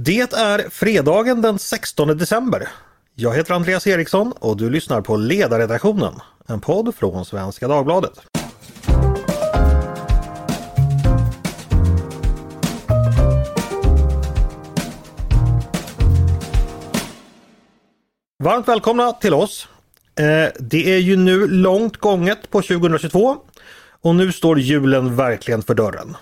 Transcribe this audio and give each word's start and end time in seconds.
Det 0.00 0.34
är 0.34 0.70
fredagen 0.70 1.42
den 1.42 1.58
16 1.58 2.18
december. 2.18 2.68
Jag 3.14 3.36
heter 3.36 3.54
Andreas 3.54 3.86
Eriksson 3.86 4.32
och 4.32 4.56
du 4.56 4.70
lyssnar 4.70 5.00
på 5.00 5.16
Ledarredaktionen, 5.16 6.14
en 6.46 6.60
podd 6.60 6.94
från 6.94 7.24
Svenska 7.24 7.68
Dagbladet. 7.68 8.12
Varmt 18.44 18.68
välkomna 18.68 19.12
till 19.12 19.34
oss. 19.34 19.68
Eh, 20.14 20.52
det 20.60 20.94
är 20.94 20.98
ju 20.98 21.16
nu 21.16 21.46
långt 21.46 21.96
gånget 21.96 22.50
på 22.50 22.62
2022 22.62 23.36
och 24.02 24.14
nu 24.14 24.32
står 24.32 24.60
julen 24.60 25.16
verkligen 25.16 25.62
för 25.62 25.74
dörren. 25.74 26.16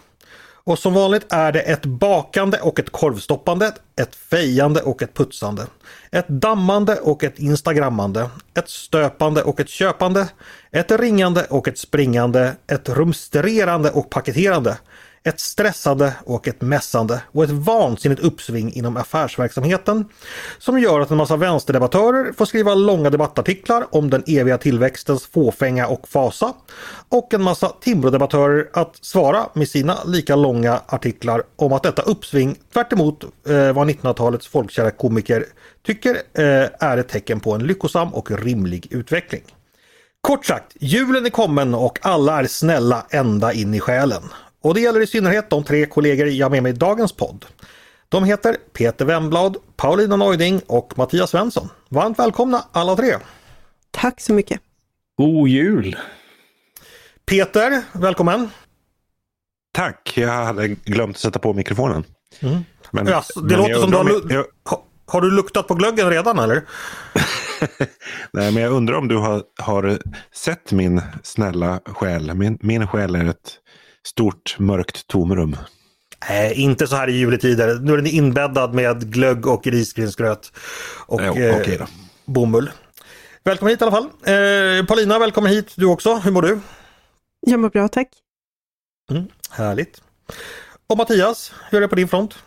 Och 0.66 0.78
som 0.78 0.94
vanligt 0.94 1.26
är 1.28 1.52
det 1.52 1.60
ett 1.60 1.86
bakande 1.86 2.60
och 2.60 2.78
ett 2.78 2.90
korvstoppande, 2.92 3.72
ett 3.96 4.14
fejande 4.14 4.82
och 4.82 5.02
ett 5.02 5.14
putsande, 5.14 5.66
ett 6.10 6.28
dammande 6.28 6.96
och 6.96 7.24
ett 7.24 7.38
instagrammande, 7.38 8.30
ett 8.54 8.68
stöpande 8.68 9.42
och 9.42 9.60
ett 9.60 9.68
köpande, 9.68 10.28
ett 10.70 10.90
ringande 10.90 11.44
och 11.50 11.68
ett 11.68 11.78
springande, 11.78 12.56
ett 12.66 12.88
rumstererande 12.88 13.90
och 13.90 14.10
paketerande, 14.10 14.78
ett 15.26 15.40
stressande 15.40 16.12
och 16.24 16.48
ett 16.48 16.60
mässande 16.60 17.22
och 17.32 17.44
ett 17.44 17.50
vansinnigt 17.50 18.22
uppsving 18.22 18.72
inom 18.72 18.96
affärsverksamheten 18.96 20.04
som 20.58 20.78
gör 20.78 21.00
att 21.00 21.10
en 21.10 21.16
massa 21.16 21.36
vänsterdebattörer 21.36 22.32
får 22.32 22.44
skriva 22.44 22.74
långa 22.74 23.10
debattartiklar 23.10 23.86
om 23.90 24.10
den 24.10 24.22
eviga 24.26 24.58
tillväxtens 24.58 25.26
fåfänga 25.26 25.86
och 25.86 26.08
fasa 26.08 26.52
och 27.08 27.34
en 27.34 27.42
massa 27.42 27.68
Timbrodebattörer 27.80 28.68
att 28.72 28.96
svara 29.00 29.48
med 29.52 29.68
sina 29.68 29.98
lika 30.04 30.36
långa 30.36 30.80
artiklar 30.86 31.42
om 31.56 31.72
att 31.72 31.82
detta 31.82 32.02
uppsving 32.02 32.56
tvärt 32.72 32.92
emot 32.92 33.24
eh, 33.24 33.72
vad 33.72 33.90
1900-talets 33.90 34.46
folkkära 34.46 34.90
komiker 34.90 35.44
tycker 35.86 36.14
eh, 36.14 36.68
är 36.80 36.98
ett 36.98 37.08
tecken 37.08 37.40
på 37.40 37.52
en 37.52 37.66
lyckosam 37.66 38.14
och 38.14 38.30
rimlig 38.30 38.86
utveckling. 38.90 39.42
Kort 40.20 40.46
sagt, 40.46 40.76
julen 40.80 41.26
är 41.26 41.30
kommen 41.30 41.74
och 41.74 41.98
alla 42.02 42.40
är 42.40 42.46
snälla 42.46 43.06
ända 43.10 43.52
in 43.52 43.74
i 43.74 43.80
själen. 43.80 44.22
Och 44.66 44.74
det 44.74 44.80
gäller 44.80 45.00
i 45.00 45.06
synnerhet 45.06 45.50
de 45.50 45.64
tre 45.64 45.86
kollegor 45.86 46.26
jag 46.26 46.44
har 46.44 46.50
med 46.50 46.62
mig 46.62 46.72
i 46.72 46.76
dagens 46.76 47.12
podd. 47.12 47.46
De 48.08 48.24
heter 48.24 48.56
Peter 48.72 49.04
Wemblad, 49.04 49.56
Paulina 49.76 50.16
Neuding 50.16 50.60
och 50.66 50.98
Mattias 50.98 51.30
Svensson. 51.30 51.68
Varmt 51.88 52.18
välkomna 52.18 52.64
alla 52.72 52.96
tre! 52.96 53.16
Tack 53.90 54.20
så 54.20 54.32
mycket! 54.32 54.60
God 55.18 55.48
jul! 55.48 55.96
Peter, 57.26 57.82
välkommen! 57.92 58.50
Tack, 59.74 60.12
jag 60.16 60.44
hade 60.44 60.68
glömt 60.68 61.16
att 61.16 61.22
sätta 61.22 61.38
på 61.38 61.52
mikrofonen. 61.52 62.04
Mm. 62.40 62.64
Men, 62.90 63.06
ja, 63.06 63.22
det 63.34 63.40
men 63.40 63.56
låter 63.56 63.74
som 63.74 63.90
du 63.90 63.96
har, 63.96 64.32
jag... 64.32 64.44
har 65.06 65.20
du 65.20 65.30
luktat 65.30 65.68
på 65.68 65.74
glöggen 65.74 66.10
redan 66.10 66.38
eller? 66.38 66.62
Nej, 68.32 68.52
men 68.52 68.56
jag 68.62 68.72
undrar 68.72 68.96
om 68.96 69.08
du 69.08 69.16
har, 69.16 69.42
har 69.58 69.98
sett 70.34 70.72
min 70.72 71.02
snälla 71.22 71.80
själ. 71.86 72.34
Min, 72.34 72.58
min 72.60 72.86
själ 72.86 73.14
är 73.14 73.24
ett 73.24 73.60
stort 74.06 74.56
mörkt 74.58 75.06
tomrum. 75.06 75.56
Nej, 76.28 76.54
inte 76.54 76.86
så 76.86 76.96
här 76.96 77.08
i 77.08 77.12
juletider. 77.12 77.78
Nu 77.80 77.92
är 77.92 77.96
den 77.96 78.06
inbäddad 78.06 78.74
med 78.74 79.12
glögg 79.12 79.46
och 79.46 79.66
risgrynsgröt 79.66 80.52
och 81.06 81.20
jo, 81.24 81.34
eh, 81.36 81.60
okay 81.60 81.78
bomull. 82.26 82.70
Välkommen 83.44 83.70
hit 83.70 83.80
i 83.80 83.84
alla 83.84 83.92
fall. 83.92 84.04
Eh, 84.04 84.86
Paulina, 84.86 85.18
välkommen 85.18 85.52
hit 85.52 85.72
du 85.76 85.86
också. 85.86 86.14
Hur 86.14 86.30
mår 86.30 86.42
du? 86.42 86.60
Jag 87.40 87.60
mår 87.60 87.70
bra, 87.70 87.88
tack. 87.88 88.08
Mm, 89.10 89.24
härligt. 89.50 90.02
Och 90.86 90.96
Mattias, 90.96 91.52
hur 91.70 91.78
är 91.78 91.82
det 91.82 91.88
på 91.88 91.94
din 91.94 92.08
front? 92.08 92.38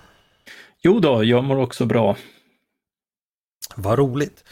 Jo 0.81 0.99
då, 0.99 1.23
jag 1.23 1.43
mår 1.43 1.57
också 1.57 1.85
bra. 1.85 2.17
Vad 3.75 3.99
roligt! 3.99 4.43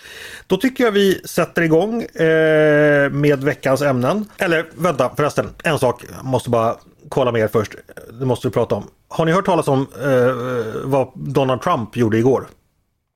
Då 0.48 0.58
tycker 0.58 0.84
jag 0.84 0.92
vi 0.92 1.22
sätter 1.26 1.62
igång 1.62 2.02
eh, 2.02 3.10
med 3.10 3.44
veckans 3.44 3.82
ämnen. 3.82 4.26
Eller 4.38 4.70
vänta 4.76 5.16
förresten, 5.16 5.50
en 5.64 5.80
sak 5.80 6.04
måste 6.24 6.50
bara 6.50 6.78
kolla 7.10 7.32
med 7.32 7.42
er 7.42 7.48
först. 7.48 7.76
Det 8.20 8.26
måste 8.26 8.48
vi 8.48 8.54
prata 8.54 8.76
om. 8.76 8.88
Har 9.08 9.26
ni 9.26 9.32
hört 9.32 9.46
talas 9.46 9.68
om 9.68 9.88
eh, 10.02 10.36
vad 10.84 11.12
Donald 11.16 11.62
Trump 11.62 11.96
gjorde 11.96 12.18
igår? 12.18 12.48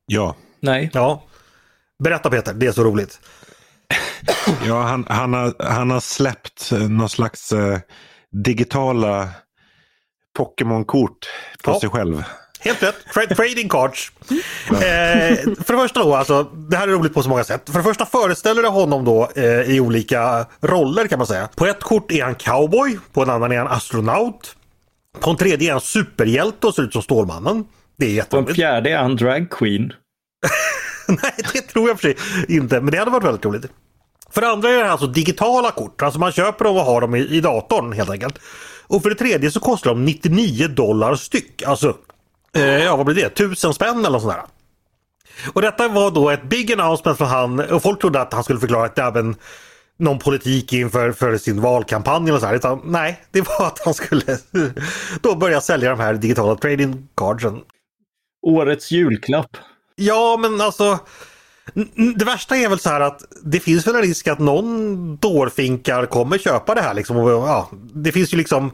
Ja. 0.06 0.35
Nej. 0.59 0.90
Ja. 0.94 1.24
Berätta 2.03 2.29
Peter, 2.29 2.53
det 2.53 2.68
är 2.68 2.72
så 2.72 2.84
roligt. 2.84 3.19
ja, 4.66 4.81
han, 4.81 5.06
han, 5.09 5.34
har, 5.34 5.53
han 5.59 5.91
har 5.91 6.00
släppt 6.00 6.72
någon 6.72 7.09
slags 7.09 7.52
eh, 7.52 7.79
digitala 8.31 9.29
Pokémon-kort 10.38 11.29
på 11.63 11.72
ja. 11.72 11.79
sig 11.79 11.90
själv. 11.90 12.23
Helt 12.63 12.83
rätt. 12.83 12.95
Tra 13.13 13.35
trading 13.35 13.69
cards. 13.69 14.11
Eh, 14.69 15.38
för 15.38 15.73
det 15.73 15.79
första 15.79 16.03
då, 16.03 16.16
alltså, 16.16 16.44
det 16.44 16.77
här 16.77 16.88
är 16.88 16.91
roligt 16.91 17.13
på 17.13 17.23
så 17.23 17.29
många 17.29 17.44
sätt. 17.44 17.69
För 17.69 17.77
det 17.77 17.83
första 17.83 18.05
föreställer 18.05 18.61
det 18.61 18.67
honom 18.67 19.05
då 19.05 19.29
eh, 19.35 19.61
i 19.61 19.79
olika 19.79 20.45
roller 20.61 21.07
kan 21.07 21.19
man 21.19 21.27
säga. 21.27 21.49
På 21.55 21.66
ett 21.66 21.83
kort 21.83 22.11
är 22.11 22.23
han 22.23 22.35
cowboy, 22.35 22.99
på 23.13 23.22
en 23.22 23.29
annan 23.29 23.51
är 23.51 23.57
han 23.57 23.67
astronaut. 23.67 24.55
På 25.19 25.29
en 25.29 25.38
tredje 25.38 25.69
är 25.69 25.72
han 25.72 25.81
superhjälte 25.81 26.67
och 26.67 26.75
ser 26.75 26.83
ut 26.83 26.94
som 26.94 27.01
Stålmannen. 27.01 27.66
Det 27.97 28.05
är 28.05 28.09
jätteroligt. 28.09 28.47
På 28.47 28.51
en 28.51 28.55
fjärde 28.55 28.91
är 28.91 28.97
han 28.97 29.16
drag 29.16 29.49
queen. 29.49 29.93
Nej, 31.07 31.33
det 31.53 31.61
tror 31.61 31.88
jag 31.88 31.99
för 31.99 32.07
sig 32.07 32.17
inte, 32.57 32.81
men 32.81 32.91
det 32.91 32.97
hade 32.97 33.11
varit 33.11 33.23
väldigt 33.23 33.45
roligt. 33.45 33.66
För 34.31 34.41
det 34.41 34.47
andra 34.47 34.69
är 34.69 34.83
det 34.83 34.91
alltså 34.91 35.07
digitala 35.07 35.72
kort, 35.72 36.01
alltså 36.01 36.19
man 36.19 36.31
köper 36.31 36.66
dem 36.66 36.78
och 36.78 36.83
har 36.83 37.01
dem 37.01 37.16
i, 37.16 37.19
i 37.19 37.41
datorn 37.41 37.93
helt 37.93 38.09
enkelt. 38.09 38.39
Och 38.88 39.01
för 39.01 39.09
det 39.09 39.16
tredje 39.16 39.51
så 39.51 39.59
kostar 39.59 39.89
de 39.89 40.05
99 40.05 40.67
dollar 40.67 41.16
styck. 41.16 41.63
Alltså 41.63 41.97
Eh, 42.56 42.84
ja, 42.84 42.95
vad 42.95 43.06
blir 43.06 43.16
det? 43.16 43.29
Tusen 43.29 43.73
spänn 43.73 44.06
eller 44.06 44.19
sådär. 44.19 44.41
Och 45.53 45.62
detta 45.62 45.88
var 45.88 46.12
då 46.12 46.29
ett 46.29 46.44
big 46.44 46.73
announcement 46.73 47.17
från 47.17 47.28
han 47.28 47.59
och 47.59 47.81
folk 47.81 48.01
trodde 48.01 48.22
att 48.22 48.34
han 48.34 48.44
skulle 48.44 48.59
förklara 48.59 48.85
att 48.85 48.95
det 48.95 49.01
även 49.01 49.35
någon 50.00 50.19
politik 50.19 50.73
inför 50.73 51.11
för 51.11 51.38
sin 51.38 51.61
valkampanj 51.61 52.29
eller 52.29 52.40
så 52.40 52.45
här. 52.45 52.56
Utan, 52.56 52.81
nej, 52.84 53.23
det 53.31 53.41
var 53.41 53.67
att 53.67 53.79
han 53.85 53.94
skulle 53.94 54.38
då 55.22 55.35
börja 55.35 55.61
sälja 55.61 55.90
de 55.90 56.00
här 56.00 56.13
digitala 56.13 56.56
trading 56.56 57.07
cardsen. 57.16 57.61
Årets 58.41 58.91
julklapp. 58.91 59.57
Ja, 59.95 60.38
men 60.41 60.61
alltså 60.61 61.00
det 62.17 62.25
värsta 62.25 62.57
är 62.57 62.69
väl 62.69 62.79
så 62.79 62.90
här 62.90 63.01
att 63.01 63.22
det 63.44 63.59
finns 63.59 63.88
väl 63.88 63.95
en 63.95 64.01
risk 64.01 64.28
att 64.28 64.40
någon 64.40 65.17
dårfinkar 65.17 66.06
kommer 66.06 66.38
köpa 66.38 66.75
det 66.75 66.81
här 66.81 66.94
liksom. 66.94 67.17
Och, 67.17 67.29
ja, 67.29 67.69
det 67.94 68.11
finns 68.11 68.34
ju 68.34 68.38
liksom 68.38 68.72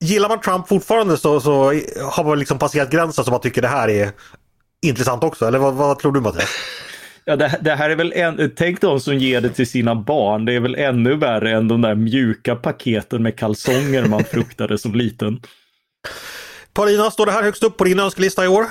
gillar 0.00 0.28
man 0.28 0.40
Trump 0.40 0.68
fortfarande 0.68 1.16
så, 1.16 1.40
så 1.40 1.64
har 2.02 2.24
man 2.24 2.38
liksom 2.38 2.58
passerat 2.58 2.90
gränsen 2.90 3.24
som 3.24 3.32
man 3.32 3.40
tycker 3.40 3.62
det 3.62 3.68
här 3.68 3.88
är 3.88 4.12
intressant 4.82 5.24
också. 5.24 5.46
Eller 5.46 5.58
vad, 5.58 5.74
vad 5.74 5.98
tror 5.98 6.12
du 6.12 6.20
Mattias? 6.20 6.48
Ja, 7.24 7.36
det, 7.36 7.58
det, 7.60 7.74
här 7.74 7.90
är 7.90 7.96
väl 7.96 8.12
en, 8.12 8.52
tänk 8.56 8.80
de 8.80 9.00
som 9.00 9.18
ger 9.18 9.40
det 9.40 9.48
till 9.48 9.66
sina 9.66 9.94
barn. 9.94 10.44
Det 10.44 10.52
är 10.52 10.60
väl 10.60 10.74
ännu 10.74 11.16
värre 11.16 11.50
än 11.50 11.68
de 11.68 11.80
där 11.80 11.94
mjuka 11.94 12.56
paketen 12.56 13.22
med 13.22 13.38
kalsonger 13.38 14.04
man 14.04 14.24
fruktade 14.24 14.78
som 14.78 14.94
liten. 14.94 15.40
Paulina, 16.72 17.10
står 17.10 17.26
det 17.26 17.32
här 17.32 17.42
högst 17.42 17.62
upp 17.62 17.76
på 17.76 17.84
din 17.84 18.00
önskelista 18.00 18.44
i 18.44 18.48
år? 18.48 18.66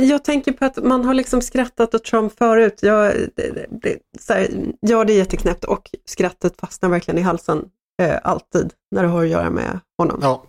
Jag 0.00 0.24
tänker 0.24 0.52
på 0.52 0.64
att 0.64 0.84
man 0.84 1.04
har 1.04 1.14
liksom 1.14 1.42
skrattat 1.42 1.94
åt 1.94 2.04
Trump 2.04 2.38
förut. 2.38 2.78
Jag, 2.82 3.12
det, 3.36 3.68
det, 3.82 3.98
här, 4.28 4.48
ja, 4.80 5.04
det 5.04 5.12
är 5.12 5.16
jätteknäppt 5.16 5.64
och 5.64 5.90
skrattet 6.04 6.60
fastnar 6.60 6.88
verkligen 6.88 7.18
i 7.18 7.22
halsen 7.22 7.64
eh, 8.02 8.16
alltid 8.24 8.72
när 8.90 9.02
det 9.02 9.08
har 9.08 9.22
att 9.22 9.28
göra 9.28 9.50
med 9.50 9.80
honom. 9.98 10.18
Ja. 10.22 10.44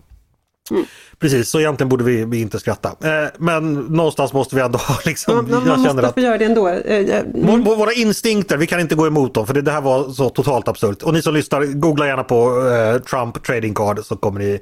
Mm. 0.72 0.85
Precis, 1.19 1.50
så 1.50 1.59
egentligen 1.59 1.90
borde 1.90 2.03
vi, 2.03 2.25
vi 2.25 2.41
inte 2.41 2.59
skratta. 2.59 2.90
Eh, 2.90 3.30
men 3.38 3.74
någonstans 3.74 4.34
måste 4.34 4.56
vi 4.56 4.62
ändå 4.62 4.80
ha 4.80 4.97
liksom... 5.06 5.35
Man, 5.35 5.50
man 5.52 5.68
jag 5.68 5.80
måste 5.80 6.07
att, 6.07 6.13
få 6.13 6.19
göra 6.19 6.38
det 6.38 6.46
ändå. 6.46 6.68
Eh, 6.68 7.19
mm. 7.19 7.63
Våra 7.63 7.94
instinkter, 7.94 8.57
vi 8.57 8.68
kan 8.68 8.80
inte 8.80 8.96
gå 8.96 9.07
emot 9.07 9.34
dem 9.34 9.47
för 9.47 9.53
det, 9.53 9.62
det 9.62 9.72
här 9.72 9.81
var 9.81 10.09
så 10.09 10.30
totalt 10.30 10.68
absurt. 10.68 11.03
Och 11.03 11.13
ni 11.13 11.22
som 11.22 11.34
lyssnar, 11.34 11.63
googla 11.63 12.07
gärna 12.07 12.24
på 12.24 12.68
eh, 12.68 13.02
Trump 13.02 13.44
trading 13.44 13.74
card 13.74 14.00
så 14.06 14.16
kommer 14.16 14.40
ni... 14.40 14.59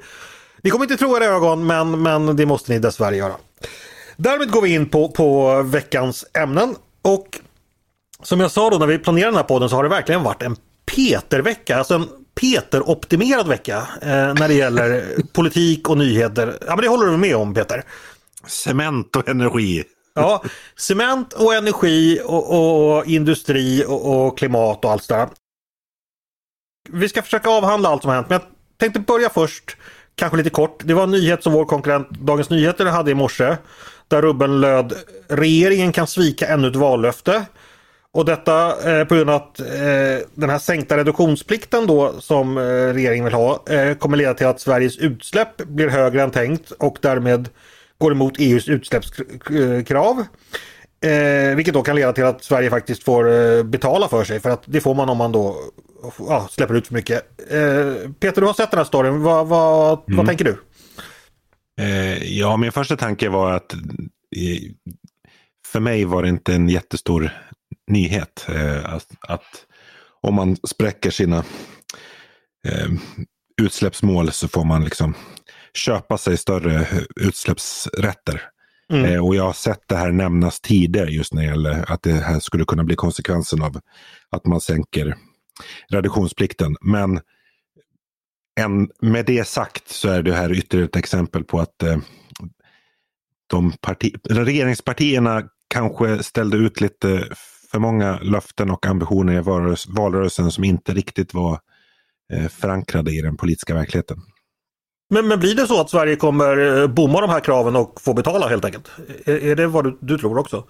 Ni 0.61 0.69
kommer 0.69 0.85
inte 0.85 0.97
tro 0.97 1.17
era 1.17 1.25
ögon 1.25 1.67
men, 1.67 2.01
men 2.01 2.35
det 2.35 2.45
måste 2.45 2.71
ni 2.71 2.79
dessvärre 2.79 3.15
göra. 3.15 3.33
Därmed 4.17 4.51
går 4.51 4.61
vi 4.61 4.73
in 4.73 4.89
på, 4.89 5.09
på 5.09 5.61
veckans 5.61 6.25
ämnen. 6.33 6.75
Och 7.01 7.39
som 8.23 8.39
jag 8.39 8.51
sa 8.51 8.69
då 8.69 8.77
när 8.77 8.87
vi 8.87 8.97
planerade 8.97 9.31
den 9.31 9.35
här 9.35 9.43
podden 9.43 9.69
så 9.69 9.75
har 9.75 9.83
det 9.83 9.89
verkligen 9.89 10.23
varit 10.23 10.41
en 10.41 10.55
Peter-vecka. 10.95 11.77
Alltså 11.77 11.93
en 11.93 12.07
Peter-optimerad 12.41 13.47
vecka 13.47 13.87
eh, 14.01 14.33
när 14.33 14.47
det 14.47 14.53
gäller 14.53 15.15
politik 15.33 15.89
och 15.89 15.97
nyheter. 15.97 16.57
Ja 16.67 16.75
men 16.75 16.81
det 16.81 16.87
håller 16.87 17.05
du 17.05 17.17
med 17.17 17.35
om 17.35 17.53
Peter? 17.53 17.83
Cement 18.47 19.15
och 19.15 19.29
energi. 19.29 19.83
Ja, 20.15 20.43
cement 20.75 21.33
och 21.33 21.53
energi 21.53 22.21
och, 22.25 22.97
och 22.97 23.05
industri 23.05 23.85
och, 23.87 24.27
och, 24.27 24.37
klimat 24.37 24.85
och 24.85 24.91
allt 24.91 25.03
sådär. 25.03 25.27
Vi 26.89 27.09
ska 27.09 27.21
försöka 27.21 27.49
avhandla 27.49 27.89
allt 27.89 28.01
som 28.01 28.09
har 28.09 28.15
hänt 28.15 28.29
men 28.29 28.39
jag 28.39 28.49
tänkte 28.77 28.99
börja 28.99 29.29
först, 29.29 29.77
kanske 30.15 30.37
lite 30.37 30.49
kort. 30.49 30.81
Det 30.83 30.93
var 30.93 31.03
en 31.03 31.11
nyhet 31.11 31.43
som 31.43 31.53
vår 31.53 31.65
konkurrent 31.65 32.09
Dagens 32.09 32.49
Nyheter 32.49 32.85
hade 32.85 33.11
i 33.11 33.15
morse. 33.15 33.57
Där 34.07 34.21
rubben 34.21 34.61
löd 34.61 34.93
Regeringen 35.27 35.91
kan 35.91 36.07
svika 36.07 36.47
ännu 36.47 36.67
ett 36.67 36.75
vallöfte. 36.75 37.45
Och 38.15 38.25
detta 38.25 38.67
eh, 38.91 39.05
på 39.05 39.15
grund 39.15 39.29
av 39.29 39.35
att 39.35 39.59
eh, 39.59 40.27
den 40.33 40.49
här 40.49 40.59
sänkta 40.59 40.97
reduktionsplikten 40.97 41.87
då 41.87 42.13
som 42.19 42.57
eh, 42.57 42.61
regeringen 42.93 43.25
vill 43.25 43.33
ha 43.33 43.63
eh, 43.69 43.97
kommer 43.97 44.17
leda 44.17 44.33
till 44.33 44.47
att 44.47 44.59
Sveriges 44.59 44.97
utsläpp 44.97 45.57
blir 45.57 45.89
högre 45.89 46.23
än 46.23 46.31
tänkt 46.31 46.71
och 46.71 46.97
därmed 47.01 47.49
går 47.97 48.11
emot 48.11 48.33
EUs 48.39 48.69
utsläppskrav. 48.69 50.23
Eh, 51.05 51.55
vilket 51.55 51.73
då 51.73 51.81
kan 51.81 51.95
leda 51.95 52.13
till 52.13 52.23
att 52.23 52.43
Sverige 52.43 52.69
faktiskt 52.69 53.03
får 53.03 53.31
eh, 53.33 53.63
betala 53.63 54.07
för 54.07 54.23
sig 54.23 54.39
för 54.39 54.49
att 54.49 54.63
det 54.65 54.81
får 54.81 54.95
man 54.95 55.09
om 55.09 55.17
man 55.17 55.31
då 55.31 55.55
ja, 56.19 56.47
släpper 56.51 56.75
ut 56.75 56.87
för 56.87 56.93
mycket. 56.93 57.37
Peter, 58.19 58.41
du 58.41 58.47
har 58.47 58.53
sett 58.53 58.71
den 58.71 58.77
här 58.77 58.85
storyn. 58.85 59.21
Vad, 59.21 59.47
vad, 59.47 59.99
mm. 60.07 60.17
vad 60.17 60.27
tänker 60.27 60.45
du? 60.45 60.57
Ja, 62.21 62.57
min 62.57 62.71
första 62.71 62.97
tanke 62.97 63.29
var 63.29 63.51
att 63.51 63.75
för 65.67 65.79
mig 65.79 66.05
var 66.05 66.23
det 66.23 66.29
inte 66.29 66.53
en 66.53 66.69
jättestor 66.69 67.31
nyhet 67.87 68.45
eh, 68.49 68.93
att, 68.93 69.07
att, 69.19 69.65
om 70.21 70.35
man 70.35 70.55
spräcker 70.55 71.11
sina 71.11 71.43
utsläppsmål 73.61 74.31
så 74.31 74.47
får 74.47 74.63
man 74.63 74.83
liksom 74.83 75.13
köpa 75.73 76.17
sig 76.17 76.37
större 76.37 76.87
utsläppsrätter. 77.15 78.41
Mm. 78.93 79.05
Eh, 79.05 79.25
och 79.25 79.35
jag 79.35 79.43
har 79.43 79.53
sett 79.53 79.87
det 79.87 79.95
här 79.95 80.11
nämnas 80.11 80.61
tidigare 80.61 81.09
just 81.09 81.33
när 81.33 81.41
det 81.41 81.47
gäller 81.47 81.91
att 81.91 82.03
det 82.03 82.13
här 82.13 82.39
skulle 82.39 82.65
kunna 82.65 82.83
bli 82.83 82.95
konsekvensen 82.95 83.61
av 83.61 83.79
att 84.29 84.45
man 84.45 84.61
sänker 84.61 85.15
reduktionsplikten. 85.89 86.75
Men 86.81 87.19
en, 88.59 88.89
med 89.01 89.25
det 89.25 89.47
sagt 89.47 89.89
så 89.89 90.09
är 90.09 90.23
det 90.23 90.33
här 90.33 90.53
ytterligare 90.53 90.85
ett 90.85 90.95
exempel 90.95 91.43
på 91.43 91.59
att 91.59 91.83
eh, 91.83 91.97
de 93.47 93.71
parti, 93.71 94.15
regeringspartierna 94.29 95.43
kanske 95.67 96.23
ställde 96.23 96.57
ut 96.57 96.81
lite 96.81 97.29
för 97.75 97.79
många 97.79 98.19
löften 98.19 98.69
och 98.69 98.85
ambitioner 98.85 99.33
i 99.33 99.41
valrörelsen 99.87 100.51
som 100.51 100.63
inte 100.63 100.93
riktigt 100.93 101.33
var 101.33 101.59
eh, 102.33 102.47
förankrade 102.47 103.11
i 103.11 103.21
den 103.21 103.37
politiska 103.37 103.73
verkligheten. 103.73 104.17
Men, 105.09 105.27
men 105.27 105.39
blir 105.39 105.55
det 105.55 105.67
så 105.67 105.81
att 105.81 105.89
Sverige 105.89 106.15
kommer 106.15 106.81
eh, 106.81 106.87
bomma 106.87 107.21
de 107.21 107.29
här 107.29 107.39
kraven 107.39 107.75
och 107.75 108.01
få 108.01 108.13
betala 108.13 108.47
helt 108.47 108.65
enkelt? 108.65 108.91
Är, 109.25 109.43
är 109.43 109.55
det 109.55 109.67
vad 109.67 109.83
du, 109.83 109.97
du 110.01 110.17
tror 110.17 110.37
också? 110.37 110.63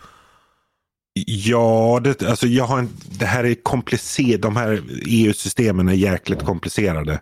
Ja, 1.25 2.01
det, 2.03 2.23
alltså 2.23 2.47
jag 2.47 2.63
har 2.63 2.79
en, 2.79 2.89
det 3.19 3.25
här 3.25 3.43
är 3.43 3.55
komplicerat. 3.63 4.41
De 4.41 4.55
här 4.55 4.81
EU-systemen 5.05 5.89
är 5.89 5.93
jäkligt 5.93 6.43
komplicerade. 6.43 7.13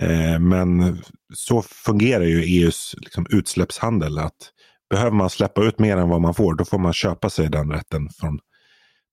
Eh, 0.00 0.38
men 0.38 0.98
så 1.34 1.62
fungerar 1.62 2.24
ju 2.24 2.42
EUs 2.42 2.94
liksom, 2.98 3.26
utsläppshandel. 3.30 4.18
Att 4.18 4.52
behöver 4.90 5.10
man 5.10 5.30
släppa 5.30 5.64
ut 5.64 5.78
mer 5.78 5.96
än 5.96 6.08
vad 6.08 6.20
man 6.20 6.34
får, 6.34 6.54
då 6.54 6.64
får 6.64 6.78
man 6.78 6.92
köpa 6.92 7.30
sig 7.30 7.48
den 7.48 7.72
rätten 7.72 8.08
från 8.20 8.38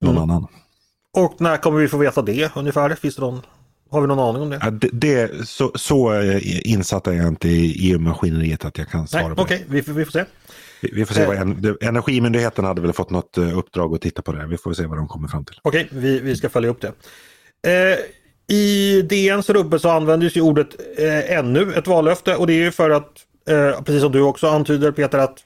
någon 0.04 0.18
mm. 0.18 0.30
annan. 0.30 0.48
Och 1.18 1.42
när 1.42 1.58
kommer 1.58 1.80
vi 1.80 1.88
få 1.88 1.98
veta 1.98 2.22
det 2.22 2.56
ungefär? 2.56 2.96
Finns 2.96 3.16
det 3.16 3.22
någon 3.22 3.42
har 3.94 4.02
vi 4.02 4.08
någon 4.08 4.20
aning 4.20 4.42
om 4.42 4.50
det? 4.50 4.60
Ja, 4.62 4.70
det, 4.72 4.90
det 4.92 5.48
så, 5.48 5.72
så 5.76 6.22
insatt 6.64 7.08
är 7.08 7.12
jag 7.12 7.28
inte 7.28 7.48
i 7.48 7.92
EU-maskineriet 7.92 8.66
att 8.66 8.78
jag 8.78 8.88
kan 8.88 9.08
svara 9.08 9.28
Nej, 9.28 9.36
på 9.36 9.42
Okej, 9.42 9.66
okay. 9.68 9.82
vi, 9.82 9.92
vi, 9.92 10.06
får 10.06 10.12
se. 10.12 10.26
Vi, 10.82 10.90
vi 10.94 11.06
får 11.06 11.16
se 11.16 11.26
vad 11.26 11.38
en, 11.38 11.78
Energimyndigheten 11.82 12.66
hade 12.66 12.82
väl 12.82 12.94
fått 12.94 13.10
något 13.10 13.38
uh, 13.38 13.58
uppdrag 13.58 13.96
att 13.96 14.02
titta 14.02 14.22
på 14.22 14.32
det. 14.32 14.48
Vi 14.48 14.58
får 14.58 14.74
se 14.74 14.86
vad 14.86 14.98
de 14.98 15.08
kommer 15.08 15.28
fram 15.28 15.46
till. 15.46 15.60
Okej, 15.62 15.86
okay, 15.86 16.00
vi, 16.00 16.20
vi 16.20 16.36
ska 16.36 16.50
följa 16.50 16.70
upp 16.70 16.82
det. 16.82 16.94
Eh, 17.68 17.98
I 18.56 19.02
DNs 19.02 19.50
rubbe 19.50 19.80
så 19.80 19.90
användes 19.90 20.38
ju 20.38 20.42
ordet 20.42 20.68
eh, 20.98 21.38
ännu 21.38 21.74
ett 21.74 21.88
vallöfte 21.88 22.36
och 22.36 22.48
det 22.48 22.54
är 22.54 22.64
ju 22.64 22.72
för 22.72 22.90
att, 22.90 23.12
eh, 23.50 23.82
precis 23.82 24.02
som 24.02 24.12
du 24.12 24.22
också 24.22 24.48
antyder 24.48 24.92
Peter, 24.92 25.18
att 25.18 25.38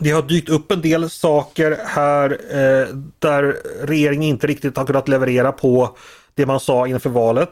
det 0.00 0.10
har 0.10 0.22
dykt 0.22 0.48
upp 0.48 0.72
en 0.72 0.80
del 0.80 1.10
saker 1.10 1.78
här 1.86 2.30
eh, 2.30 2.94
där 3.18 3.56
regeringen 3.82 4.22
inte 4.22 4.46
riktigt 4.46 4.76
har 4.76 4.86
kunnat 4.86 5.08
leverera 5.08 5.52
på 5.52 5.96
det 6.34 6.46
man 6.46 6.60
sa 6.60 6.86
inför 6.86 7.10
valet. 7.10 7.50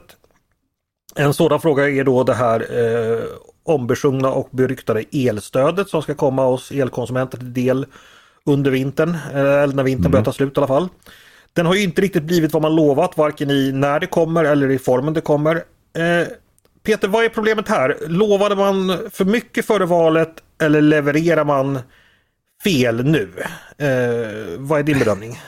En 1.14 1.34
sådan 1.34 1.60
fråga 1.60 1.88
är 1.88 2.04
då 2.04 2.24
det 2.24 2.34
här 2.34 2.60
eh, 2.60 3.24
ombesjungna 3.62 4.30
och 4.30 4.48
beryktade 4.50 5.04
elstödet 5.12 5.88
som 5.88 6.02
ska 6.02 6.14
komma 6.14 6.46
oss 6.46 6.70
elkonsumenter 6.70 7.38
till 7.38 7.52
del 7.52 7.86
under 8.44 8.70
vintern, 8.70 9.16
eller 9.34 9.74
när 9.74 9.82
vintern 9.82 10.02
mm. 10.02 10.10
börjar 10.10 10.24
ta 10.24 10.32
slut 10.32 10.56
i 10.56 10.60
alla 10.60 10.66
fall. 10.66 10.88
Den 11.52 11.66
har 11.66 11.74
ju 11.74 11.82
inte 11.82 12.02
riktigt 12.02 12.22
blivit 12.22 12.52
vad 12.52 12.62
man 12.62 12.76
lovat, 12.76 13.16
varken 13.16 13.50
i 13.50 13.72
när 13.72 14.00
det 14.00 14.06
kommer 14.06 14.44
eller 14.44 14.70
i 14.70 14.78
formen 14.78 15.14
det 15.14 15.20
kommer. 15.20 15.56
Eh, 15.96 16.28
Peter, 16.82 17.08
vad 17.08 17.24
är 17.24 17.28
problemet 17.28 17.68
här? 17.68 17.96
Lovade 18.06 18.56
man 18.56 18.98
för 19.10 19.24
mycket 19.24 19.66
före 19.66 19.86
valet 19.86 20.42
eller 20.62 20.80
levererar 20.80 21.44
man 21.44 21.78
fel 22.64 23.04
nu? 23.04 23.32
Eh, 23.78 24.58
vad 24.58 24.78
är 24.78 24.82
din 24.82 24.98
bedömning? 24.98 25.38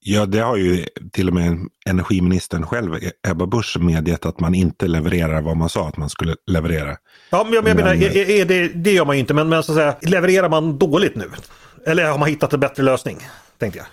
Ja, 0.00 0.26
det 0.26 0.38
har 0.38 0.56
ju 0.56 0.86
till 1.12 1.28
och 1.28 1.34
med 1.34 1.58
energiministern 1.86 2.66
själv, 2.66 2.94
Ebba 3.28 3.46
Busch, 3.46 3.76
medgett 3.80 4.26
att 4.26 4.40
man 4.40 4.54
inte 4.54 4.86
levererar 4.86 5.42
vad 5.42 5.56
man 5.56 5.68
sa 5.68 5.88
att 5.88 5.96
man 5.96 6.10
skulle 6.10 6.34
leverera. 6.46 6.96
Ja, 7.30 7.44
men 7.44 7.52
jag, 7.52 7.64
men, 7.64 7.76
menar, 7.76 7.94
är, 7.94 8.30
är 8.30 8.44
det, 8.44 8.68
det 8.68 8.92
gör 8.92 9.04
man 9.04 9.16
ju 9.16 9.20
inte, 9.20 9.34
men, 9.34 9.48
men 9.48 9.62
så 9.62 9.74
säga, 9.74 9.96
levererar 10.02 10.48
man 10.48 10.78
dåligt 10.78 11.16
nu? 11.16 11.30
Eller 11.86 12.04
har 12.04 12.18
man 12.18 12.28
hittat 12.28 12.52
en 12.52 12.60
bättre 12.60 12.82
lösning? 12.82 13.16
Tänkte 13.58 13.78
jag. 13.78 13.86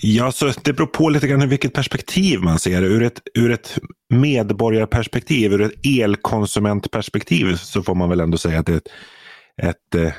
Ja, 0.00 0.32
så 0.32 0.52
det 0.62 0.72
beror 0.72 0.86
på 0.86 1.08
lite 1.08 1.28
grann 1.28 1.48
vilket 1.48 1.72
perspektiv 1.72 2.40
man 2.40 2.58
ser. 2.58 2.82
Ur 2.82 3.02
ett, 3.02 3.20
ur 3.34 3.50
ett 3.50 3.78
medborgarperspektiv, 4.14 5.52
ur 5.52 5.62
ett 5.62 5.86
elkonsumentperspektiv 5.86 7.56
så 7.56 7.82
får 7.82 7.94
man 7.94 8.08
väl 8.08 8.20
ändå 8.20 8.38
säga 8.38 8.58
att 8.58 8.66
det 8.66 8.72
är 8.72 8.76
ett, 8.76 8.88
ett 9.62 9.94
eh, 9.94 10.12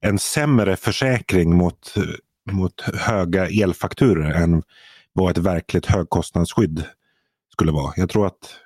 en 0.00 0.18
sämre 0.18 0.76
försäkring 0.76 1.56
mot 1.56 1.94
mot 2.52 2.80
höga 2.80 3.48
elfakturer 3.48 4.30
än 4.30 4.62
vad 5.12 5.30
ett 5.30 5.38
verkligt 5.38 5.86
högkostnadsskydd 5.86 6.84
skulle 7.52 7.72
vara. 7.72 7.92
Jag 7.96 8.10
tror 8.10 8.26
att 8.26 8.56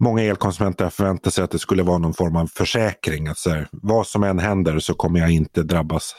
många 0.00 0.22
elkonsumenter 0.22 0.88
förväntar 0.90 1.30
sig 1.30 1.44
att 1.44 1.50
det 1.50 1.58
skulle 1.58 1.82
vara 1.82 1.98
någon 1.98 2.14
form 2.14 2.36
av 2.36 2.46
försäkring. 2.46 3.28
Att 3.28 3.38
så 3.38 3.50
här, 3.50 3.68
vad 3.72 4.06
som 4.06 4.22
än 4.22 4.38
händer 4.38 4.78
så 4.78 4.94
kommer 4.94 5.20
jag 5.20 5.30
inte 5.30 5.62
drabbas 5.62 6.14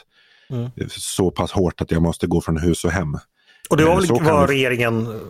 mm. 0.50 0.70
så 0.88 1.30
pass 1.30 1.52
hårt 1.52 1.80
att 1.80 1.90
jag 1.90 2.02
måste 2.02 2.26
gå 2.26 2.40
från 2.40 2.58
hus 2.58 2.84
och 2.84 2.90
hem. 2.90 3.18
Och 3.70 3.76
det 3.76 3.84
var 3.84 4.00
väl 4.00 4.24
vad 4.24 4.48
vi... 4.48 4.54
regeringen 4.54 5.20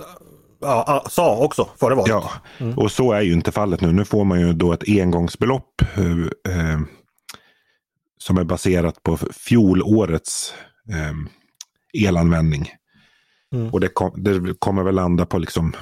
ja, 0.61 1.07
sa 1.11 1.37
också 1.37 1.69
före 1.81 1.95
valet? 1.95 2.09
Ja, 2.09 2.31
mm. 2.59 2.79
och 2.79 2.93
så 2.93 3.13
är 3.13 3.21
ju 3.21 3.33
inte 3.33 3.53
fallet 3.53 3.81
nu. 3.81 3.93
Nu 3.93 4.05
får 4.05 4.25
man 4.25 4.41
ju 4.41 4.53
då 4.53 4.73
ett 4.73 4.89
engångsbelopp 4.89 5.83
eh, 6.49 6.81
som 8.25 8.39
är 8.39 8.45
baserat 8.45 9.03
på 9.03 9.17
fjolårets 9.17 10.55
eh, 10.91 12.07
elanvändning. 12.07 12.71
Mm. 13.55 13.71
Och 13.71 13.81
det, 13.81 13.89
kom, 13.89 14.23
det, 14.23 14.55
kommer 14.59 14.83
väl 14.83 14.95
landa 14.95 15.27
på 15.27 15.39
liksom, 15.39 15.73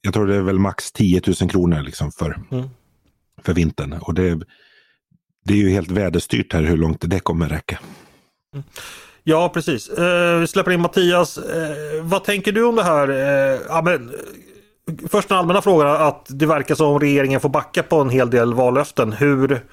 jag 0.00 0.14
tror 0.14 0.26
det 0.26 0.36
är 0.36 0.40
väl 0.40 0.58
max 0.58 0.92
10 0.92 1.22
000 1.40 1.50
kronor 1.50 1.82
liksom 1.82 2.12
för, 2.12 2.38
mm. 2.50 2.68
för 3.42 3.54
vintern. 3.54 3.92
Och 3.92 4.14
det, 4.14 4.40
det 5.44 5.54
är 5.54 5.58
ju 5.58 5.70
helt 5.70 5.90
väderstyrt 5.90 6.52
här 6.52 6.62
hur 6.62 6.76
långt 6.76 6.98
det 7.00 7.20
kommer 7.20 7.48
räcka. 7.48 7.78
Mm. 8.54 8.64
Ja 9.22 9.48
precis. 9.48 9.88
Eh, 9.88 10.38
vi 10.38 10.46
släpper 10.46 10.70
in 10.70 10.80
Mattias. 10.80 11.38
Eh, 11.38 12.02
vad 12.02 12.24
tänker 12.24 12.52
du 12.52 12.64
om 12.64 12.76
det 12.76 12.82
här? 12.82 13.08
Eh, 13.08 13.60
ja, 13.68 13.82
men, 13.84 14.12
först 15.08 15.28
den 15.28 15.38
allmänna 15.38 15.62
frågan 15.62 16.02
att 16.02 16.26
det 16.28 16.46
verkar 16.46 16.74
som 16.74 17.00
regeringen 17.00 17.40
får 17.40 17.48
backa 17.48 17.82
på 17.82 18.00
en 18.00 18.10
hel 18.10 18.30
del 18.30 18.54
vallöften. 18.54 19.12
Hur 19.12 19.66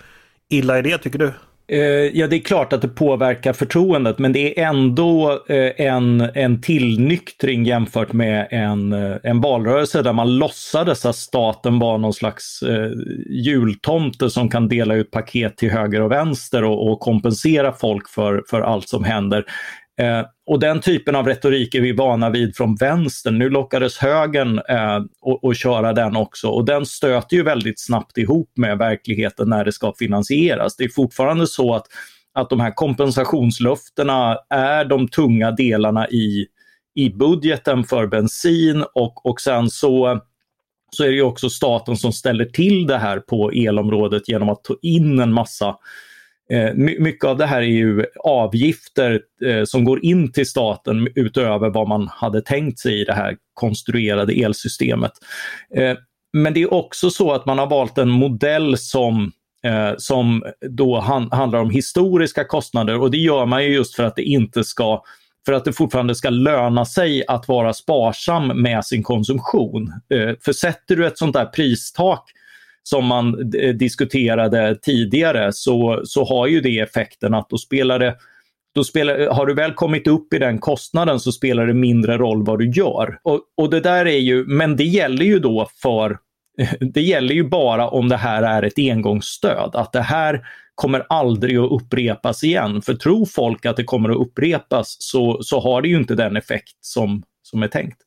illa 0.50 0.78
är 0.78 0.84
det 0.84 0.98
tycker 0.98 1.20
du? 1.20 1.34
Eh, 1.72 1.80
ja, 2.18 2.28
det 2.28 2.36
är 2.36 2.40
klart 2.40 2.74
att 2.74 2.82
det 2.82 2.88
påverkar 2.88 3.54
förtroendet, 3.54 4.20
men 4.20 4.34
det 4.34 4.60
är 4.60 4.68
ändå 4.68 5.44
eh, 5.48 5.86
en, 5.86 6.22
en 6.34 6.62
tillnyktring 6.62 7.66
jämfört 7.66 8.14
med 8.14 8.48
en, 8.52 8.94
eh, 8.94 9.18
en 9.24 9.42
valrörelse 9.42 10.02
där 10.02 10.14
man 10.14 10.38
låtsades 10.38 11.06
att 11.06 11.16
staten 11.16 11.80
var 11.80 11.98
någon 11.98 12.14
slags 12.14 12.62
eh, 12.62 12.92
jultomte 13.30 14.30
som 14.30 14.50
kan 14.50 14.68
dela 14.68 14.96
ut 14.96 15.12
paket 15.12 15.58
till 15.58 15.72
höger 15.72 16.02
och 16.02 16.12
vänster 16.12 16.64
och, 16.64 16.92
och 16.92 17.00
kompensera 17.00 17.74
folk 17.74 18.10
för, 18.10 18.44
för 18.50 18.62
allt 18.62 18.90
som 18.90 19.04
händer. 19.04 19.46
Eh, 20.00 20.26
och 20.46 20.60
den 20.60 20.82
typen 20.82 21.16
av 21.16 21.28
retorik 21.28 21.76
är 21.76 21.82
vi 21.82 21.92
vana 21.92 22.30
vid 22.30 22.56
från 22.56 22.76
vänstern. 22.76 23.38
Nu 23.38 23.50
lockades 23.50 23.98
högern 23.98 24.62
eh, 24.70 25.00
och, 25.22 25.44
och 25.44 25.56
köra 25.56 25.94
den 25.94 26.16
också 26.16 26.48
och 26.48 26.66
den 26.66 26.86
stöter 26.86 27.38
ju 27.38 27.44
väldigt 27.44 27.80
snabbt 27.80 28.18
ihop 28.18 28.52
med 28.56 28.78
verkligheten 28.78 29.50
när 29.50 29.66
det 29.66 29.72
ska 29.72 29.94
finansieras. 30.00 30.76
Det 30.76 30.84
är 30.84 30.90
fortfarande 30.90 31.48
så 31.48 31.76
att, 31.76 31.86
att 32.34 32.50
de 32.50 32.60
här 32.60 32.72
kompensationslöftena 32.72 34.38
är 34.50 34.86
de 34.86 35.08
tunga 35.08 35.52
delarna 35.52 36.10
i, 36.10 36.48
i 36.96 37.10
budgeten 37.10 37.84
för 37.84 38.08
bensin 38.08 38.84
och, 38.94 39.26
och 39.26 39.42
sen 39.42 39.70
så 39.70 40.22
så 40.92 41.04
är 41.04 41.08
det 41.08 41.16
ju 41.16 41.22
också 41.22 41.50
staten 41.50 41.98
som 41.98 42.14
ställer 42.14 42.46
till 42.46 42.88
det 42.88 42.98
här 42.98 43.20
på 43.20 43.52
elområdet 43.52 44.30
genom 44.30 44.50
att 44.50 44.64
ta 44.64 44.76
in 44.82 45.20
en 45.20 45.34
massa 45.34 45.76
Eh, 46.52 46.74
mycket 46.76 47.26
av 47.26 47.38
det 47.38 47.46
här 47.46 47.62
är 47.62 47.66
ju 47.66 48.06
avgifter 48.24 49.22
eh, 49.46 49.64
som 49.64 49.84
går 49.84 50.06
in 50.06 50.32
till 50.32 50.50
staten 50.50 51.08
utöver 51.16 51.70
vad 51.70 51.88
man 51.88 52.08
hade 52.08 52.42
tänkt 52.42 52.80
sig 52.80 53.02
i 53.02 53.04
det 53.04 53.14
här 53.14 53.38
konstruerade 53.54 54.34
elsystemet. 54.34 55.12
Eh, 55.76 55.98
men 56.34 56.54
det 56.54 56.62
är 56.62 56.74
också 56.74 57.10
så 57.10 57.32
att 57.32 57.46
man 57.46 57.58
har 57.58 57.68
valt 57.68 57.98
en 57.98 58.10
modell 58.10 58.78
som 58.78 59.32
eh, 59.64 59.92
som 59.98 60.44
då 60.70 61.00
handlar 61.32 61.60
om 61.60 61.70
historiska 61.70 62.44
kostnader 62.44 63.02
och 63.02 63.12
det 63.12 63.18
gör 63.18 63.46
man 63.46 63.64
ju 63.64 63.74
just 63.74 63.96
för 63.96 64.04
att 64.04 64.16
det 64.16 64.24
inte 64.24 64.64
ska 64.64 65.04
för 65.46 65.54
att 65.54 65.66
det 65.66 65.74
fortfarande 65.74 66.16
ska 66.16 66.30
löna 66.30 66.86
sig 66.86 67.24
att 67.28 67.48
vara 67.48 67.74
sparsam 67.74 68.48
med 68.48 68.86
sin 68.86 69.04
konsumtion. 69.04 69.94
Eh, 70.14 70.36
för 70.46 70.54
sätter 70.54 70.96
du 70.96 71.08
ett 71.08 71.18
sånt 71.18 71.34
där 71.34 71.46
pristak 71.46 72.32
som 72.84 73.06
man 73.06 73.54
eh, 73.56 73.74
diskuterade 73.76 74.76
tidigare 74.82 75.54
så, 75.54 76.02
så 76.04 76.26
har 76.26 76.48
ju 76.48 76.62
det 76.62 76.80
effekten 76.80 77.34
att 77.34 77.50
då 77.50 77.58
spelar 77.58 78.00
det 78.00 78.16
då 78.76 78.84
spelar, 78.84 79.30
har 79.30 79.46
du 79.46 79.54
väl 79.54 79.74
kommit 79.74 80.08
upp 80.08 80.34
i 80.34 80.40
den 80.40 80.60
kostnaden 80.60 81.20
så 81.20 81.32
spelar 81.32 81.68
det 81.68 81.74
mindre 81.74 82.18
roll 82.18 82.46
vad 82.46 82.60
du 82.60 82.70
gör. 82.70 83.20
Och, 83.24 83.42
och 83.58 83.70
det 83.70 83.80
där 83.80 84.06
är 84.06 84.20
ju, 84.20 84.46
men 84.46 84.76
det 84.76 84.84
gäller 84.84 85.26
ju 85.26 85.40
då 85.40 85.68
för 85.82 86.18
det 86.80 87.02
gäller 87.02 87.34
ju 87.34 87.44
bara 87.44 87.88
om 87.88 88.10
det 88.10 88.18
här 88.18 88.44
är 88.44 88.64
ett 88.64 88.80
engångsstöd, 88.80 89.72
att 89.74 89.92
det 89.92 90.02
här 90.02 90.46
kommer 90.76 91.06
aldrig 91.10 91.58
att 91.58 91.72
upprepas 91.72 92.44
igen. 92.44 92.82
För 92.82 92.94
tror 92.94 93.26
folk 93.26 93.66
att 93.66 93.78
det 93.78 93.84
kommer 93.84 94.10
att 94.10 94.18
upprepas 94.18 94.96
så, 95.00 95.44
så 95.44 95.60
har 95.60 95.82
det 95.82 95.88
ju 95.88 95.98
inte 95.98 96.16
den 96.16 96.38
effekt 96.38 96.78
som, 96.82 97.24
som 97.44 97.64
är 97.64 97.68
tänkt. 97.68 97.98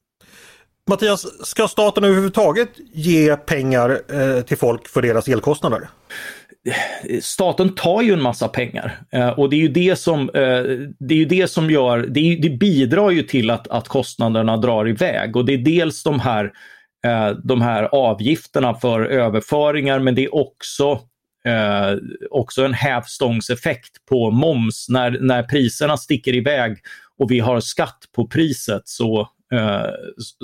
Mattias, 0.90 1.46
ska 1.46 1.68
staten 1.68 2.04
överhuvudtaget 2.04 2.68
ge 2.92 3.36
pengar 3.36 4.00
eh, 4.08 4.42
till 4.42 4.58
folk 4.58 4.88
för 4.88 5.02
deras 5.02 5.28
elkostnader? 5.28 5.88
staten 7.20 7.74
tar 7.74 8.02
ju 8.02 8.12
en 8.12 8.22
massa 8.22 8.48
pengar 8.48 8.98
eh, 9.12 9.28
och 9.28 9.50
det 9.50 9.56
är 9.56 9.60
ju 9.60 9.68
det 9.68 9.96
som, 9.96 10.20
eh, 10.20 10.62
det 10.98 11.14
är 11.14 11.18
ju 11.18 11.24
det 11.24 11.48
som 11.48 11.70
gör, 11.70 11.98
det, 11.98 12.20
är, 12.20 12.42
det, 12.42 12.50
bidrar 12.50 13.10
ju 13.10 13.22
till 13.22 13.50
att, 13.50 13.68
att 13.68 13.88
kostnaderna 13.88 14.56
drar 14.56 14.88
iväg 14.88 15.36
och 15.36 15.44
det 15.44 15.52
är 15.54 15.58
dels 15.58 16.02
de 16.02 16.20
här, 16.20 16.52
eh, 17.04 17.30
de 17.30 17.62
här 17.62 17.82
avgifterna 17.82 18.74
för 18.74 19.00
överföringar 19.00 19.98
men 19.98 20.14
det 20.14 20.24
är 20.24 20.34
också 20.34 21.00
Eh, 21.46 21.98
också 22.30 22.64
en 22.64 22.74
hävstångseffekt 22.74 24.06
på 24.08 24.30
moms. 24.30 24.86
När, 24.88 25.18
när 25.20 25.42
priserna 25.42 25.96
sticker 25.96 26.34
iväg 26.34 26.78
och 27.18 27.30
vi 27.30 27.40
har 27.40 27.60
skatt 27.60 27.98
på 28.16 28.26
priset 28.26 28.82
så 28.88 29.28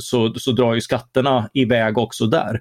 så, 0.01 0.35
så 0.35 0.53
drar 0.53 0.75
ju 0.75 0.81
skatterna 0.81 1.49
iväg 1.55 1.99
också 1.99 2.27
där. 2.27 2.61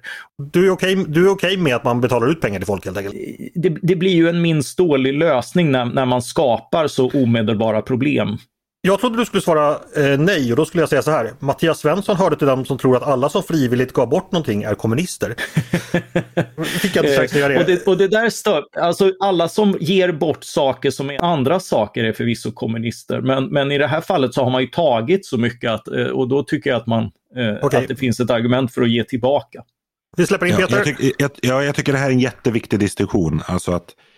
Du 0.52 0.66
är 0.66 0.70
okej 0.70 0.96
okay, 1.00 1.26
okay 1.26 1.56
med 1.56 1.76
att 1.76 1.84
man 1.84 2.00
betalar 2.00 2.30
ut 2.30 2.40
pengar 2.40 2.58
till 2.58 2.66
folk 2.66 2.84
helt 2.84 2.96
enkelt? 2.96 3.14
Det, 3.54 3.68
det 3.82 3.96
blir 3.96 4.14
ju 4.14 4.28
en 4.28 4.42
minst 4.42 4.78
dålig 4.78 5.14
lösning 5.14 5.70
när, 5.70 5.84
när 5.84 6.06
man 6.06 6.22
skapar 6.22 6.86
så 6.86 7.10
omedelbara 7.10 7.82
problem. 7.82 8.38
Jag 8.82 9.00
trodde 9.00 9.16
du 9.16 9.24
skulle 9.24 9.40
svara 9.40 9.70
eh, 9.96 10.18
nej 10.18 10.50
och 10.50 10.56
då 10.56 10.64
skulle 10.64 10.82
jag 10.82 10.88
säga 10.88 11.02
så 11.02 11.10
här. 11.10 11.32
Mattias 11.38 11.78
Svensson 11.78 12.16
hörde 12.16 12.36
till 12.36 12.46
dem 12.46 12.64
som 12.64 12.78
tror 12.78 12.96
att 12.96 13.02
alla 13.02 13.28
som 13.28 13.42
frivilligt 13.42 13.92
gav 13.92 14.08
bort 14.08 14.32
någonting 14.32 14.62
är 14.62 14.74
kommunister. 14.74 15.34
Fick 16.80 16.96
jag 16.96 17.04
inte 17.04 17.48
det. 17.48 17.58
Och, 17.58 17.66
det, 17.66 17.86
och 17.86 17.96
det 17.98 18.08
där 18.08 18.30
stör, 18.30 18.64
alltså 18.80 19.12
alla 19.20 19.48
som 19.48 19.76
ger 19.80 20.12
bort 20.12 20.44
saker 20.44 20.90
som 20.90 21.10
är 21.10 21.24
andra 21.24 21.60
saker 21.60 22.04
är 22.04 22.12
förvisso 22.12 22.52
kommunister. 22.52 23.20
Men, 23.20 23.46
men 23.46 23.72
i 23.72 23.78
det 23.78 23.86
här 23.86 24.00
fallet 24.00 24.34
så 24.34 24.44
har 24.44 24.50
man 24.50 24.62
ju 24.62 24.68
tagit 24.68 25.26
så 25.26 25.38
mycket 25.38 25.70
att, 25.70 25.88
eh, 25.88 26.06
och 26.06 26.28
då 26.28 26.42
tycker 26.42 26.70
jag 26.70 26.76
att, 26.76 26.86
man, 26.86 27.02
eh, 27.36 27.64
okay. 27.64 27.82
att 27.82 27.88
det 27.88 27.96
finns 27.96 28.20
ett 28.20 28.30
argument 28.30 28.74
för 28.74 28.82
att 28.82 28.90
ge 28.90 29.04
tillbaka. 29.04 29.62
Vi 30.16 30.26
släpper 30.26 30.46
in 30.46 30.56
Peter. 30.56 30.72
Ja, 30.72 30.76
jag, 30.76 30.98
tyck, 30.98 31.14
jag, 31.18 31.30
ja, 31.42 31.64
jag 31.64 31.74
tycker 31.74 31.92
det 31.92 31.98
här 31.98 32.06
är 32.06 32.12
en 32.12 32.20
jätteviktig 32.20 32.78
distinktion. 32.78 33.42
Alltså 33.46 33.72
att 33.72 33.94
Eh, 33.94 34.09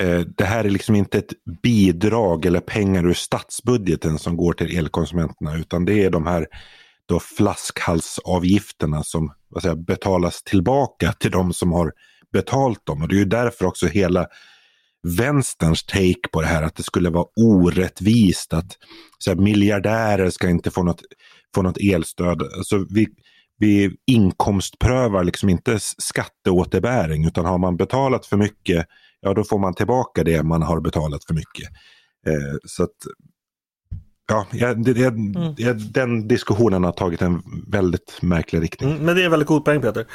Eh, 0.00 0.20
det 0.20 0.44
här 0.44 0.64
är 0.64 0.70
liksom 0.70 0.94
inte 0.94 1.18
ett 1.18 1.32
bidrag 1.62 2.44
eller 2.44 2.60
pengar 2.60 3.06
ur 3.06 3.14
statsbudgeten 3.14 4.18
som 4.18 4.36
går 4.36 4.52
till 4.52 4.78
elkonsumenterna 4.78 5.56
utan 5.56 5.84
det 5.84 6.04
är 6.04 6.10
de 6.10 6.26
här 6.26 6.46
då 7.06 7.20
flaskhalsavgifterna 7.20 9.02
som 9.02 9.32
vad 9.48 9.62
säger, 9.62 9.76
betalas 9.76 10.42
tillbaka 10.42 11.12
till 11.12 11.30
de 11.30 11.52
som 11.52 11.72
har 11.72 11.92
betalt 12.32 12.86
dem. 12.86 13.02
Och 13.02 13.08
det 13.08 13.14
är 13.14 13.18
ju 13.18 13.24
därför 13.24 13.64
också 13.64 13.86
hela 13.86 14.26
vänsterns 15.18 15.84
take 15.84 16.28
på 16.32 16.40
det 16.40 16.46
här 16.46 16.62
att 16.62 16.76
det 16.76 16.82
skulle 16.82 17.10
vara 17.10 17.26
orättvist 17.36 18.52
att 18.52 18.76
så 19.18 19.30
här, 19.30 19.36
miljardärer 19.36 20.30
ska 20.30 20.48
inte 20.48 20.70
få 20.70 20.82
något, 20.82 21.02
få 21.54 21.62
något 21.62 21.78
elstöd. 21.78 22.42
Alltså, 22.42 22.86
vi, 22.90 23.08
vi 23.58 23.96
inkomstprövar 24.06 25.24
liksom 25.24 25.48
inte 25.48 25.78
skatteåterbäring 25.80 27.26
utan 27.26 27.44
har 27.44 27.58
man 27.58 27.76
betalat 27.76 28.26
för 28.26 28.36
mycket 28.36 28.86
ja 29.20 29.34
då 29.34 29.44
får 29.44 29.58
man 29.58 29.74
tillbaka 29.74 30.24
det 30.24 30.42
man 30.42 30.62
har 30.62 30.80
betalat 30.80 31.24
för 31.24 31.34
mycket. 31.34 31.68
Eh, 32.26 32.56
så 32.64 32.82
att, 32.82 32.96
ja, 34.28 34.46
det, 34.50 34.92
det, 34.92 35.06
mm. 35.06 35.54
den 35.92 36.28
diskussionen 36.28 36.84
har 36.84 36.92
tagit 36.92 37.22
en 37.22 37.42
väldigt 37.66 38.18
märklig 38.22 38.62
riktning. 38.62 38.90
Mm, 38.90 39.04
men 39.04 39.16
det 39.16 39.24
är 39.24 39.28
väldigt 39.28 39.48
god 39.48 39.64
poäng 39.64 39.80
Peter. 39.80 40.06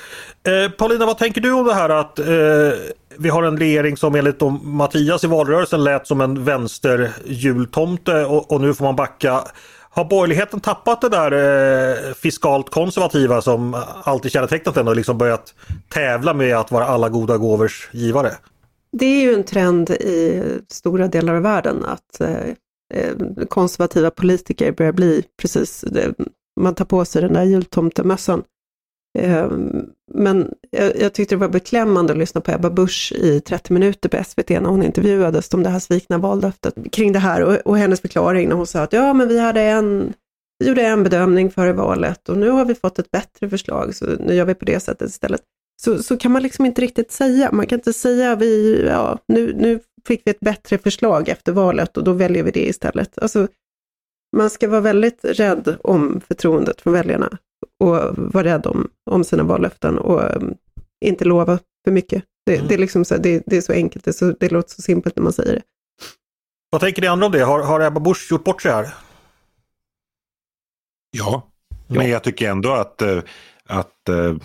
Eh, 0.44 0.72
Paulina, 0.72 1.06
vad 1.06 1.18
tänker 1.18 1.42
du 1.42 1.52
om 1.52 1.66
det 1.66 1.74
här 1.74 1.90
att 1.90 2.20
eh, 2.20 2.26
vi 3.18 3.30
har 3.30 3.44
en 3.44 3.58
regering 3.58 3.98
som 3.98 4.16
enligt 4.16 4.42
Mattias 4.64 5.24
i 5.24 5.28
valrörelsen 5.28 5.84
lät 5.84 6.08
som 6.08 6.22
en 6.22 6.44
vänsterjultomte 6.44 8.26
och, 8.26 8.52
och 8.52 8.62
nu 8.62 8.74
får 8.74 8.86
man 8.86 8.96
backa. 8.96 9.42
Har 9.90 10.06
borgerligheten 10.06 10.60
tappat 10.60 11.02
det 11.02 11.10
där 11.10 11.32
eh, 11.32 12.14
fiskalt 12.14 12.70
konservativa 12.70 13.42
som 13.42 13.84
alltid 14.04 14.32
kännetecknat 14.32 14.76
den 14.76 14.88
och 14.88 14.96
liksom 14.96 15.18
börjat 15.18 15.54
tävla 15.90 16.34
med 16.34 16.58
att 16.58 16.72
vara 16.72 16.86
alla 16.86 17.10
goda 17.10 17.38
gåvors 17.38 17.90
givare? 17.92 18.32
Det 18.98 19.06
är 19.06 19.22
ju 19.22 19.34
en 19.34 19.44
trend 19.44 19.90
i 19.90 20.44
stora 20.70 21.08
delar 21.08 21.36
av 21.36 21.42
världen 21.42 21.86
att 21.86 22.22
eh, 22.22 22.50
eh, 22.94 23.46
konservativa 23.50 24.12
politiker 24.12 24.72
börjar 24.72 24.92
bli 24.92 25.24
precis, 25.42 25.82
det, 25.88 26.14
man 26.60 26.76
tar 26.76 26.86
på 26.86 27.06
sig 27.06 27.22
den 27.22 27.34
där 27.34 27.44
jultomtemössan. 27.44 28.44
Eh, 29.20 29.52
men 30.14 30.54
jag, 30.70 31.02
jag, 31.02 31.14
tyckte 31.14 31.36
det 31.36 31.40
var 31.40 31.50
beklämmande 31.50 32.14
att 32.14 32.20
lyssna 32.20 32.42
på 32.42 32.52
Ebba 32.52 32.70
Busch 32.70 33.14
i 33.16 33.42
30 33.42 33.74
minuter 33.74 34.10
på 34.10 34.24
SVT 34.24 34.50
när 34.50 34.70
hon 34.70 34.84
intervjuades 34.84 35.54
om 35.54 35.64
det 35.64 35.70
här 35.70 35.80
svikna 35.80 36.18
vallöftet 36.18 36.76
kring 36.92 37.12
det 37.12 37.20
här 37.20 37.44
och, 37.44 37.56
och 37.56 37.78
hennes 37.78 38.02
förklaring 38.02 38.50
när 38.50 38.56
hon 38.56 38.68
sa 38.68 38.82
att 38.82 38.94
ja, 38.94 39.14
men 39.14 39.28
vi 39.28 39.40
hade 39.40 39.62
en 39.62 40.14
vi 40.60 40.68
gjorde 40.68 40.82
en 40.82 41.04
bedömning 41.04 41.52
före 41.52 41.74
valet 41.74 42.30
och 42.30 42.38
nu 42.38 42.50
har 42.50 42.66
vi 42.66 42.76
fått 42.76 43.00
ett 43.00 43.12
bättre 43.12 43.50
förslag, 43.50 43.96
så 43.96 44.06
nu 44.06 44.34
gör 44.34 44.46
vi 44.46 44.56
på 44.56 44.66
det 44.66 44.80
sättet 44.80 45.10
istället 45.10 45.42
så, 45.82 46.04
så 46.04 46.18
kan 46.18 46.32
man 46.32 46.44
liksom 46.44 46.66
inte 46.66 46.82
riktigt 46.82 47.12
säga. 47.12 47.52
Man 47.52 47.68
kan 47.68 47.80
inte 47.80 47.94
säga 47.94 48.36
vi, 48.36 48.84
ja, 48.88 49.20
nu, 49.28 49.54
nu 49.54 49.80
fick 50.08 50.22
vi 50.26 50.32
ett 50.32 50.40
bättre 50.40 50.78
förslag 50.78 51.30
efter 51.30 51.52
valet 51.52 51.98
och 51.98 52.04
då 52.04 52.14
väljer 52.14 52.44
vi 52.44 52.52
det 52.52 52.68
istället. 52.68 53.20
Alltså, 53.20 53.48
man 54.36 54.50
ska 54.50 54.68
vara 54.68 54.82
väldigt 54.82 55.20
rädd 55.24 55.78
om 55.84 56.22
förtroendet 56.28 56.82
från 56.82 56.94
väljarna 56.94 57.38
och 57.80 58.18
vara 58.18 58.44
rädd 58.44 58.66
om, 58.66 58.90
om 59.12 59.24
sina 59.24 59.44
vallöften 59.44 59.98
och 59.98 60.36
um, 60.36 60.56
inte 61.06 61.26
lova 61.26 61.60
för 61.86 61.92
mycket. 61.92 62.24
Det, 62.46 62.56
mm. 62.56 62.68
det, 62.68 62.74
är 62.74 62.78
liksom 62.78 63.06
så, 63.06 63.18
det, 63.18 63.44
det, 63.46 63.58
är 63.58 63.62
så 63.62 63.74
enkelt, 63.74 64.06
det, 64.06 64.14
så, 64.14 64.32
det 64.32 64.52
låter 64.52 64.70
så 64.70 64.82
simpelt 64.82 65.16
när 65.16 65.24
man 65.24 65.34
säger 65.34 65.54
det. 65.54 65.62
Vad 66.70 66.82
tänker 66.82 67.02
ni 67.02 67.08
andra 67.08 67.26
om 67.26 67.32
det? 67.32 67.44
Har, 67.44 67.60
har 67.60 67.82
Ebba 67.82 68.00
Busch 68.00 68.32
gjort 68.32 68.44
bort 68.44 68.62
sig 68.62 68.72
här? 68.72 68.94
Ja, 71.18 71.52
men 71.88 72.10
jag 72.10 72.24
tycker 72.24 72.50
ändå 72.50 72.72
att, 72.72 73.02
eh, 73.02 73.22
att 73.66 74.10
eh, 74.10 74.36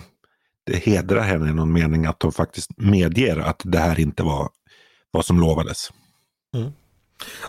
det 0.65 0.75
hedrar 0.75 1.21
henne 1.21 1.49
i 1.49 1.53
någon 1.53 1.73
mening 1.73 2.05
att 2.05 2.23
hon 2.23 2.31
faktiskt 2.31 2.69
medger 2.77 3.37
att 3.37 3.61
det 3.63 3.77
här 3.77 3.99
inte 3.99 4.23
var 4.23 4.49
vad 5.11 5.25
som 5.25 5.39
lovades. 5.39 5.91
Mm. 6.55 6.71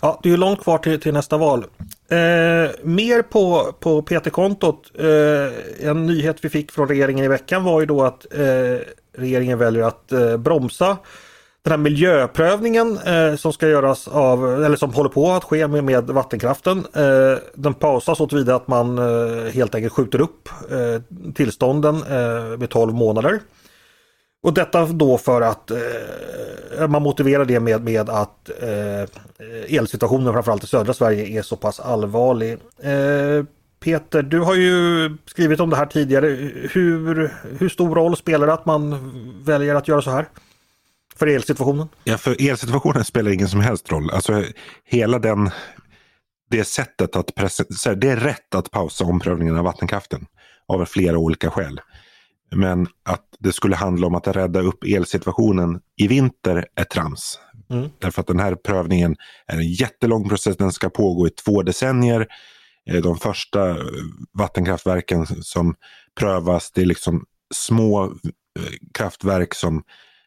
Ja, 0.03 0.21
det 0.23 0.31
är 0.31 0.37
långt 0.37 0.63
kvar 0.63 0.79
till, 0.79 1.01
till 1.01 1.13
nästa 1.13 1.37
val. 1.37 1.65
Eh, 2.09 2.71
mer 2.83 3.23
på, 3.23 3.73
på 3.81 4.03
PT-kontot. 4.03 4.91
Eh, 4.99 5.89
en 5.89 6.07
nyhet 6.07 6.45
vi 6.45 6.49
fick 6.49 6.73
från 6.73 6.89
regeringen 6.89 7.25
i 7.25 7.29
veckan 7.29 7.65
var 7.65 7.81
ju 7.81 7.87
då 7.87 8.03
att 8.03 8.35
eh, 8.35 8.79
regeringen 9.19 9.59
väljer 9.59 9.83
att 9.85 10.13
eh, 10.13 10.37
bromsa 10.37 10.97
den 11.65 11.71
här 11.71 11.79
miljöprövningen 11.79 12.99
eh, 12.99 13.37
som 13.37 13.53
ska 13.53 13.69
göras 13.69 14.09
av, 14.09 14.65
eller 14.65 14.77
som 14.77 14.93
håller 14.93 15.11
på 15.11 15.31
att 15.31 15.45
ske 15.45 15.69
med, 15.69 15.85
med 15.85 16.05
vattenkraften. 16.11 16.79
Eh, 16.95 17.39
den 17.55 17.75
pausas 17.75 18.19
så 18.19 18.27
tillvida 18.27 18.57
att 18.57 18.69
man 18.69 18.99
eh, 18.99 19.53
helt 19.53 19.75
enkelt 19.75 19.93
skjuter 19.93 20.21
upp 20.21 20.49
eh, 20.71 21.33
tillstånden 21.33 21.95
eh, 21.95 22.59
med 22.59 22.71
12 22.71 22.95
månader. 22.95 23.41
Och 24.43 24.55
detta 24.55 24.87
då 24.87 25.19
för 25.19 25.41
att 25.41 25.71
eh, 25.71 26.89
man 26.89 27.03
motiverar 27.03 27.45
det 27.45 27.61
med, 27.61 27.85
med 27.85 28.11
att 28.11 28.51
eh, 28.61 29.77
elsituationen 29.79 30.33
framförallt 30.33 30.65
i 30.65 30.67
södra 30.67 30.95
Sverige 30.95 31.39
är 31.39 31.43
så 31.43 31.57
pass 31.57 31.81
allvarlig. 31.81 32.53
Eh, 32.83 33.45
Peter, 33.81 34.23
du 34.23 34.41
har 34.41 34.55
ju 34.55 35.11
skrivit 35.27 35.61
om 35.61 35.71
det 35.71 35.77
här 35.77 35.87
tidigare. 35.87 36.27
Hur, 36.73 37.35
hur 37.59 37.69
stor 37.69 37.95
roll 37.95 38.17
spelar 38.17 38.47
det 38.47 38.53
att 38.53 38.67
man 38.67 39.13
väljer 39.45 39.75
att 39.75 39.89
göra 39.89 40.03
så 40.03 40.11
här? 40.11 40.27
För 41.23 41.27
elsituationen? 41.27 41.89
Ja, 42.05 42.19
för 42.19 42.51
elsituationen 42.51 43.05
spelar 43.05 43.31
ingen 43.31 43.49
som 43.49 43.61
helst 43.61 43.93
roll. 43.93 44.11
Alltså 44.11 44.45
hela 44.85 45.19
den, 45.19 45.51
det 46.51 46.65
sättet 46.65 47.17
att 47.17 47.35
presentera, 47.35 47.95
det 47.95 48.09
är 48.11 48.17
rätt 48.17 48.55
att 48.55 48.71
pausa 48.71 49.05
omprövningen 49.05 49.57
av 49.57 49.65
vattenkraften 49.65 50.27
av 50.69 50.85
flera 50.85 51.19
olika 51.19 51.51
skäl. 51.51 51.81
Men 52.55 52.87
att 53.05 53.25
det 53.39 53.53
skulle 53.53 53.77
handla 53.77 54.07
om 54.07 54.15
att 54.15 54.27
rädda 54.27 54.61
upp 54.61 54.85
elsituationen 54.85 55.81
i 55.97 56.09
vinter 56.09 56.67
är 56.75 56.85
trams. 56.85 57.39
Mm. 57.71 57.89
Därför 57.99 58.21
att 58.21 58.27
den 58.27 58.41
här 58.41 58.55
prövningen 58.55 59.17
är 59.47 59.57
en 59.57 59.73
jättelång 59.73 60.29
process, 60.29 60.57
den 60.57 60.73
ska 60.73 60.91
pågå 60.91 61.27
i 61.27 61.31
två 61.31 61.63
decennier. 61.63 62.27
Eh, 62.91 63.03
de 63.03 63.17
första 63.17 63.71
eh, 63.71 63.77
vattenkraftverken 64.39 65.27
som 65.27 65.75
prövas, 66.21 66.71
det 66.75 66.83
är 66.83 66.87
liksom 66.87 67.25
små 67.55 68.05
eh, 68.05 68.11
kraftverk 68.95 69.55
som 69.55 69.83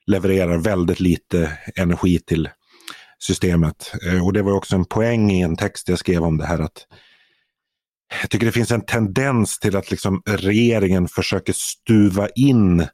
levererar 0.08 0.58
väldigt 0.58 1.00
lite 1.00 1.58
energi 1.76 2.20
till 2.20 2.50
systemet. 3.20 3.94
Eh, 4.08 4.26
och 4.26 4.34
det 4.34 4.42
var 4.42 4.54
också 4.54 4.76
en 4.76 4.86
poäng 4.86 5.32
i 5.32 5.42
en 5.42 5.58
text 5.58 5.90
jag 5.90 6.00
skrev 6.00 6.24
om 6.24 6.38
det 6.38 6.46
här 6.46 6.60
att 6.60 6.88
jag 8.22 8.30
tycker 8.30 8.46
det 8.46 8.52
finns 8.52 8.72
en 8.72 8.86
tendens 8.86 9.60
till 9.60 9.76
att 9.76 9.92
liksom 9.92 10.22
regeringen 10.26 11.08
försöker 11.08 11.54
stuva 11.56 12.28
in 12.36 12.88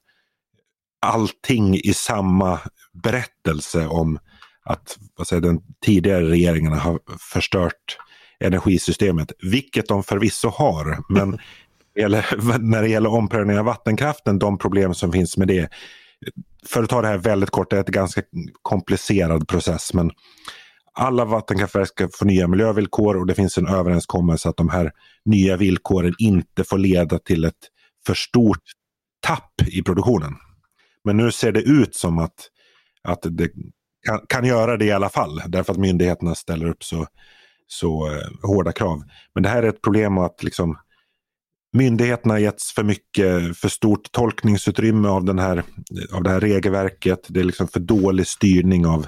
allting 1.02 1.76
i 1.76 1.94
samma 1.94 2.60
berättelse 3.04 3.88
om 3.88 4.20
att 4.66 4.98
vad 5.16 5.28
säger, 5.28 5.42
den 5.42 5.60
tidigare 5.86 6.30
regeringen 6.30 6.74
har 6.74 7.00
förstört 7.34 7.98
energisystemet, 8.40 9.32
vilket 9.52 9.88
de 9.88 10.04
förvisso 10.04 10.50
har. 10.50 10.98
Men 11.10 11.40
när 12.72 12.82
det 12.82 12.88
gäller 12.88 13.10
omprövning 13.10 13.60
av 13.60 13.66
vattenkraften, 13.66 14.40
de 14.40 14.58
problem 14.58 14.94
som 14.94 15.12
finns 15.12 15.38
med 15.38 15.48
det. 15.48 15.70
För 16.68 16.84
att 16.84 16.90
ta 16.90 17.02
det 17.02 17.08
här 17.08 17.18
väldigt 17.18 17.50
kort, 17.50 17.70
det 17.70 17.76
är 17.76 17.82
ett 17.82 17.88
ganska 17.88 18.22
komplicerad 18.62 19.48
process. 19.48 19.94
Men 19.94 20.12
alla 20.94 21.26
vattenkraftverk 21.26 21.88
ska 21.88 22.10
få 22.14 22.26
nya 22.26 22.48
miljövillkor 22.48 23.18
och 23.18 23.28
det 23.28 23.36
finns 23.36 23.58
en 23.58 23.68
överenskommelse 23.68 24.50
att 24.50 24.58
de 24.58 24.70
här 24.70 24.92
nya 25.26 25.58
villkoren 25.58 26.14
inte 26.20 26.64
får 26.64 26.78
leda 26.78 27.20
till 27.20 27.46
ett 27.46 27.68
för 28.06 28.14
stort 28.14 28.64
tapp 29.22 29.62
i 29.68 29.84
produktionen. 29.84 30.34
Men 31.04 31.18
nu 31.18 31.32
ser 31.32 31.52
det 31.52 31.62
ut 31.62 31.96
som 31.96 32.20
att, 32.20 32.50
att 33.04 33.20
det 33.24 33.50
kan, 34.08 34.20
kan 34.30 34.46
göra 34.46 34.78
det 34.78 34.86
i 34.86 34.92
alla 34.92 35.10
fall 35.10 35.42
därför 35.48 35.74
att 35.74 35.80
myndigheterna 35.80 36.36
ställer 36.36 36.66
upp 36.66 36.84
så, 36.84 37.08
så 37.68 38.08
eh, 38.08 38.48
hårda 38.50 38.72
krav. 38.72 39.04
Men 39.34 39.44
det 39.44 39.50
här 39.50 39.64
är 39.64 39.70
ett 39.70 39.82
problem 39.82 40.18
att 40.18 40.44
liksom, 40.44 40.78
myndigheterna 41.74 42.34
har 42.34 42.40
getts 42.40 42.74
för 42.74 42.84
mycket, 42.84 43.58
för 43.58 43.70
stort 43.70 44.12
tolkningsutrymme 44.12 45.08
av, 45.08 45.26
den 45.26 45.40
här, 45.40 45.64
av 46.12 46.24
det 46.24 46.30
här 46.30 46.40
regelverket. 46.40 47.26
Det 47.28 47.40
är 47.40 47.44
liksom 47.44 47.68
för 47.68 47.80
dålig 47.80 48.28
styrning 48.28 48.86
av, 48.86 49.08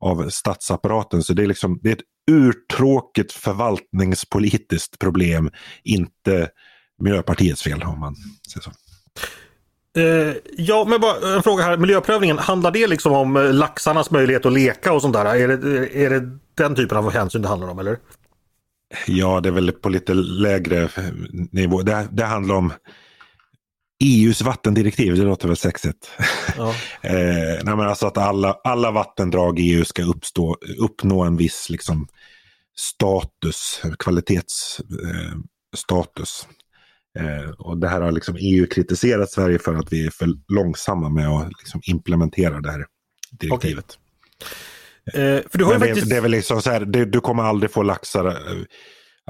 av 0.00 0.28
statsapparaten. 0.28 1.22
Så 1.22 1.32
det 1.32 1.42
är, 1.42 1.46
liksom, 1.46 1.80
det 1.82 1.88
är 1.88 1.92
ett 1.92 2.30
urtråkigt 2.30 3.32
förvaltningspolitiskt 3.32 4.98
problem, 4.98 5.50
inte 5.84 6.48
Miljöpartiets 7.02 7.62
fel 7.62 7.82
om 7.82 8.00
man 8.00 8.16
säger 8.52 8.62
så. 8.64 8.70
Eh, 10.00 10.34
ja, 10.56 10.84
men 10.88 11.00
bara 11.00 11.36
en 11.36 11.42
fråga 11.42 11.64
här. 11.64 11.76
Miljöprövningen, 11.76 12.38
handlar 12.38 12.70
det 12.70 12.86
liksom 12.86 13.12
om 13.12 13.34
laxarnas 13.52 14.10
möjlighet 14.10 14.46
att 14.46 14.52
leka 14.52 14.92
och 14.92 15.02
sånt 15.02 15.14
där? 15.14 15.24
Är 15.24 15.48
det, 15.48 15.96
är 16.04 16.10
det 16.10 16.38
den 16.54 16.74
typen 16.74 16.98
av 16.98 17.10
hänsyn 17.10 17.42
det 17.42 17.48
handlar 17.48 17.68
om 17.68 17.78
eller? 17.78 17.98
Ja, 19.06 19.40
det 19.40 19.48
är 19.48 19.52
väl 19.52 19.72
på 19.72 19.88
lite 19.88 20.14
lägre 20.14 20.88
nivå. 21.52 21.82
Det, 21.82 22.08
det 22.12 22.24
handlar 22.24 22.54
om 22.54 22.72
EUs 24.04 24.42
vattendirektiv, 24.42 25.16
det 25.16 25.22
låter 25.22 25.48
väl 25.48 25.56
sexigt. 25.56 26.10
Ja. 26.56 26.68
eh, 27.02 27.60
nej, 27.62 27.76
men 27.76 27.80
alltså 27.80 28.06
att 28.06 28.18
alla, 28.18 28.56
alla 28.64 28.90
vattendrag 28.90 29.58
i 29.58 29.62
EU 29.62 29.84
ska 29.84 30.02
uppstå, 30.02 30.56
uppnå 30.78 31.22
en 31.22 31.36
viss 31.36 31.70
liksom, 31.70 32.08
status, 32.76 33.82
kvalitetsstatus. 33.98 36.48
Eh, 37.18 37.50
och 37.58 37.78
det 37.78 37.88
här 37.88 38.00
har 38.00 38.12
liksom 38.12 38.36
EU 38.40 38.66
kritiserat 38.66 39.30
Sverige 39.30 39.58
för 39.58 39.74
att 39.74 39.92
vi 39.92 40.06
är 40.06 40.10
för 40.10 40.28
långsamma 40.48 41.08
med 41.08 41.28
att 41.28 41.52
liksom 41.58 41.80
implementera 41.84 42.60
det 42.60 42.70
här 42.70 42.86
direktivet. 43.30 43.84
Okay. 43.84 43.96
Eh, 45.14 45.40
för 45.50 45.58
du 45.58 45.64
har 45.64 45.78
faktiskt... 45.78 46.10
det, 46.10 46.16
är 46.16 46.20
väl 46.20 46.30
liksom 46.30 46.62
så 46.62 46.70
här, 46.70 46.80
det, 46.80 47.04
du 47.04 47.20
kommer 47.20 47.42
aldrig 47.42 47.70
få 47.70 47.82
laxar 47.82 48.26
eh, 48.26 48.62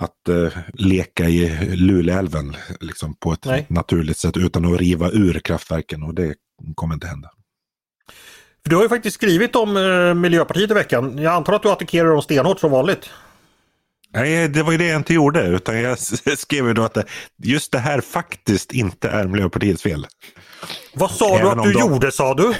att 0.00 0.28
uh, 0.28 0.58
leka 0.74 1.24
i 1.24 1.76
Luleälven 1.76 2.56
liksom, 2.80 3.14
på 3.14 3.32
ett 3.32 3.44
Nej. 3.44 3.66
naturligt 3.68 4.18
sätt 4.18 4.36
utan 4.36 4.74
att 4.74 4.80
riva 4.80 5.10
ur 5.10 5.38
kraftverken 5.38 6.02
och 6.02 6.14
det 6.14 6.34
kommer 6.74 6.94
inte 6.94 7.06
hända. 7.06 7.30
För 8.62 8.70
du 8.70 8.76
har 8.76 8.82
ju 8.82 8.88
faktiskt 8.88 9.14
skrivit 9.14 9.56
om 9.56 9.76
uh, 9.76 10.14
Miljöpartiet 10.14 10.70
i 10.70 10.74
veckan. 10.74 11.18
Jag 11.18 11.32
antar 11.34 11.52
att 11.52 11.62
du 11.62 11.70
attackerar 11.70 12.08
dem 12.08 12.22
stenhårt 12.22 12.60
som 12.60 12.70
vanligt? 12.70 13.10
Nej, 14.16 14.48
det 14.48 14.62
var 14.62 14.72
ju 14.72 14.78
det 14.78 14.86
jag 14.86 14.96
inte 14.96 15.14
gjorde. 15.14 15.42
Utan 15.42 15.80
jag 15.80 15.98
skrev 16.38 16.66
ju 16.66 16.74
då 16.74 16.82
att 16.82 16.98
just 17.42 17.72
det 17.72 17.78
här 17.78 18.00
faktiskt 18.00 18.72
inte 18.72 19.08
är 19.08 19.24
Miljöpartiets 19.24 19.82
fel. 19.82 20.06
Vad 20.94 21.10
sa 21.10 21.38
Även 21.38 21.44
du 21.44 21.48
att 21.60 21.64
du 21.64 21.72
de... 21.72 21.80
gjorde 21.80 22.12
sa 22.12 22.34
du? 22.34 22.54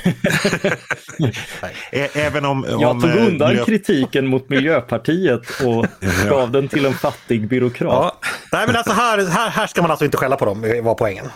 Även 2.13 2.45
om... 2.45 2.65
om 2.65 2.81
jag 2.81 3.01
tog 3.01 3.11
eh, 3.11 3.27
undan 3.27 3.49
miljö... 3.49 3.65
kritiken 3.65 4.27
mot 4.27 4.49
Miljöpartiet 4.49 5.41
och 5.65 5.87
gav 6.29 6.51
den 6.51 6.69
till 6.69 6.85
en 6.85 6.95
fattig 6.95 7.49
byråkrat. 7.49 7.93
Ja. 7.93 8.21
Nej 8.53 8.67
men 8.67 8.77
alltså 8.77 8.93
här, 8.93 9.27
här, 9.27 9.51
här 9.51 9.67
ska 9.67 9.83
man 9.83 9.91
alltså 9.91 10.05
inte 10.05 10.17
skälla 10.17 10.37
på 10.37 10.45
dem, 10.45 10.81
var 10.83 10.95
poängen. 10.95 11.27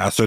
Alltså, 0.00 0.26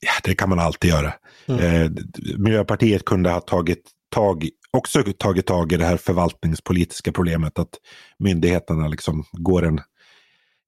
ja, 0.00 0.12
det 0.22 0.34
kan 0.34 0.48
man 0.48 0.58
alltid 0.58 0.90
göra. 0.90 1.12
Mm. 1.46 1.60
Eh, 1.60 1.90
Miljöpartiet 2.38 3.04
kunde 3.04 3.30
ha 3.30 3.40
tagit 3.40 3.82
tag 4.14 4.48
också 4.74 5.02
tagit 5.18 5.46
tag 5.46 5.72
i 5.72 5.76
det 5.76 5.84
här 5.84 5.96
förvaltningspolitiska 5.96 7.12
problemet 7.12 7.58
att 7.58 7.74
myndigheterna 8.18 8.88
liksom 8.88 9.24
går 9.32 9.64
en, 9.64 9.80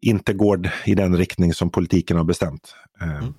inte 0.01 0.33
går 0.33 0.71
i 0.85 0.95
den 0.95 1.17
riktning 1.17 1.55
som 1.55 1.71
politiken 1.71 2.17
har 2.17 2.25
bestämt. 2.25 2.75
Eh, 3.01 3.19
mm. 3.19 3.35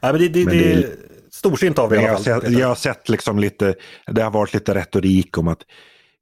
Ja, 0.00 0.12
men 0.12 0.20
det, 0.20 0.28
det, 0.28 0.44
men 0.44 0.56
det, 0.56 0.62
det 0.62 0.72
är 0.72 0.96
storsint 1.30 1.78
av 1.78 1.90
det. 1.90 2.02
Jag, 2.02 2.12
har 2.12 2.22
sett, 2.22 2.50
jag 2.50 2.68
har 2.68 2.74
sett 2.74 3.08
liksom 3.08 3.38
lite, 3.38 3.74
det 4.06 4.22
har 4.22 4.30
varit 4.30 4.54
lite 4.54 4.74
retorik 4.74 5.38
om 5.38 5.48
att 5.48 5.62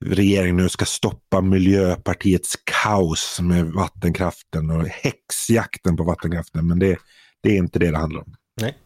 regeringen 0.05 0.57
nu 0.57 0.69
ska 0.69 0.85
stoppa 0.85 1.41
Miljöpartiets 1.41 2.55
kaos 2.65 3.41
med 3.41 3.67
vattenkraften 3.67 4.71
och 4.71 4.87
häxjakten 4.87 5.97
på 5.97 6.05
vattenkraften. 6.05 6.67
Men 6.67 6.79
det, 6.79 6.99
det 7.43 7.51
är 7.51 7.57
inte 7.57 7.79
det 7.79 7.91
det 7.91 7.99
handlar 7.99 8.21
om. 8.21 8.35
Nej. 8.61 8.77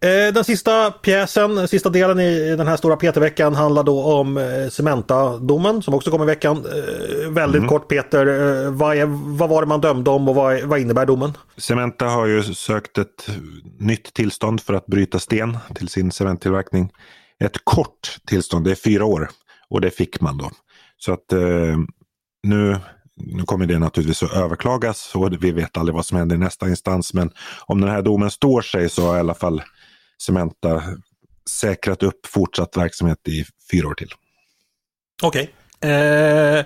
Eh, 0.00 0.32
den 0.34 0.44
sista 0.44 0.90
pjäsen, 0.90 1.68
sista 1.68 1.90
delen 1.90 2.20
i 2.20 2.56
den 2.56 2.66
här 2.66 2.76
stora 2.76 2.96
PT-veckan 2.96 3.54
handlar 3.54 3.82
då 3.82 4.02
om 4.02 4.36
eh, 4.36 4.68
Cementa-domen 4.70 5.82
som 5.82 5.94
också 5.94 6.10
kom 6.10 6.22
i 6.22 6.26
veckan. 6.26 6.56
Eh, 6.56 7.30
väldigt 7.30 7.58
mm. 7.58 7.68
kort 7.68 7.88
Peter, 7.88 8.26
vad, 8.70 8.96
är, 8.96 9.06
vad 9.36 9.48
var 9.48 9.62
det 9.62 9.68
man 9.68 9.80
dömde 9.80 10.10
om 10.10 10.28
och 10.28 10.34
vad, 10.34 10.62
vad 10.62 10.80
innebär 10.80 11.06
domen? 11.06 11.32
Cementa 11.56 12.06
har 12.06 12.26
ju 12.26 12.42
sökt 12.42 12.98
ett 12.98 13.28
nytt 13.78 14.14
tillstånd 14.14 14.60
för 14.60 14.74
att 14.74 14.86
bryta 14.86 15.18
sten 15.18 15.58
till 15.74 15.88
sin 15.88 16.12
cementtillverkning. 16.12 16.92
Ett 17.44 17.64
kort 17.64 18.18
tillstånd, 18.26 18.64
det 18.64 18.70
är 18.70 18.74
fyra 18.74 19.04
år 19.04 19.30
och 19.70 19.80
det 19.80 19.90
fick 19.90 20.20
man 20.20 20.38
då. 20.38 20.50
Så 20.96 21.12
att 21.12 21.32
nu 22.42 22.76
nu 23.20 23.42
kommer 23.42 23.66
det 23.66 23.78
naturligtvis 23.78 24.22
att 24.22 24.36
överklagas 24.36 25.14
och 25.14 25.44
vi 25.44 25.50
vet 25.50 25.76
aldrig 25.76 25.94
vad 25.94 26.06
som 26.06 26.18
händer 26.18 26.36
i 26.36 26.38
nästa 26.38 26.68
instans. 26.68 27.14
Men 27.14 27.30
om 27.66 27.80
den 27.80 27.90
här 27.90 28.02
domen 28.02 28.30
står 28.30 28.62
sig 28.62 28.88
så 28.88 29.06
har 29.06 29.16
i 29.16 29.20
alla 29.20 29.34
fall 29.34 29.62
Cementa 30.22 30.82
säkrat 31.50 32.02
upp 32.02 32.26
fortsatt 32.26 32.76
verksamhet 32.76 33.28
i 33.28 33.44
fyra 33.70 33.88
år 33.88 33.94
till. 33.94 34.10
Okej. 35.22 35.54
Okay. 35.80 35.90
Eh, 35.90 36.64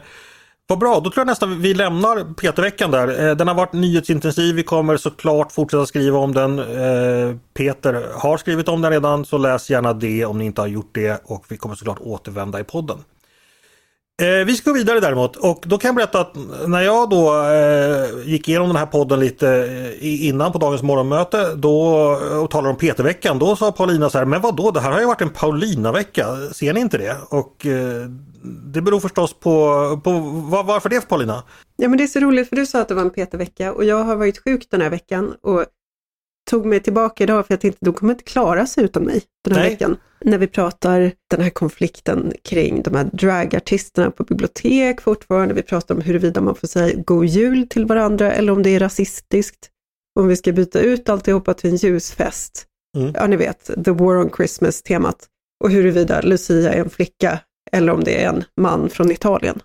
vad 0.67 0.79
bra, 0.79 1.01
då 1.01 1.11
tror 1.11 1.21
jag 1.21 1.27
nästan 1.27 1.61
vi 1.61 1.75
lämnar 1.75 2.35
Peter-veckan 2.35 2.91
där. 2.91 3.29
Eh, 3.29 3.37
den 3.37 3.49
har 3.49 3.55
varit 3.55 3.73
nyhetsintensiv. 3.73 4.55
Vi 4.55 4.63
kommer 4.63 4.97
såklart 4.97 5.53
fortsätta 5.53 5.87
skriva 5.87 6.19
om 6.19 6.35
den. 6.35 6.59
Eh, 6.59 7.37
Peter 7.55 8.13
har 8.15 8.37
skrivit 8.37 8.69
om 8.69 8.83
den 8.83 8.91
redan 8.91 9.25
så 9.25 9.39
läs 9.39 9.71
gärna 9.71 9.93
det 9.93 10.25
om 10.25 10.39
ni 10.39 10.45
inte 10.45 10.61
har 10.61 10.69
gjort 10.69 10.95
det 10.95 11.23
och 11.25 11.45
vi 11.49 11.57
kommer 11.57 11.75
såklart 11.75 12.01
återvända 12.01 12.61
i 12.61 12.65
podden. 12.65 12.99
Eh, 14.23 14.45
vi 14.45 14.57
ska 14.57 14.71
gå 14.71 14.77
vidare 14.77 15.01
däremot 15.01 15.37
och 15.37 15.65
då 15.67 15.79
kan 15.79 15.89
jag 15.89 15.95
berätta 15.97 16.21
att 16.21 16.37
när 16.67 16.81
jag 16.81 17.11
då 17.11 17.43
eh, 17.43 18.29
gick 18.29 18.49
igenom 18.49 18.69
den 18.69 18.77
här 18.77 18.87
podden 18.87 19.21
lite 19.21 19.49
eh, 20.01 20.27
innan 20.29 20.53
på 20.53 20.59
dagens 20.59 20.83
morgonmöte 20.83 21.55
då, 21.55 21.79
och 22.43 22.51
talade 22.51 22.71
om 22.71 22.77
Peterveckan 22.77 23.39
då 23.39 23.57
sa 23.57 23.73
Paulina 23.73 24.11
så 24.11 24.19
här, 24.19 24.25
men 24.25 24.41
vad 24.41 24.57
då? 24.57 24.71
det 24.71 24.81
här 24.81 24.93
har 24.93 25.01
ju 25.01 25.07
varit 25.07 25.21
en 25.21 25.31
Paulina-vecka, 25.31 26.27
ser 26.53 26.73
ni 26.73 26.81
inte 26.81 26.99
det? 26.99 27.17
Och 27.29 27.67
eh, 27.67 28.07
det 28.43 28.83
beror 28.83 29.01
förstås 29.01 29.35
på, 29.35 30.01
på 30.05 30.11
var, 30.51 30.65
varför 30.65 30.89
det 30.89 31.09
Paulina? 31.09 31.43
Ja 31.77 31.89
men 31.89 31.99
det 31.99 32.05
är 32.05 32.09
så 32.09 32.21
roligt 32.21 32.49
för 32.49 32.57
du 32.57 32.67
sa 32.67 32.81
att 32.81 32.89
det 32.89 32.95
var 32.95 33.03
en 33.03 33.11
Petervecka 33.11 33.73
och 33.73 33.85
jag 33.85 34.05
har 34.05 34.17
varit 34.17 34.45
sjuk 34.45 34.67
den 34.71 34.81
här 34.81 34.91
veckan 34.91 35.35
och 35.43 35.65
tog 36.53 36.67
mig 36.67 36.81
tillbaka 36.81 37.25
idag 37.25 37.47
för 37.47 37.55
jag 37.55 37.61
tänkte 37.61 37.85
de 37.85 37.95
kommer 37.95 38.13
inte 38.13 38.25
klara 38.25 38.67
sig 38.67 38.85
utan 38.85 39.03
mig 39.03 39.23
den 39.45 39.55
här 39.55 39.63
Nej. 39.63 39.71
veckan. 39.71 39.97
När 40.21 40.39
vi 40.39 40.47
pratar 40.47 41.13
den 41.31 41.41
här 41.41 41.51
konflikten 41.51 42.33
kring 42.45 42.83
de 42.83 42.95
här 42.95 43.11
dragartisterna 43.13 44.11
på 44.11 44.25
bibliotek 44.25 45.01
fortfarande. 45.01 45.55
Vi 45.55 45.63
pratar 45.63 45.95
om 45.95 46.01
huruvida 46.01 46.41
man 46.41 46.55
får 46.55 46.69
säga 46.69 46.97
god 47.07 47.27
jul 47.27 47.69
till 47.69 47.87
varandra 47.87 48.33
eller 48.33 48.53
om 48.53 48.63
det 48.63 48.71
är 48.71 48.81
rasistiskt. 48.81 49.71
Om 50.21 50.29
vi 50.29 50.37
ska 50.37 50.53
byta 50.53 50.81
ut 50.81 51.09
alltihopa 51.09 51.55
till 51.55 51.71
en 51.71 51.77
ljusfest. 51.77 52.67
Mm. 52.97 53.13
Ja, 53.15 53.27
ni 53.27 53.37
vet, 53.37 53.71
the 53.85 53.91
war 53.91 54.17
on 54.17 54.31
Christmas-temat. 54.37 55.27
Och 55.65 55.71
huruvida 55.71 56.21
Lucia 56.21 56.73
är 56.73 56.81
en 56.81 56.91
flicka 56.91 57.39
eller 57.73 57.93
om 57.93 58.05
det 58.05 58.23
är 58.23 58.29
en 58.29 58.45
man 58.61 58.91
från 58.91 59.11
Italien. 59.11 59.61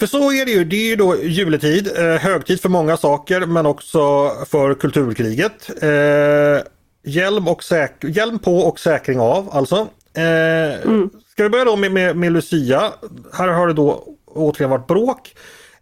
För 0.00 0.06
så 0.06 0.32
är 0.32 0.44
det 0.44 0.52
ju. 0.52 0.64
Det 0.64 0.76
är 0.76 0.88
ju 0.88 0.96
då 0.96 1.22
juletid, 1.22 1.88
eh, 1.96 2.04
högtid 2.04 2.60
för 2.60 2.68
många 2.68 2.96
saker 2.96 3.46
men 3.46 3.66
också 3.66 4.30
för 4.46 4.74
kulturkriget. 4.74 5.82
Eh, 5.82 6.62
hjälm, 7.04 7.48
och 7.48 7.64
säk 7.64 7.92
hjälm 8.02 8.38
på 8.38 8.58
och 8.58 8.80
säkring 8.80 9.20
av 9.20 9.48
alltså. 9.52 9.88
Eh, 10.16 10.82
mm. 10.82 11.10
Ska 11.30 11.42
vi 11.42 11.48
börja 11.48 11.64
då 11.64 11.76
med, 11.76 11.92
med, 11.92 12.16
med 12.16 12.32
Lucia. 12.32 12.92
Här 13.32 13.48
har 13.48 13.66
det 13.66 13.72
då 13.72 14.04
återigen 14.26 14.70
varit 14.70 14.86
bråk 14.86 15.34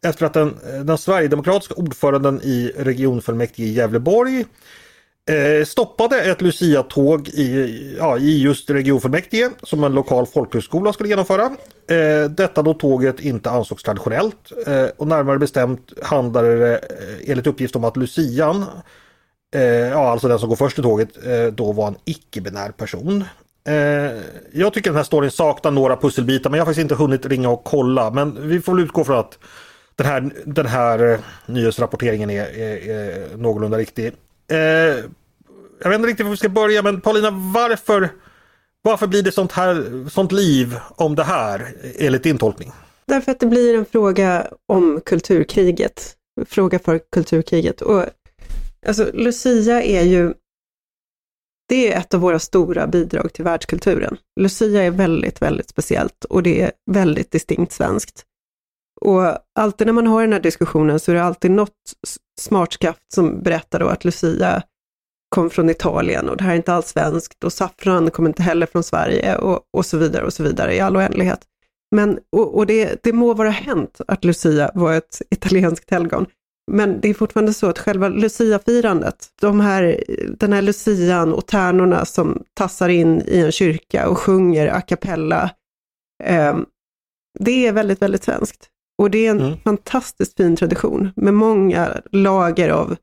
efter 0.02 0.26
att 0.26 0.34
den, 0.34 0.58
den 0.84 0.98
Sverigedemokratiska 0.98 1.74
ordföranden 1.74 2.40
i 2.42 2.72
regionfullmäktige 2.76 3.66
i 3.66 3.72
Gävleborg 3.72 4.44
eh, 5.30 5.64
stoppade 5.64 6.20
ett 6.20 6.40
Lucia-tåg 6.40 7.28
i, 7.28 7.96
ja, 7.98 8.18
i 8.18 8.42
just 8.42 8.70
regionfullmäktige 8.70 9.50
som 9.62 9.84
en 9.84 9.92
lokal 9.92 10.26
folkhögskola 10.26 10.92
skulle 10.92 11.08
genomföra. 11.08 11.44
Eh, 11.90 12.30
detta 12.30 12.62
då 12.62 12.74
tåget 12.74 13.20
inte 13.20 13.50
ansågs 13.50 13.82
traditionellt 13.82 14.52
eh, 14.66 14.86
och 14.96 15.06
närmare 15.06 15.38
bestämt 15.38 15.92
handlade 16.02 16.58
det 16.58 16.76
eh, 16.76 17.30
enligt 17.30 17.46
uppgift 17.46 17.76
om 17.76 17.84
att 17.84 17.96
Lucian 17.96 18.64
eh, 19.54 19.62
ja 19.62 20.10
alltså 20.10 20.28
den 20.28 20.38
som 20.38 20.48
går 20.48 20.56
först 20.56 20.78
i 20.78 20.82
tåget, 20.82 21.26
eh, 21.26 21.46
då 21.46 21.72
var 21.72 21.88
en 21.88 21.96
icke-binär 22.04 22.70
person. 22.70 23.24
Eh, 23.68 24.20
jag 24.52 24.72
tycker 24.72 24.90
den 24.90 24.96
här 24.96 25.04
storyn 25.04 25.30
saknar 25.30 25.70
några 25.70 25.96
pusselbitar 25.96 26.50
men 26.50 26.58
jag 26.58 26.64
har 26.64 26.70
faktiskt 26.72 26.82
inte 26.82 26.94
hunnit 26.94 27.26
ringa 27.26 27.48
och 27.48 27.64
kolla. 27.64 28.10
Men 28.10 28.48
vi 28.48 28.60
får 28.60 28.74
väl 28.74 28.84
utgå 28.84 29.04
från 29.04 29.18
att 29.18 29.38
den 29.96 30.06
här, 30.06 30.32
den 30.44 30.66
här 30.66 31.12
eh, 31.12 31.18
nyhetsrapporteringen 31.46 32.30
är, 32.30 32.58
är, 32.58 32.90
är 32.90 33.36
någorlunda 33.36 33.78
riktig. 33.78 34.12
Eh, 34.52 35.04
jag 35.80 35.88
vet 35.90 35.94
inte 35.94 36.08
riktigt 36.08 36.26
var 36.26 36.30
vi 36.30 36.36
ska 36.36 36.48
börja 36.48 36.82
men 36.82 37.00
Paulina, 37.00 37.30
varför, 37.30 38.10
varför 38.82 39.06
blir 39.06 39.22
det 39.22 39.32
sånt, 39.32 39.52
här, 39.52 40.08
sånt 40.10 40.32
liv 40.32 40.76
om 40.88 41.14
det 41.14 41.24
här 41.24 41.74
enligt 41.98 42.22
din 42.22 42.38
tolkning? 42.38 42.72
Därför 43.06 43.32
att 43.32 43.40
det 43.40 43.46
blir 43.46 43.74
en 43.74 43.84
fråga 43.84 44.46
om 44.68 45.00
kulturkriget. 45.06 46.16
Fråga 46.46 46.78
för 46.78 47.00
kulturkriget. 47.12 47.80
Och, 47.80 48.04
alltså, 48.86 49.10
Lucia 49.12 49.82
är 49.82 50.02
ju 50.02 50.34
det 51.68 51.92
är 51.92 51.98
ett 51.98 52.14
av 52.14 52.20
våra 52.20 52.38
stora 52.38 52.86
bidrag 52.86 53.32
till 53.32 53.44
världskulturen. 53.44 54.16
Lucia 54.40 54.82
är 54.82 54.90
väldigt, 54.90 55.42
väldigt 55.42 55.68
speciellt 55.68 56.24
och 56.24 56.42
det 56.42 56.60
är 56.60 56.72
väldigt 56.90 57.30
distinkt 57.30 57.72
svenskt. 57.72 58.24
Och 59.04 59.38
alltid 59.58 59.86
när 59.86 59.94
man 59.94 60.06
har 60.06 60.22
den 60.22 60.32
här 60.32 60.40
diskussionen 60.40 61.00
så 61.00 61.10
är 61.10 61.14
det 61.14 61.22
alltid 61.22 61.50
något 61.50 61.92
smart 62.40 62.72
skaft 62.72 63.12
som 63.14 63.42
berättar 63.42 63.80
då 63.80 63.86
att 63.86 64.04
Lucia 64.04 64.62
kom 65.28 65.50
från 65.50 65.70
Italien 65.70 66.28
och 66.28 66.36
det 66.36 66.44
här 66.44 66.52
är 66.52 66.56
inte 66.56 66.72
alls 66.72 66.88
svenskt 66.88 67.44
och 67.44 67.52
saffran 67.52 68.10
kom 68.10 68.26
inte 68.26 68.42
heller 68.42 68.66
från 68.66 68.82
Sverige 68.82 69.36
och, 69.36 69.60
och 69.76 69.86
så 69.86 69.98
vidare 69.98 70.24
och 70.24 70.32
så 70.32 70.42
vidare 70.42 70.74
i 70.74 70.80
all 70.80 70.96
oändlighet. 70.96 71.40
Men, 71.94 72.18
och, 72.36 72.56
och 72.56 72.66
det, 72.66 73.02
det 73.02 73.12
må 73.12 73.34
vara 73.34 73.50
hänt 73.50 74.00
att 74.08 74.24
Lucia 74.24 74.70
var 74.74 74.92
ett 74.92 75.22
italienskt 75.30 75.90
helgon, 75.90 76.26
men 76.70 77.00
det 77.00 77.08
är 77.08 77.14
fortfarande 77.14 77.54
så 77.54 77.66
att 77.66 77.78
själva 77.78 78.08
Lucia-firandet, 78.08 79.28
de 79.40 79.60
här, 79.60 80.04
den 80.38 80.52
här 80.52 80.62
Lucian 80.62 81.32
och 81.32 81.46
tärnorna 81.46 82.04
som 82.04 82.42
tassar 82.54 82.88
in 82.88 83.22
i 83.26 83.38
en 83.40 83.52
kyrka 83.52 84.08
och 84.08 84.18
sjunger 84.18 84.74
a 84.74 84.80
cappella, 84.80 85.50
eh, 86.24 86.56
det 87.38 87.66
är 87.66 87.72
väldigt, 87.72 88.02
väldigt 88.02 88.24
svenskt. 88.24 88.71
Och 89.02 89.10
det 89.10 89.26
är 89.26 89.30
en 89.30 89.40
mm. 89.40 89.58
fantastiskt 89.64 90.36
fin 90.36 90.56
tradition 90.56 91.10
med 91.16 91.34
många 91.34 92.00
lager 92.12 92.68
av 92.68 92.96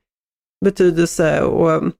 betydelse 0.64 1.42
och 1.42 1.92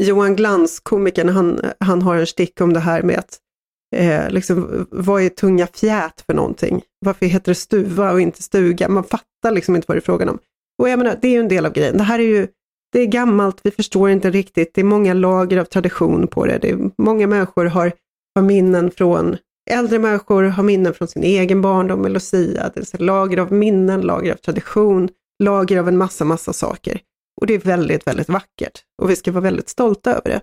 Johan 0.00 0.36
Glans, 0.36 0.80
komikern, 0.80 1.28
han, 1.28 1.60
han 1.80 2.02
har 2.02 2.16
en 2.16 2.26
stick 2.26 2.60
om 2.60 2.72
det 2.72 2.80
här 2.80 3.02
med 3.02 3.18
att 3.18 3.38
eh, 3.96 4.30
liksom, 4.30 4.86
vad 4.90 5.22
är 5.22 5.28
tunga 5.28 5.66
fjät 5.66 6.24
för 6.26 6.34
någonting? 6.34 6.82
Varför 6.98 7.26
heter 7.26 7.50
det 7.50 7.54
stuva 7.54 8.12
och 8.12 8.20
inte 8.20 8.42
stuga? 8.42 8.88
Man 8.88 9.04
fattar 9.04 9.52
liksom 9.52 9.76
inte 9.76 9.84
vad 9.88 9.96
det 9.96 9.98
är 9.98 10.04
frågan 10.04 10.28
om. 10.28 10.38
Och 10.82 10.88
jag 10.88 10.98
menar, 10.98 11.18
det 11.22 11.28
är 11.28 11.32
ju 11.32 11.40
en 11.40 11.48
del 11.48 11.66
av 11.66 11.72
grejen. 11.72 11.96
Det 11.96 12.04
här 12.04 12.18
är 12.18 12.24
ju 12.24 12.48
det 12.92 13.00
är 13.00 13.06
gammalt, 13.06 13.60
vi 13.62 13.70
förstår 13.70 14.10
inte 14.10 14.30
riktigt, 14.30 14.74
det 14.74 14.80
är 14.80 14.84
många 14.84 15.14
lager 15.14 15.58
av 15.58 15.64
tradition 15.64 16.26
på 16.26 16.46
det. 16.46 16.58
det 16.58 16.70
är, 16.70 16.90
många 16.98 17.26
människor 17.26 17.64
har, 17.64 17.92
har 18.34 18.42
minnen 18.42 18.90
från, 18.90 19.36
äldre 19.70 19.98
människor 19.98 20.42
har 20.42 20.62
minnen 20.62 20.94
från 20.94 21.08
sin 21.08 21.22
egen 21.22 21.62
barndom 21.62 22.00
med 22.00 22.12
Lucia. 22.12 22.70
Det 22.74 22.94
är 22.94 22.98
lager 22.98 23.38
av 23.38 23.52
minnen, 23.52 24.00
lager 24.00 24.32
av 24.32 24.36
tradition, 24.36 25.08
lager 25.42 25.78
av 25.78 25.88
en 25.88 25.96
massa, 25.96 26.24
massa 26.24 26.52
saker. 26.52 27.00
Och 27.40 27.46
det 27.46 27.54
är 27.54 27.58
väldigt, 27.58 28.06
väldigt 28.06 28.28
vackert. 28.28 28.82
Och 29.02 29.10
vi 29.10 29.16
ska 29.16 29.32
vara 29.32 29.42
väldigt 29.42 29.68
stolta 29.68 30.10
över 30.10 30.30
det. 30.30 30.40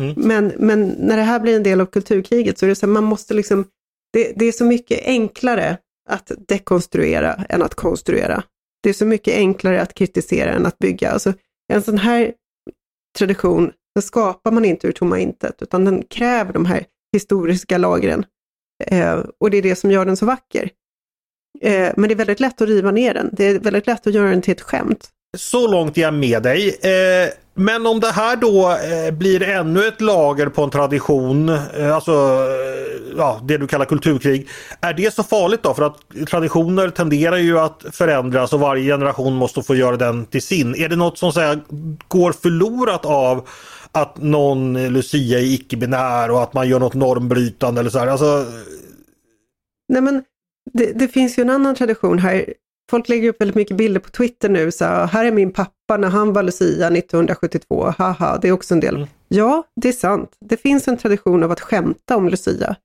Mm. 0.00 0.14
Men, 0.16 0.52
men 0.58 0.88
när 0.88 1.16
det 1.16 1.22
här 1.22 1.40
blir 1.40 1.56
en 1.56 1.62
del 1.62 1.80
av 1.80 1.86
kulturkriget 1.86 2.58
så 2.58 2.66
är 2.66 2.68
det 2.68 2.74
så 2.74 2.86
att 2.86 2.92
man 2.92 3.04
måste 3.04 3.34
liksom, 3.34 3.64
det, 4.12 4.32
det 4.36 4.44
är 4.44 4.52
så 4.52 4.64
mycket 4.64 5.06
enklare 5.06 5.78
att 6.08 6.32
dekonstruera 6.48 7.34
än 7.34 7.62
att 7.62 7.74
konstruera. 7.74 8.42
Det 8.82 8.88
är 8.88 8.94
så 8.94 9.06
mycket 9.06 9.34
enklare 9.34 9.82
att 9.82 9.94
kritisera 9.94 10.50
än 10.50 10.66
att 10.66 10.78
bygga. 10.78 11.10
Alltså, 11.10 11.32
en 11.72 11.82
sån 11.82 11.98
här 11.98 12.32
tradition, 13.18 13.72
den 13.94 14.02
skapar 14.02 14.50
man 14.50 14.64
inte 14.64 14.86
ur 14.86 14.92
tomma 14.92 15.18
intet, 15.18 15.62
utan 15.62 15.84
den 15.84 16.02
kräver 16.02 16.52
de 16.52 16.66
här 16.66 16.86
historiska 17.12 17.78
lagren. 17.78 18.24
Eh, 18.86 19.18
och 19.40 19.50
det 19.50 19.56
är 19.56 19.62
det 19.62 19.76
som 19.76 19.90
gör 19.90 20.04
den 20.04 20.16
så 20.16 20.26
vacker. 20.26 20.70
Eh, 21.60 21.92
men 21.96 22.08
det 22.08 22.14
är 22.14 22.16
väldigt 22.16 22.40
lätt 22.40 22.60
att 22.60 22.68
riva 22.68 22.90
ner 22.90 23.14
den. 23.14 23.30
Det 23.32 23.44
är 23.44 23.58
väldigt 23.58 23.86
lätt 23.86 24.06
att 24.06 24.14
göra 24.14 24.30
den 24.30 24.42
till 24.42 24.52
ett 24.52 24.60
skämt. 24.60 25.10
Så 25.36 25.68
långt 25.68 25.98
är 25.98 26.02
jag 26.02 26.14
med 26.14 26.42
dig. 26.42 26.68
Eh, 26.68 27.28
men 27.54 27.86
om 27.86 28.00
det 28.00 28.10
här 28.10 28.36
då 28.36 28.70
eh, 28.70 29.14
blir 29.14 29.42
ännu 29.42 29.86
ett 29.86 30.00
lager 30.00 30.46
på 30.46 30.62
en 30.62 30.70
tradition, 30.70 31.48
eh, 31.48 31.94
alltså 31.94 32.12
eh, 32.12 33.16
ja, 33.16 33.40
det 33.42 33.58
du 33.58 33.66
kallar 33.66 33.84
kulturkrig. 33.84 34.48
Är 34.80 34.94
det 34.94 35.14
så 35.14 35.22
farligt 35.22 35.62
då? 35.62 35.74
För 35.74 35.82
att 35.82 36.28
traditioner 36.28 36.90
tenderar 36.90 37.36
ju 37.36 37.58
att 37.58 37.84
förändras 37.92 38.52
och 38.52 38.60
varje 38.60 38.92
generation 38.92 39.34
måste 39.34 39.62
få 39.62 39.74
göra 39.74 39.96
den 39.96 40.26
till 40.26 40.42
sin. 40.42 40.74
Är 40.74 40.88
det 40.88 40.96
något 40.96 41.18
som 41.18 41.32
så 41.32 41.56
går 42.08 42.32
förlorat 42.32 43.04
av 43.04 43.48
att 43.94 44.22
någon 44.22 44.92
Lucia 44.92 45.38
är 45.38 45.54
icke-binär 45.54 46.30
och 46.30 46.42
att 46.42 46.54
man 46.54 46.68
gör 46.68 46.80
något 46.80 46.94
normbrytande 46.94 47.80
eller 47.80 47.90
så 47.90 47.98
här? 47.98 48.06
Alltså... 48.06 48.46
Nej 49.88 50.02
men 50.02 50.24
det, 50.72 50.92
det 50.92 51.08
finns 51.08 51.38
ju 51.38 51.40
en 51.40 51.50
annan 51.50 51.74
tradition 51.74 52.18
här 52.18 52.54
folk 52.90 53.08
lägger 53.08 53.28
upp 53.28 53.40
väldigt 53.40 53.54
mycket 53.54 53.76
bilder 53.76 54.00
på 54.00 54.10
Twitter 54.10 54.48
nu, 54.48 54.70
så 54.70 54.84
här 54.84 55.24
är 55.24 55.32
min 55.32 55.52
pappa 55.52 55.96
när 55.98 56.08
han 56.08 56.32
var 56.32 56.42
Lucia 56.42 56.86
1972, 56.86 57.94
haha, 57.98 58.38
det 58.42 58.48
är 58.48 58.52
också 58.52 58.74
en 58.74 58.80
del. 58.80 58.96
Mm. 58.96 59.08
Ja, 59.28 59.64
det 59.80 59.88
är 59.88 59.92
sant. 59.92 60.36
Det 60.40 60.56
finns 60.56 60.88
en 60.88 60.96
tradition 60.96 61.42
av 61.42 61.50
att 61.50 61.60
skämta 61.60 62.16
om 62.16 62.28
Lucia. 62.28 62.76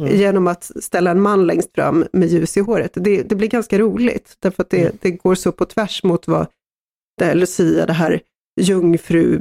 Mm. 0.00 0.16
Genom 0.16 0.46
att 0.46 0.70
ställa 0.80 1.10
en 1.10 1.20
man 1.20 1.46
längst 1.46 1.74
fram 1.74 2.06
med 2.12 2.28
ljus 2.28 2.56
i 2.56 2.60
håret. 2.60 2.92
Det, 2.94 3.22
det 3.22 3.34
blir 3.34 3.48
ganska 3.48 3.78
roligt, 3.78 4.36
därför 4.38 4.62
att 4.62 4.70
det, 4.70 4.80
mm. 4.80 4.98
det 5.00 5.10
går 5.10 5.34
så 5.34 5.52
på 5.52 5.64
tvärs 5.64 6.02
mot 6.02 6.28
vad 6.28 6.46
det 7.18 7.34
Lucia, 7.34 7.86
det 7.86 7.92
här 7.92 8.20
jungfru, 8.58 9.38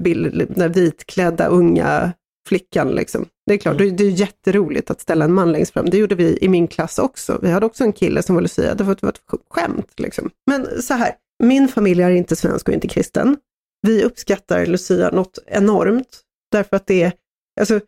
den 0.48 0.72
vitklädda 0.72 1.48
unga 1.48 2.14
flickan. 2.48 2.92
Liksom. 2.92 3.26
Det 3.46 3.54
är 3.54 3.58
klart, 3.58 3.82
mm. 3.82 3.96
det 3.96 4.04
är 4.04 4.10
jätteroligt 4.10 4.92
att 4.92 5.02
ställa 5.02 5.26
en 5.26 5.34
man 5.34 5.52
längst 5.52 5.74
fram. 5.74 5.90
Det 5.90 5.98
gjorde 5.98 6.16
vi 6.16 6.38
i 6.42 6.50
min 6.50 6.68
klass 6.68 7.00
också. 7.00 7.40
Vi 7.42 7.52
hade 7.52 7.66
också 7.66 7.84
en 7.84 7.94
kille 7.94 8.24
som 8.24 8.36
var 8.36 8.42
Lucia, 8.42 8.76
det 8.76 8.84
var 8.84 8.94
ett 8.94 9.22
skämt. 9.50 10.00
Liksom. 10.00 10.30
Men 10.48 10.82
så 10.82 10.94
här, 10.94 11.16
min 11.44 11.68
familj 11.68 12.02
är 12.02 12.10
inte 12.10 12.36
svensk 12.36 12.68
och 12.68 12.74
inte 12.74 12.88
kristen. 12.88 13.38
Vi 13.82 14.04
uppskattar 14.04 14.66
Lucia 14.66 15.10
något 15.10 15.40
enormt, 15.48 16.22
därför 16.52 16.76
att 16.76 16.88
det 16.88 17.04
är, 17.04 17.12
alltså, 17.60 17.80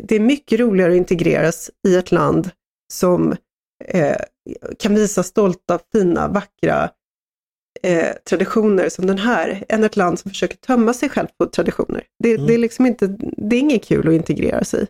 det 0.00 0.14
är 0.14 0.20
mycket 0.20 0.60
roligare 0.60 0.92
att 0.92 0.96
integreras 0.96 1.70
i 1.88 1.96
ett 1.96 2.12
land 2.12 2.50
som 2.92 3.36
eh, 3.84 4.16
kan 4.78 4.94
visa 4.94 5.22
stolta, 5.22 5.78
fina, 5.92 6.28
vackra 6.28 6.90
eh, 7.82 8.12
traditioner 8.28 8.88
som 8.88 9.06
den 9.06 9.18
här, 9.18 9.64
än 9.68 9.84
ett 9.84 9.96
land 9.96 10.18
som 10.18 10.30
försöker 10.30 10.56
tömma 10.56 10.92
sig 10.92 11.08
själv 11.08 11.26
på 11.38 11.46
traditioner. 11.46 12.04
Det, 12.18 12.34
mm. 12.34 12.46
det 12.46 12.54
är 12.54 12.58
liksom 12.58 12.86
inte, 12.86 13.06
det 13.36 13.56
är 13.56 13.60
inget 13.60 13.84
kul 13.84 14.08
att 14.08 14.14
integrera 14.14 14.64
sig 14.64 14.86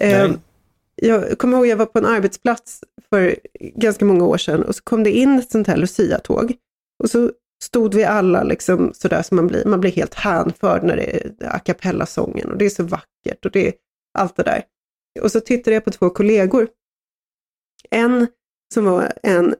eh, 0.00 0.30
Jag 0.96 1.38
kommer 1.38 1.56
ihåg, 1.56 1.66
jag 1.66 1.76
var 1.76 1.86
på 1.86 1.98
en 1.98 2.06
arbetsplats 2.06 2.84
för 3.10 3.36
ganska 3.60 4.04
många 4.04 4.24
år 4.24 4.38
sedan 4.38 4.62
och 4.62 4.74
så 4.74 4.82
kom 4.82 5.02
det 5.02 5.10
in 5.10 5.38
ett 5.38 5.50
sånt 5.50 5.66
här 5.66 5.76
Lucia-tåg. 5.76 6.54
Och 7.02 7.10
så 7.10 7.30
stod 7.64 7.94
vi 7.94 8.04
alla 8.04 8.42
liksom 8.42 8.92
sådär 8.94 9.22
som 9.22 9.36
man 9.36 9.46
blir, 9.46 9.64
man 9.64 9.80
blir 9.80 9.90
helt 9.90 10.14
hänförd 10.14 10.82
när 10.82 10.96
det 10.96 11.16
är 11.16 11.32
a 11.40 11.58
cappella-sången 11.58 12.50
och 12.50 12.58
det 12.58 12.64
är 12.64 12.70
så 12.70 12.82
vackert 12.82 13.44
och 13.44 13.50
det 13.50 13.68
är 13.68 13.74
allt 14.18 14.36
det 14.36 14.42
där. 14.42 14.62
Och 15.20 15.32
så 15.32 15.40
tittade 15.40 15.74
jag 15.74 15.84
på 15.84 15.90
två 15.90 16.10
kollegor. 16.10 16.68
En 17.90 18.26
som 18.74 18.84
var 18.84 19.12
en 19.22 19.54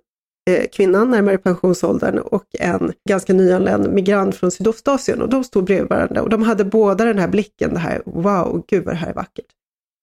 Eh, 0.48 0.66
kvinnan 0.72 1.10
närmare 1.10 1.38
pensionsåldern 1.38 2.18
och 2.18 2.46
en 2.52 2.92
ganska 3.08 3.32
nyanländ 3.32 3.92
migrant 3.92 4.36
från 4.36 4.50
Sydostasien 4.50 5.22
och 5.22 5.28
de 5.28 5.44
stod 5.44 5.64
bredvid 5.64 5.88
varandra 5.88 6.22
och 6.22 6.28
de 6.28 6.42
hade 6.42 6.64
båda 6.64 7.04
den 7.04 7.18
här 7.18 7.28
blicken, 7.28 7.74
det 7.74 7.78
här 7.78 8.02
wow, 8.04 8.64
gud 8.68 8.84
vad 8.84 8.94
det 8.94 8.98
här 8.98 9.10
är 9.10 9.14
vackert. 9.14 9.46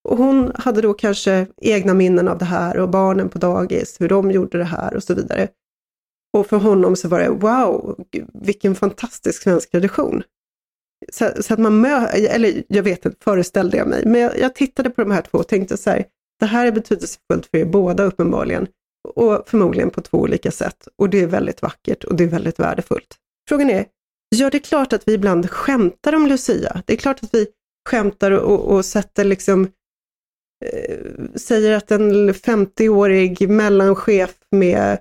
Och 0.09 0.17
hon 0.17 0.51
hade 0.55 0.81
då 0.81 0.93
kanske 0.93 1.47
egna 1.61 1.93
minnen 1.93 2.27
av 2.27 2.37
det 2.37 2.45
här 2.45 2.77
och 2.77 2.89
barnen 2.89 3.29
på 3.29 3.37
dagis, 3.37 4.01
hur 4.01 4.09
de 4.09 4.31
gjorde 4.31 4.57
det 4.57 4.63
här 4.63 4.95
och 4.95 5.03
så 5.03 5.13
vidare. 5.13 5.47
Och 6.37 6.47
för 6.47 6.57
honom 6.57 6.95
så 6.95 7.07
var 7.07 7.19
det 7.19 7.29
wow, 7.29 7.95
vilken 8.33 8.75
fantastisk 8.75 9.43
svensk 9.43 9.71
tradition. 9.71 10.23
Så, 11.11 11.29
så 11.39 11.53
att 11.53 11.59
man 11.59 11.81
möter, 11.81 12.27
eller 12.29 12.63
jag 12.67 12.83
vet 12.83 13.05
inte, 13.05 13.17
föreställde 13.23 13.77
jag 13.77 13.87
mig, 13.87 14.03
men 14.05 14.21
jag, 14.21 14.39
jag, 14.39 14.55
tittade 14.55 14.89
på 14.89 15.01
de 15.01 15.11
här 15.11 15.21
två 15.21 15.37
och 15.37 15.47
tänkte 15.47 15.77
så 15.77 15.89
här, 15.89 16.05
det 16.39 16.45
här 16.45 16.65
är 16.65 16.71
betydelsefullt 16.71 17.45
för 17.51 17.57
er 17.57 17.65
båda 17.65 18.03
uppenbarligen 18.03 18.67
och 19.15 19.49
förmodligen 19.49 19.89
på 19.89 20.01
två 20.01 20.17
olika 20.17 20.51
sätt. 20.51 20.87
Och 20.95 21.09
det 21.09 21.21
är 21.21 21.27
väldigt 21.27 21.61
vackert 21.61 22.03
och 22.03 22.15
det 22.15 22.23
är 22.23 22.27
väldigt 22.27 22.59
värdefullt. 22.59 23.15
Frågan 23.49 23.69
är, 23.69 23.85
ja 24.35 24.49
det 24.49 24.57
är 24.57 24.61
klart 24.61 24.93
att 24.93 25.07
vi 25.07 25.13
ibland 25.13 25.49
skämtar 25.49 26.15
om 26.15 26.27
Lucia. 26.27 26.81
Det 26.85 26.93
är 26.93 26.97
klart 26.97 27.23
att 27.23 27.33
vi 27.33 27.47
skämtar 27.89 28.31
och, 28.31 28.75
och 28.75 28.85
sätter 28.85 29.23
liksom 29.23 29.67
eh, 30.65 30.97
säger 31.35 31.77
att 31.77 31.91
en 31.91 32.33
50-årig 32.33 33.49
mellanchef 33.49 34.35
med 34.51 34.97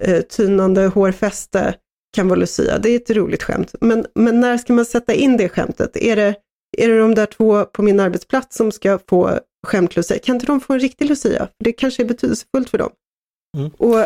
eh, 0.00 0.20
tynande 0.20 0.86
hårfäste 0.86 1.74
kan 2.16 2.28
vara 2.28 2.38
Lucia. 2.38 2.78
Det 2.78 2.90
är 2.90 2.96
ett 2.96 3.10
roligt 3.10 3.42
skämt. 3.42 3.74
Men, 3.80 4.06
men 4.14 4.40
när 4.40 4.58
ska 4.58 4.72
man 4.72 4.84
sätta 4.84 5.14
in 5.14 5.36
det 5.36 5.48
skämtet? 5.48 5.96
Är 5.96 6.16
det, 6.16 6.34
är 6.78 6.88
det 6.88 6.98
de 6.98 7.14
där 7.14 7.26
två 7.26 7.64
på 7.64 7.82
min 7.82 8.00
arbetsplats 8.00 8.56
som 8.56 8.72
ska 8.72 8.98
få 9.08 9.40
skämt 9.66 9.96
Lucia? 9.96 10.18
Kan 10.18 10.34
inte 10.34 10.46
de 10.46 10.60
få 10.60 10.72
en 10.72 10.80
riktig 10.80 11.08
Lucia? 11.08 11.48
Det 11.64 11.72
kanske 11.72 12.02
är 12.02 12.06
betydelsefullt 12.06 12.70
för 12.70 12.78
dem. 12.78 12.90
Mm. 13.58 13.70
Och 13.70 14.04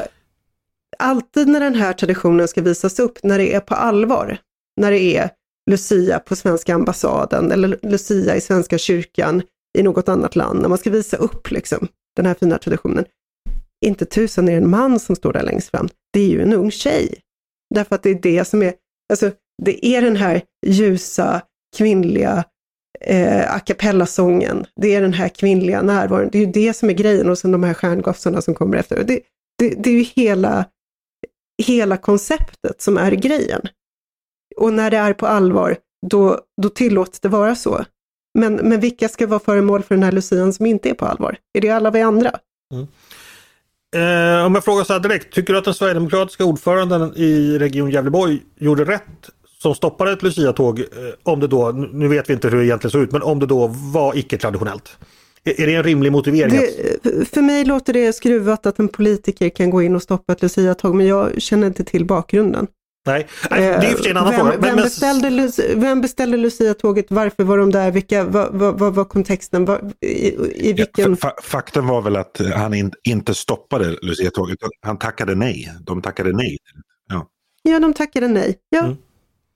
alltid 0.99 1.49
när 1.49 1.61
den 1.61 1.75
här 1.75 1.93
traditionen 1.93 2.49
ska 2.49 2.63
visas 2.63 2.99
upp, 2.99 3.19
när 3.23 3.39
det 3.39 3.55
är 3.55 3.61
på 3.61 3.75
allvar, 3.75 4.39
när 4.81 4.91
det 4.91 5.17
är 5.17 5.31
Lucia 5.71 6.19
på 6.19 6.37
svenska 6.37 6.75
ambassaden 6.75 7.53
eller 7.53 7.79
Lucia 7.83 8.37
i 8.37 8.41
svenska 8.41 8.79
kyrkan 8.79 9.43
i 9.79 9.83
något 9.83 10.09
annat 10.09 10.37
land, 10.37 10.63
när 10.63 10.69
man 10.69 10.79
ska 10.79 10.91
visa 10.91 11.17
upp 11.17 11.51
liksom, 11.51 11.89
den 12.17 12.27
här 12.27 12.35
fina 12.35 12.59
traditionen. 12.59 13.05
Inte 13.87 14.05
tusan 14.05 14.49
är 14.49 14.53
det 14.53 14.59
en 14.59 14.71
man 14.71 15.01
som 15.01 15.17
står 15.17 15.33
där 15.33 15.43
längst 15.43 15.71
fram, 15.71 15.89
det 16.13 16.21
är 16.21 16.29
ju 16.29 16.43
en 16.43 16.53
ung 16.53 16.71
tjej. 16.71 17.21
Därför 17.75 17.95
att 17.95 18.03
det 18.03 18.11
är 18.11 18.21
det 18.23 18.45
som 18.45 18.63
är, 18.63 18.75
alltså 19.11 19.31
det 19.63 19.87
är 19.87 20.03
den 20.03 20.17
här 20.17 20.43
ljusa, 20.67 21.43
kvinnliga 21.77 22.45
eh, 23.01 23.55
a 23.55 23.61
cappella-sången. 23.61 24.67
Det 24.77 24.95
är 24.95 25.01
den 25.01 25.13
här 25.13 25.29
kvinnliga 25.29 25.83
närvaron. 25.83 26.29
Det 26.33 26.39
är 26.39 26.47
ju 26.47 26.53
det 26.53 26.73
som 26.73 26.91
är 26.91 26.95
grejen 26.95 27.31
och 27.31 27.39
sen 27.39 27.53
de 27.53 27.63
här 27.63 27.75
stjärngossarna 27.75 28.43
som 28.43 28.55
kommer 28.55 28.77
efter. 28.77 29.05
Det, 29.05 29.21
det, 29.59 29.69
det 29.69 29.91
är 29.91 29.95
ju 29.95 30.03
hela, 30.03 30.65
hela 31.63 31.97
konceptet 31.97 32.83
som 32.83 32.99
är 32.99 33.13
grejen. 33.13 33.61
Och 34.57 34.73
när 34.73 34.91
det 34.91 34.97
är 34.97 35.13
på 35.13 35.27
allvar, 35.27 35.77
då, 36.07 36.41
då 36.63 36.69
tillåts 36.69 37.21
det 37.21 37.29
vara 37.29 37.55
så. 37.55 37.85
Men, 38.39 38.55
men 38.55 38.81
vilka 38.81 39.09
ska 39.09 39.27
vara 39.27 39.41
föremål 39.41 39.83
för 39.83 39.95
den 39.95 40.05
här 40.05 40.13
lucian 40.13 40.53
som 40.53 40.67
inte 40.67 40.91
är 40.91 40.95
på 40.95 41.07
allvar? 41.07 41.37
Är 41.53 41.61
det 41.61 41.71
alla 41.71 41.91
vi 41.91 42.01
andra? 42.01 42.31
Mm. 42.73 42.87
Eh, 43.95 44.47
om 44.47 44.55
jag 44.55 44.65
frågar 44.65 44.85
så 44.85 44.93
här 44.93 45.01
direkt, 45.01 45.35
tycker 45.35 45.53
du 45.53 45.59
att 45.59 45.65
den 45.65 45.75
sverigedemokratiska 45.75 46.45
ordföranden 46.45 47.13
i 47.17 47.59
Region 47.59 47.91
Gävleborg 47.91 48.43
gjorde 48.59 48.85
rätt 48.85 49.31
som 49.65 49.75
stoppade 49.75 50.13
ett 50.13 50.23
Lucia-tåg, 50.23 50.81
eh, 50.81 50.87
om 51.23 51.41
det 51.41 51.47
då, 51.47 51.71
nu 51.93 52.09
vet 52.09 52.31
vi 52.31 52.35
inte 52.35 52.49
hur 52.49 52.59
det 52.59 52.67
egentligen 52.67 52.91
såg 52.91 53.03
ut, 53.03 53.13
men 53.13 53.23
om 53.23 53.39
det 53.39 53.47
då 53.47 53.67
var 53.67 54.17
icke-traditionellt? 54.17 54.99
Är 55.45 55.67
det 55.67 55.75
en 55.75 55.83
rimlig 55.83 56.13
motivering? 56.13 56.61
Det, 57.03 57.29
för 57.29 57.43
mig 57.43 57.65
låter 57.65 57.93
det 57.93 58.13
skruvat 58.13 58.67
att 58.67 58.79
en 58.79 58.89
politiker 58.89 59.49
kan 59.49 59.71
gå 59.71 59.83
in 59.83 59.95
och 59.95 60.03
stoppa 60.03 60.33
ett 60.33 60.43
Lucia-tåg, 60.43 60.95
men 60.95 61.07
jag 61.07 61.43
känner 61.43 61.67
inte 61.67 61.85
till 61.85 62.05
bakgrunden. 62.05 62.67
Nej, 63.07 63.27
det 63.51 63.57
är 63.57 63.91
ju 63.91 63.97
för 63.97 64.11
en 64.11 64.17
annan 64.17 64.31
vem, 64.31 64.41
fråga. 64.41 64.59
Vem, 64.59 64.77
beställde, 64.77 65.51
vem 65.75 66.01
beställde 66.01 66.37
Lucia-tåget? 66.37 67.07
Varför 67.09 67.45
var 67.45 67.59
de 67.59 67.71
där? 67.71 67.91
Vilka, 67.91 68.25
vad, 68.25 68.55
vad, 68.55 68.79
vad 68.79 68.95
var 68.95 69.05
kontexten? 69.05 69.65
Vad, 69.65 69.93
i, 70.01 70.35
i 70.69 70.73
vilken... 70.73 71.17
Ja, 71.23 71.37
faktum 71.43 71.87
var 71.87 72.03
väl 72.03 72.17
att 72.17 72.41
han 72.55 72.75
in, 72.75 72.93
inte 73.09 73.35
stoppade 73.35 73.97
Lucia-tåget. 74.03 74.59
Han 74.87 74.99
tackade 74.99 75.35
nej. 75.35 75.73
De 75.81 76.03
tackade 76.03 76.33
nej. 76.33 76.57
Ja, 77.09 77.27
ja 77.63 77.79
de 77.79 77.95
tackade 77.95 78.29
nej. 78.29 78.57
Ja. 78.69 78.85
Mm. 78.85 78.97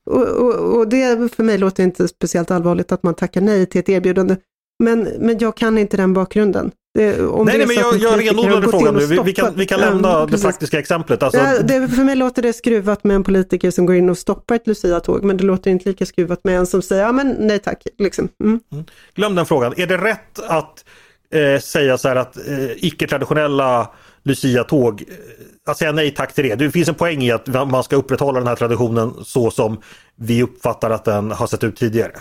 Och, 0.08 0.26
och, 0.28 0.76
och, 0.76 0.88
det 0.88 1.34
för 1.34 1.42
mig 1.42 1.58
låter 1.58 1.82
inte 1.82 2.08
speciellt 2.08 2.50
allvarligt 2.50 2.92
att 2.92 3.02
man 3.02 3.14
tackar 3.14 3.40
nej 3.40 3.66
till 3.66 3.80
ett 3.80 3.88
erbjudande. 3.88 4.36
Men, 4.84 5.08
men 5.18 5.38
jag 5.38 5.56
kan 5.56 5.78
inte 5.78 5.96
den 5.96 6.12
bakgrunden. 6.12 6.70
Det, 6.94 7.16
nej, 7.16 7.58
nej, 7.58 7.66
men 7.66 7.76
jag, 7.76 7.96
jag 7.96 8.20
renodlade 8.20 8.68
frågan 8.68 8.94
nu. 8.94 9.06
Vi, 9.06 9.18
vi, 9.24 9.32
kan, 9.32 9.54
vi 9.56 9.66
kan 9.66 9.80
lämna 9.80 10.08
ja, 10.08 10.26
det 10.30 10.38
faktiska 10.38 10.78
exemplet. 10.78 11.22
Alltså... 11.22 11.40
Ja, 11.40 11.62
det, 11.62 11.88
för 11.88 12.04
mig 12.04 12.16
låter 12.16 12.42
det 12.42 12.52
skruvat 12.52 13.04
med 13.04 13.16
en 13.16 13.24
politiker 13.24 13.70
som 13.70 13.86
går 13.86 13.96
in 13.96 14.10
och 14.10 14.18
stoppar 14.18 14.54
ett 14.54 14.66
Lucia-tåg, 14.66 15.24
men 15.24 15.36
det 15.36 15.44
låter 15.44 15.70
inte 15.70 15.88
lika 15.88 16.06
skruvat 16.06 16.44
med 16.44 16.58
en 16.58 16.66
som 16.66 16.82
säger 16.82 17.02
ja 17.02 17.12
men 17.12 17.36
nej 17.38 17.58
tack. 17.58 17.86
Liksom. 17.98 18.28
Mm. 18.44 18.60
Mm. 18.72 18.84
Glöm 19.14 19.34
den 19.34 19.46
frågan. 19.46 19.74
Är 19.76 19.86
det 19.86 19.96
rätt 19.96 20.38
att 20.48 20.84
eh, 21.30 21.60
säga 21.60 21.98
så 21.98 22.08
här 22.08 22.16
att 22.16 22.36
eh, 22.36 22.84
icke-traditionella 22.84 23.90
Lucia-tåg, 24.22 25.04
eh, 25.08 25.70
att 25.70 25.78
säga 25.78 25.92
nej 25.92 26.14
tack 26.14 26.34
till 26.34 26.44
det. 26.44 26.54
Det 26.54 26.70
finns 26.70 26.88
en 26.88 26.94
poäng 26.94 27.22
i 27.22 27.30
att 27.30 27.46
man 27.46 27.84
ska 27.84 27.96
upprätthålla 27.96 28.38
den 28.38 28.48
här 28.48 28.56
traditionen 28.56 29.14
så 29.24 29.50
som 29.50 29.80
vi 30.16 30.42
uppfattar 30.42 30.90
att 30.90 31.04
den 31.04 31.30
har 31.30 31.46
sett 31.46 31.64
ut 31.64 31.76
tidigare. 31.76 32.12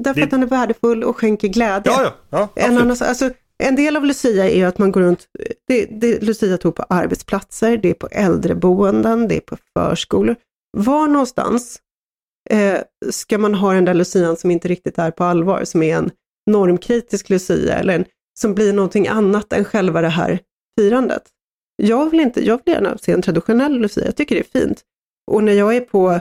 Därför 0.00 0.20
det... 0.20 0.24
att 0.24 0.30
den 0.30 0.42
är 0.42 0.46
värdefull 0.46 1.04
och 1.04 1.16
skänker 1.16 1.48
glädje. 1.48 1.92
Ja, 1.92 2.02
ja, 2.02 2.12
ja, 2.30 2.48
en, 2.54 2.78
annan, 2.78 2.96
alltså, 3.00 3.30
en 3.58 3.76
del 3.76 3.96
av 3.96 4.04
Lucia 4.04 4.50
är 4.50 4.66
att 4.66 4.78
man 4.78 4.92
går 4.92 5.00
runt, 5.00 5.28
det, 5.68 5.86
det, 5.86 6.22
Lucia 6.22 6.58
tog 6.58 6.74
på 6.74 6.82
arbetsplatser, 6.88 7.76
det 7.76 7.90
är 7.90 7.94
på 7.94 8.08
äldreboenden, 8.10 9.28
det 9.28 9.36
är 9.36 9.40
på 9.40 9.56
förskolor. 9.76 10.36
Var 10.76 11.06
någonstans 11.06 11.80
eh, 12.50 12.78
ska 13.10 13.38
man 13.38 13.54
ha 13.54 13.72
den 13.72 13.84
där 13.84 13.94
Lucian 13.94 14.36
som 14.36 14.50
inte 14.50 14.68
riktigt 14.68 14.98
är 14.98 15.10
på 15.10 15.24
allvar, 15.24 15.64
som 15.64 15.82
är 15.82 15.96
en 15.96 16.10
normkritisk 16.46 17.30
Lucia 17.30 17.74
eller 17.74 17.94
en, 17.94 18.04
som 18.40 18.54
blir 18.54 18.72
någonting 18.72 19.08
annat 19.08 19.52
än 19.52 19.64
själva 19.64 20.00
det 20.00 20.08
här 20.08 20.38
firandet. 20.78 21.22
Jag 21.76 22.10
vill, 22.10 22.20
inte, 22.20 22.46
jag 22.46 22.60
vill 22.64 22.74
gärna 22.74 22.98
se 22.98 23.12
en 23.12 23.22
traditionell 23.22 23.78
Lucia, 23.78 24.04
jag 24.04 24.16
tycker 24.16 24.34
det 24.34 24.40
är 24.40 24.60
fint. 24.60 24.82
Och 25.30 25.44
när 25.44 25.52
jag 25.52 25.76
är 25.76 25.80
på, 25.80 26.20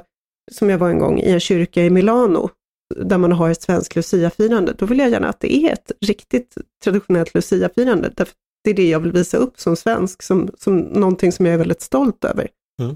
som 0.51 0.69
jag 0.69 0.77
var 0.77 0.89
en 0.89 0.99
gång, 0.99 1.19
i 1.19 1.31
en 1.31 1.39
kyrka 1.39 1.83
i 1.83 1.89
Milano, 1.89 2.49
där 2.95 3.17
man 3.17 3.31
har 3.31 3.49
ett 3.49 3.61
svenskt 3.61 3.95
luciafirande, 3.95 4.73
då 4.77 4.85
vill 4.85 4.99
jag 4.99 5.09
gärna 5.09 5.29
att 5.29 5.39
det 5.39 5.55
är 5.55 5.73
ett 5.73 5.91
riktigt 6.01 6.57
traditionellt 6.83 7.33
luciafirande. 7.33 8.13
Därför 8.15 8.33
det 8.63 8.69
är 8.69 8.73
det 8.73 8.89
jag 8.89 8.99
vill 8.99 9.11
visa 9.11 9.37
upp 9.37 9.59
som 9.59 9.75
svensk, 9.75 10.23
som, 10.23 10.49
som 10.57 10.77
någonting 10.79 11.31
som 11.31 11.45
jag 11.45 11.53
är 11.53 11.57
väldigt 11.57 11.81
stolt 11.81 12.25
över. 12.25 12.47
Mm. 12.81 12.95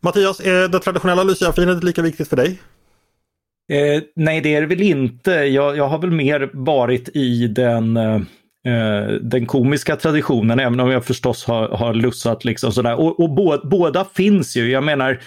Mattias, 0.00 0.40
är 0.40 0.68
det 0.68 0.78
traditionella 0.78 1.22
luciafirandet 1.22 1.84
lika 1.84 2.02
viktigt 2.02 2.28
för 2.28 2.36
dig? 2.36 2.60
Eh, 3.72 4.02
nej, 4.16 4.40
det 4.40 4.54
är 4.54 4.60
det 4.60 4.66
väl 4.66 4.82
inte. 4.82 5.30
Jag, 5.30 5.76
jag 5.76 5.88
har 5.88 5.98
väl 5.98 6.10
mer 6.10 6.50
varit 6.52 7.08
i 7.16 7.46
den, 7.46 7.96
eh, 7.96 8.14
eh 8.66 9.08
den 9.20 9.46
komiska 9.46 9.96
traditionen, 9.96 10.60
även 10.60 10.80
om 10.80 10.90
jag 10.90 11.04
förstås 11.04 11.44
har, 11.44 11.68
har 11.68 11.94
lussat 11.94 12.44
liksom 12.44 12.72
sådär. 12.72 12.94
Och, 12.94 13.20
och 13.20 13.30
bo, 13.30 13.68
båda 13.68 14.04
finns 14.04 14.56
ju. 14.56 14.70
Jag 14.70 14.84
menar, 14.84 15.20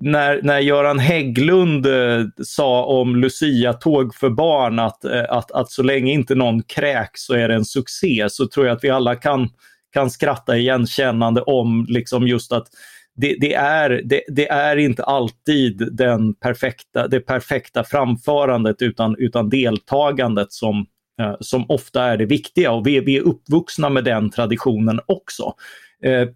när, 0.00 0.40
när 0.42 0.58
Göran 0.58 0.98
Hägglund 0.98 1.86
eh, 1.86 2.24
sa 2.44 2.84
om 2.84 3.16
Lucia-tåg 3.16 4.14
för 4.14 4.30
barn 4.30 4.78
att, 4.78 5.04
eh, 5.04 5.24
att, 5.28 5.50
att 5.50 5.70
så 5.70 5.82
länge 5.82 6.12
inte 6.12 6.34
någon 6.34 6.62
kräks 6.62 7.22
så 7.22 7.34
är 7.34 7.48
det 7.48 7.54
en 7.54 7.64
succé, 7.64 8.26
så 8.30 8.46
tror 8.46 8.66
jag 8.66 8.76
att 8.76 8.84
vi 8.84 8.90
alla 8.90 9.14
kan, 9.14 9.48
kan 9.92 10.10
skratta 10.10 10.56
igenkännande 10.56 11.42
om 11.42 11.86
liksom 11.88 12.26
just 12.26 12.52
att 12.52 12.66
det, 13.14 13.36
det, 13.40 13.54
är, 13.54 14.02
det, 14.04 14.22
det, 14.28 14.48
är 14.48 14.76
inte 14.76 15.04
alltid 15.04 15.88
den 15.92 16.34
perfekta, 16.34 17.08
det 17.08 17.20
perfekta 17.20 17.84
framförandet 17.84 18.82
utan, 18.82 19.16
utan 19.18 19.48
deltagandet 19.48 20.52
som, 20.52 20.86
eh, 21.20 21.34
som 21.40 21.64
ofta 21.68 22.02
är 22.04 22.16
det 22.16 22.26
viktiga 22.26 22.72
och 22.72 22.86
vi, 22.86 23.00
vi 23.00 23.16
är 23.16 23.20
uppvuxna 23.20 23.90
med 23.90 24.04
den 24.04 24.30
traditionen 24.30 25.00
också. 25.06 25.54
Eh, 26.04 26.28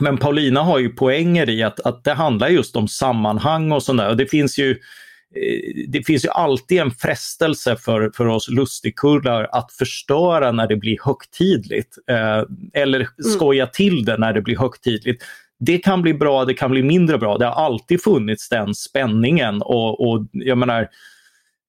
men 0.00 0.18
Paulina 0.18 0.62
har 0.62 0.78
ju 0.78 0.88
poänger 0.88 1.50
i 1.50 1.62
att, 1.62 1.80
att 1.80 2.04
det 2.04 2.12
handlar 2.12 2.48
just 2.48 2.76
om 2.76 2.88
sammanhang 2.88 3.72
och 3.72 3.82
sådär. 3.82 4.14
Det 4.14 4.26
finns 4.26 4.58
ju 4.58 4.70
eh, 4.70 5.86
det 5.88 6.06
finns 6.06 6.24
ju 6.24 6.28
alltid 6.28 6.80
en 6.80 6.90
frestelse 6.90 7.76
för, 7.76 8.10
för 8.16 8.26
oss 8.26 8.48
lustigkurrar 8.48 9.48
att 9.52 9.72
förstöra 9.72 10.52
när 10.52 10.66
det 10.66 10.76
blir 10.76 10.98
högtidligt. 11.04 11.98
Eh, 12.10 12.42
eller 12.72 12.98
mm. 12.98 13.12
skoja 13.18 13.66
till 13.66 14.04
det 14.04 14.16
när 14.16 14.32
det 14.32 14.42
blir 14.42 14.58
högtidligt 14.58 15.22
det 15.64 15.78
kan 15.78 16.02
bli 16.02 16.14
bra, 16.14 16.44
det 16.44 16.54
kan 16.54 16.70
bli 16.70 16.82
mindre 16.82 17.18
bra. 17.18 17.38
Det 17.38 17.46
har 17.46 17.64
alltid 17.64 18.02
funnits 18.02 18.48
den 18.48 18.74
spänningen 18.74 19.62
och, 19.62 20.10
och 20.10 20.26
jag 20.32 20.58
menar 20.58 20.88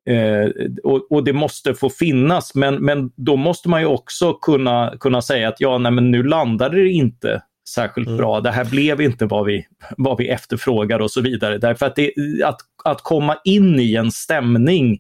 eh, 0.10 0.50
och, 0.84 1.12
och, 1.12 1.24
det 1.24 1.34
måste 1.34 1.74
få 1.74 1.90
finnas 1.90 2.56
men, 2.56 2.76
men 2.76 3.12
då 3.16 3.36
måste 3.36 3.70
man 3.70 3.82
ju 3.82 3.88
också 3.88 4.34
kunna, 4.34 4.94
kunna 5.00 5.22
säga 5.22 5.48
att 5.48 5.60
ja, 5.60 5.78
nej, 5.78 5.92
men 5.92 6.12
nu 6.12 6.24
landade 6.24 6.78
det 6.78 6.90
inte 6.90 7.42
särskilt 7.70 8.08
mm. 8.08 8.18
bra. 8.18 8.42
Det 8.42 8.52
här 8.52 8.66
blev 8.66 9.02
inte 9.02 9.26
vad 9.26 9.46
vi, 9.46 9.66
vad 9.98 10.18
vi 10.18 10.28
efterfrågar 10.28 11.00
och 11.00 11.12
så 11.12 11.22
vidare. 11.22 11.58
Därför 11.58 11.86
att, 11.86 11.96
det, 11.96 12.14
att, 12.46 12.60
att 12.84 13.02
komma 13.02 13.38
in 13.44 13.80
i 13.80 13.96
en 13.96 14.12
stämning, 14.12 15.00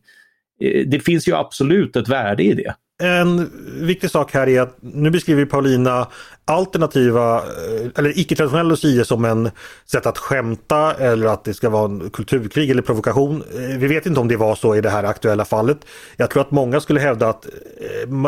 eh, 0.61 0.87
det 0.87 0.99
finns 0.99 1.27
ju 1.27 1.35
absolut 1.35 1.95
ett 1.95 2.09
värde 2.09 2.43
i 2.43 2.53
det. 2.53 2.73
En 3.03 3.51
viktig 3.81 4.09
sak 4.09 4.33
här 4.33 4.49
är 4.49 4.61
att 4.61 4.77
nu 4.81 5.09
beskriver 5.09 5.45
Paulina 5.45 6.07
alternativa 6.45 7.37
eh, 7.37 7.89
eller 7.95 8.19
icke-traditionella 8.19 8.69
lucia 8.69 9.05
som 9.05 9.25
en 9.25 9.49
sätt 9.85 10.05
att 10.05 10.17
skämta 10.17 10.93
eller 10.93 11.27
att 11.27 11.43
det 11.43 11.53
ska 11.53 11.69
vara 11.69 11.85
en 11.85 12.09
kulturkrig 12.09 12.69
eller 12.69 12.81
provokation. 12.81 13.43
Eh, 13.55 13.77
vi 13.77 13.87
vet 13.87 14.05
inte 14.05 14.19
om 14.19 14.27
det 14.27 14.37
var 14.37 14.55
så 14.55 14.75
i 14.75 14.81
det 14.81 14.89
här 14.89 15.03
aktuella 15.03 15.45
fallet. 15.45 15.77
Jag 16.17 16.29
tror 16.29 16.41
att 16.41 16.51
många 16.51 16.79
skulle 16.79 16.99
hävda 16.99 17.29
att 17.29 17.45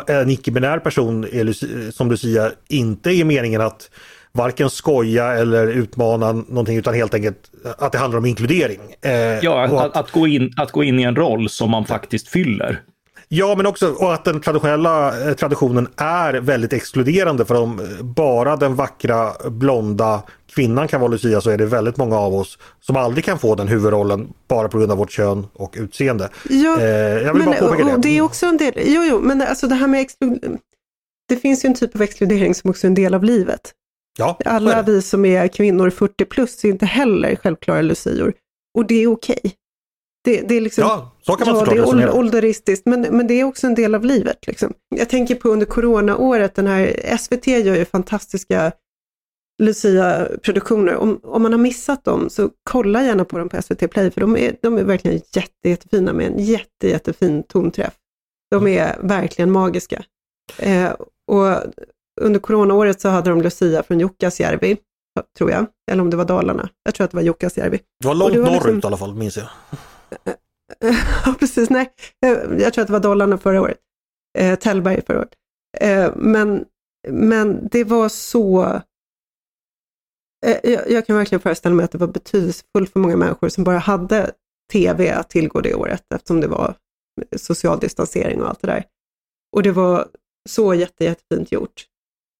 eh, 0.07 0.15
en 0.15 0.29
icke-binär 0.29 0.79
person 0.79 1.27
som 1.91 2.11
lucia 2.11 2.51
inte 2.67 3.11
är 3.11 3.25
meningen 3.25 3.61
att 3.61 3.89
varken 4.31 4.69
skoja 4.69 5.33
eller 5.33 5.67
utmana 5.67 6.31
någonting 6.31 6.77
utan 6.77 6.93
helt 6.93 7.13
enkelt 7.13 7.37
att 7.77 7.91
det 7.91 7.97
handlar 7.97 8.17
om 8.17 8.25
inkludering. 8.25 8.79
Ja, 9.41 9.63
att, 9.63 9.71
att, 9.71 9.97
att, 9.97 10.11
gå 10.11 10.27
in, 10.27 10.53
att 10.57 10.71
gå 10.71 10.83
in 10.83 10.99
i 10.99 11.03
en 11.03 11.15
roll 11.15 11.49
som 11.49 11.71
man 11.71 11.85
faktiskt 11.85 12.27
fyller. 12.27 12.81
Ja, 13.27 13.55
men 13.55 13.65
också 13.65 13.91
och 13.91 14.13
att 14.13 14.25
den 14.25 14.41
traditionella 14.41 15.27
eh, 15.27 15.33
traditionen 15.33 15.87
är 15.95 16.33
väldigt 16.33 16.73
exkluderande 16.73 17.45
för 17.45 17.55
om 17.55 17.81
bara 18.01 18.55
den 18.55 18.75
vackra 18.75 19.31
blonda 19.49 20.23
kvinnan 20.55 20.87
kan 20.87 21.01
vara 21.01 21.11
Lucia 21.11 21.41
så 21.41 21.49
är 21.49 21.57
det 21.57 21.65
väldigt 21.65 21.97
många 21.97 22.19
av 22.19 22.35
oss 22.35 22.57
som 22.81 22.95
aldrig 22.95 23.25
kan 23.25 23.39
få 23.39 23.55
den 23.55 23.67
huvudrollen 23.67 24.33
bara 24.47 24.67
på 24.67 24.77
grund 24.77 24.91
av 24.91 24.97
vårt 24.97 25.11
kön 25.11 25.47
och 25.53 25.75
utseende. 25.77 26.29
Ja, 26.49 26.81
eh, 26.81 26.87
jag 26.87 27.33
vill 27.33 27.43
men, 27.43 27.45
bara 27.45 27.69
påpeka 27.69 27.83
det. 27.83 27.97
det 27.97 28.17
är 28.17 28.21
också 28.21 28.45
en 28.45 28.57
del, 28.57 28.73
jo, 28.75 29.03
jo, 29.03 29.19
men 29.19 29.41
alltså 29.41 29.67
det 29.67 29.75
här 29.75 29.87
med 29.87 30.07
det 31.27 31.35
finns 31.35 31.65
ju 31.65 31.67
en 31.67 31.73
typ 31.73 31.95
av 31.95 32.01
exkludering 32.01 32.55
som 32.55 32.69
också 32.69 32.87
är 32.87 32.89
en 32.89 32.95
del 32.95 33.13
av 33.13 33.23
livet. 33.23 33.71
Ja, 34.17 34.37
Alla 34.45 34.81
vi 34.81 35.01
som 35.01 35.25
är 35.25 35.47
kvinnor 35.47 35.89
40 35.89 36.25
plus 36.25 36.65
är 36.65 36.69
inte 36.69 36.85
heller 36.85 37.35
självklara 37.35 37.81
lucior. 37.81 38.33
Och 38.77 38.87
det 38.87 39.03
är 39.03 39.07
okej. 39.11 39.55
Det, 40.25 40.41
det 40.41 40.55
är 40.55 40.61
liksom, 40.61 40.81
Ja, 40.81 41.11
så 41.21 41.33
kan 41.33 41.47
man 41.47 41.65
ja, 41.65 41.65
det 41.73 41.79
är 41.81 41.85
åld- 41.87 42.09
ålderistiskt, 42.13 42.85
men, 42.85 43.01
men 43.01 43.27
det 43.27 43.33
är 43.33 43.43
också 43.43 43.67
en 43.67 43.75
del 43.75 43.95
av 43.95 44.05
livet. 44.05 44.47
Liksom. 44.47 44.73
Jag 44.95 45.09
tänker 45.09 45.35
på 45.35 45.49
under 45.49 45.65
coronaåret, 45.65 46.55
den 46.55 46.67
här, 46.67 47.15
SVT 47.17 47.47
gör 47.47 47.75
ju 47.75 47.85
fantastiska 47.85 48.71
Lucia-produktioner. 49.63 50.95
Om, 50.95 51.19
om 51.23 51.41
man 51.41 51.51
har 51.51 51.59
missat 51.59 52.03
dem 52.03 52.29
så 52.29 52.49
kolla 52.69 53.03
gärna 53.03 53.25
på 53.25 53.37
dem 53.37 53.49
på 53.49 53.61
SVT 53.61 53.91
Play, 53.91 54.11
för 54.11 54.21
de 54.21 54.37
är, 54.37 54.55
de 54.61 54.77
är 54.77 54.83
verkligen 54.83 55.21
jätte, 55.33 55.69
jättefina 55.69 56.13
med 56.13 56.27
en 56.27 56.39
jätte, 56.39 56.87
jättefin 56.87 57.43
tonträff. 57.43 57.93
De 58.51 58.67
är 58.67 58.97
verkligen 59.01 59.51
magiska. 59.51 60.03
Eh, 60.59 60.91
och 61.31 61.63
under 62.21 62.39
coronaåret 62.39 63.01
så 63.01 63.09
hade 63.09 63.29
de 63.29 63.41
Lucia 63.41 63.83
från 63.83 63.99
Jukkasjärvi, 63.99 64.77
tror 65.37 65.51
jag. 65.51 65.65
Eller 65.91 66.01
om 66.01 66.09
det 66.09 66.17
var 66.17 66.25
Dalarna. 66.25 66.69
Jag 66.83 66.93
tror 66.95 67.05
att 67.05 67.11
det 67.11 67.17
var 67.17 67.23
Jukkasjärvi. 67.23 67.79
Det 67.99 68.07
var 68.07 68.15
långt 68.15 68.33
det 68.33 68.39
var 68.39 68.45
norrut 68.47 68.63
liksom- 68.63 68.79
i 68.83 68.85
alla 68.87 68.97
fall, 68.97 69.15
minns 69.15 69.37
jag. 69.37 69.47
Ja, 71.25 71.35
precis. 71.39 71.69
Nej, 71.69 71.93
eh, 72.25 72.31
jag 72.59 72.73
tror 72.73 72.81
att 72.81 72.87
det 72.87 72.93
var 72.93 72.99
dollarna 72.99 73.37
förra 73.37 73.61
året. 73.61 73.77
Eh, 74.37 74.59
Tällberg 74.59 75.01
förra 75.01 75.19
året. 75.19 75.33
Eh, 75.77 76.13
men, 76.15 76.65
men 77.09 77.67
det 77.71 77.83
var 77.83 78.09
så... 78.09 78.63
Eh, 80.45 80.57
jag, 80.63 80.91
jag 80.91 81.05
kan 81.07 81.17
verkligen 81.17 81.39
föreställa 81.39 81.75
mig 81.75 81.83
att 81.83 81.91
det 81.91 81.97
var 81.97 82.07
betydelsefullt 82.07 82.93
för 82.93 82.99
många 82.99 83.17
människor 83.17 83.49
som 83.49 83.63
bara 83.63 83.77
hade 83.77 84.31
tv 84.71 85.11
att 85.11 85.29
tillgå 85.29 85.61
det 85.61 85.75
året 85.75 86.03
eftersom 86.15 86.41
det 86.41 86.47
var 86.47 86.75
social 87.35 87.79
distansering 87.79 88.41
och 88.41 88.49
allt 88.49 88.61
det 88.61 88.67
där. 88.67 88.85
Och 89.55 89.63
det 89.63 89.71
var 89.71 90.07
så 90.49 90.73
jätte, 90.73 91.03
jättefint 91.03 91.51
gjort. 91.51 91.85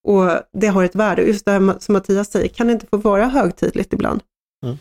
Och 0.07 0.31
det 0.53 0.67
har 0.67 0.83
ett 0.83 0.95
värde. 0.95 1.21
Just 1.21 1.45
det 1.45 1.51
här 1.51 1.79
som 1.79 1.93
Mattias 1.93 2.31
säger, 2.31 2.47
kan 2.47 2.67
det 2.67 2.73
inte 2.73 2.87
få 2.87 2.97
vara 2.97 3.25
högtidligt 3.25 3.93
ibland? 3.93 4.23
Mm. 4.65 4.77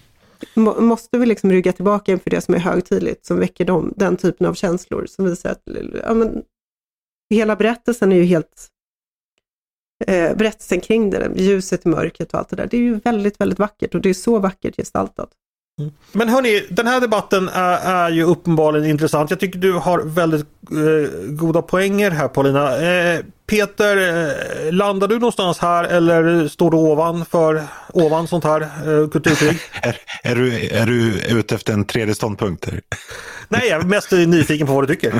Må- 0.55 0.81
Måste 0.81 1.19
vi 1.19 1.27
liksom 1.27 1.51
rygga 1.53 1.73
tillbaka 1.73 2.13
inför 2.13 2.31
det 2.31 2.41
som 2.41 2.55
är 2.55 2.59
högtidligt, 2.59 3.27
som 3.27 3.39
väcker 3.39 3.65
dem, 3.65 3.93
den 3.97 4.17
typen 4.17 4.47
av 4.47 4.55
känslor 4.55 5.07
som 5.07 5.25
visar 5.25 5.51
att 5.51 5.63
ja, 6.03 6.15
men, 6.15 6.43
hela 7.31 7.57
berättelsen 7.57 8.13
är 8.13 8.17
ju 8.17 8.25
helt 8.25 8.69
eh, 10.07 10.37
berättelsen 10.37 10.81
kring 10.81 11.11
det, 11.11 11.31
ljuset 11.37 11.87
i 11.87 11.89
mörkret 11.89 12.35
och 12.35 12.39
allt 12.39 12.49
det 12.49 12.57
där. 12.57 12.67
Det 12.67 12.77
är 12.77 12.81
ju 12.81 12.95
väldigt, 12.95 13.41
väldigt 13.41 13.59
vackert 13.59 13.95
och 13.95 14.01
det 14.01 14.09
är 14.11 14.15
så 14.15 14.39
vackert 14.39 14.77
gestaltat. 14.77 15.31
Men 16.13 16.29
hörni, 16.29 16.67
den 16.71 16.87
här 16.87 17.01
debatten 17.01 17.49
är, 17.49 17.79
är 17.79 18.11
ju 18.11 18.23
uppenbarligen 18.23 18.91
intressant. 18.91 19.31
Jag 19.31 19.41
tycker 19.41 19.59
du 19.59 19.73
har 19.73 20.01
väldigt 20.01 20.47
eh, 20.71 21.29
goda 21.29 21.63
poänger 21.63 22.11
här 22.11 22.29
Paulina. 22.29 22.77
Eh, 22.79 23.21
Peter, 23.47 23.97
eh, 23.97 24.73
landar 24.73 25.09
du 25.09 25.15
någonstans 25.19 25.59
här 25.59 25.85
eller 25.85 26.49
står 26.49 26.71
du 26.71 26.77
ovan 26.77 27.25
för 27.25 27.65
ovan 27.89 28.29
sånt 28.29 28.45
här 28.45 28.61
eh, 28.61 29.09
kulturkrig? 29.09 29.59
Är, 29.83 29.97
är, 30.23 30.37
du, 30.37 30.69
är 30.69 30.87
du 30.87 31.21
ute 31.39 31.55
efter 31.55 31.73
en 31.73 31.85
tredje 31.85 32.15
ståndpunkt? 32.15 32.69
Nej, 33.49 33.69
jag 33.69 33.81
är 33.81 33.87
mest 33.87 34.13
nyfiken 34.13 34.67
på 34.67 34.73
vad 34.73 34.89
du 34.89 34.95
tycker. 34.95 35.15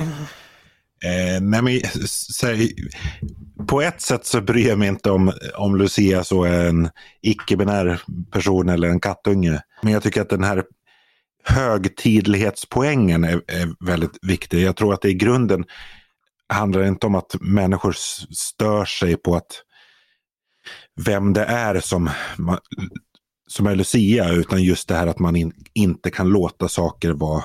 Eh, 1.05 1.41
nej 1.41 1.63
men, 1.63 1.81
säg, 2.09 2.75
på 3.67 3.83
ett 3.83 4.01
sätt 4.01 4.27
så 4.27 4.41
bryr 4.41 4.69
jag 4.69 4.79
mig 4.79 4.89
inte 4.89 5.11
om, 5.11 5.33
om 5.55 5.77
Lucia 5.77 6.25
så 6.25 6.45
är 6.45 6.69
en 6.69 6.91
icke-binär 7.23 8.03
person 8.31 8.69
eller 8.69 8.89
en 8.89 9.01
kattunge. 9.01 9.63
Men 9.83 9.93
jag 9.93 10.03
tycker 10.03 10.23
att 10.23 10.31
den 10.31 10.45
här 10.45 10.65
högtidlighetspoängen 11.45 13.25
är, 13.25 13.43
är 13.47 13.87
väldigt 13.87 14.19
viktig. 14.23 14.63
Jag 14.63 14.77
tror 14.77 14.95
att 14.95 15.03
det 15.03 15.09
i 15.09 15.15
grunden 15.15 15.65
handlar 16.49 16.85
inte 16.85 17.07
om 17.07 17.15
att 17.15 17.37
människor 17.41 17.93
stör 18.35 18.85
sig 18.85 19.17
på 19.17 19.37
att 19.37 19.63
vem 21.07 21.33
det 21.33 21.45
är 21.45 21.81
som, 21.81 22.11
som 23.47 23.67
är 23.67 23.75
Lucia 23.75 24.33
utan 24.33 24.63
just 24.63 24.89
det 24.89 24.95
här 24.95 25.07
att 25.07 25.19
man 25.19 25.37
in, 25.37 25.53
inte 25.73 26.11
kan 26.11 26.29
låta 26.29 26.69
saker 26.69 27.11
vara 27.11 27.45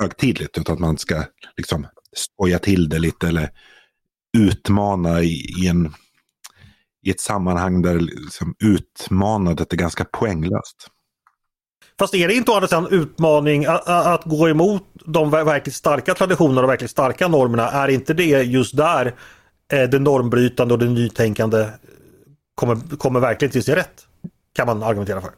högtidligt 0.00 0.58
utan 0.58 0.74
att 0.74 0.80
man 0.80 0.98
ska 0.98 1.24
liksom 1.56 1.86
skoja 2.12 2.58
till 2.58 2.88
det 2.88 2.98
lite 2.98 3.28
eller 3.28 3.50
utmana 4.38 5.22
i, 5.22 5.62
i, 5.62 5.68
en, 5.68 5.94
i 7.06 7.10
ett 7.10 7.20
sammanhang 7.20 7.82
där 7.82 8.00
liksom 8.00 8.54
utmanandet 8.64 9.72
är 9.72 9.76
ganska 9.76 10.04
poänglöst. 10.04 10.88
Fast 11.98 12.14
är 12.14 12.28
det 12.28 12.34
inte 12.34 12.50
å 12.50 12.54
andra 12.54 12.68
sidan 12.68 12.88
utmaning 12.90 13.66
att, 13.66 13.88
att 13.88 14.24
gå 14.24 14.48
emot 14.48 14.82
de 15.04 15.30
ver- 15.30 15.44
verkligt 15.44 15.74
starka 15.74 16.14
traditionerna 16.14 16.62
och 16.62 16.68
verkligt 16.68 16.90
starka 16.90 17.28
normerna? 17.28 17.70
Är 17.70 17.88
inte 17.88 18.14
det 18.14 18.42
just 18.42 18.76
där 18.76 19.14
eh, 19.72 19.88
det 19.88 19.98
normbrytande 19.98 20.74
och 20.74 20.80
det 20.80 20.88
nytänkande 20.88 21.68
kommer, 22.54 22.96
kommer 22.96 23.20
verkligen 23.20 23.52
till 23.52 23.64
sin 23.64 23.74
rätt? 23.74 24.06
Kan 24.54 24.66
man 24.66 24.82
argumentera 24.82 25.20
för. 25.20 25.30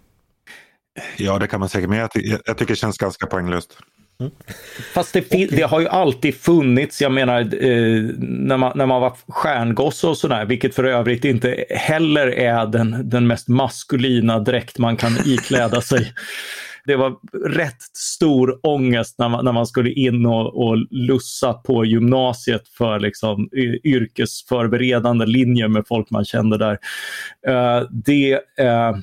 Ja, 1.16 1.38
det 1.38 1.46
kan 1.46 1.60
man 1.60 1.68
säkert, 1.68 1.90
men 1.90 1.98
jag, 1.98 2.10
jag 2.44 2.58
tycker 2.58 2.72
det 2.72 2.76
känns 2.76 2.98
ganska 2.98 3.26
poänglöst. 3.26 3.78
Fast 4.94 5.12
det, 5.12 5.22
fin- 5.22 5.48
det 5.50 5.62
har 5.62 5.80
ju 5.80 5.88
alltid 5.88 6.34
funnits, 6.34 7.02
jag 7.02 7.12
menar 7.12 7.40
eh, 7.40 8.02
när, 8.18 8.56
man, 8.56 8.72
när 8.74 8.86
man 8.86 9.00
var 9.00 9.12
stjärngosse 9.28 10.06
och 10.06 10.18
sådär, 10.18 10.44
vilket 10.44 10.74
för 10.74 10.84
övrigt 10.84 11.24
inte 11.24 11.64
heller 11.70 12.26
är 12.26 12.66
den, 12.66 13.10
den 13.10 13.26
mest 13.26 13.48
maskulina 13.48 14.38
dräkt 14.38 14.78
man 14.78 14.96
kan 14.96 15.12
ikläda 15.26 15.80
sig. 15.80 16.12
Det 16.86 16.96
var 16.96 17.16
rätt 17.48 17.82
stor 17.96 18.60
ångest 18.62 19.18
när 19.18 19.28
man, 19.28 19.44
när 19.44 19.52
man 19.52 19.66
skulle 19.66 19.90
in 19.90 20.26
och, 20.26 20.66
och 20.66 20.76
lussa 20.90 21.52
på 21.52 21.84
gymnasiet 21.84 22.68
för 22.68 23.00
liksom, 23.00 23.48
yrkesförberedande 23.84 25.26
linjer 25.26 25.68
med 25.68 25.84
folk 25.88 26.10
man 26.10 26.24
kände 26.24 26.58
där. 26.58 26.78
Eh, 27.46 27.82
det 27.90 28.32
eh, 28.58 28.96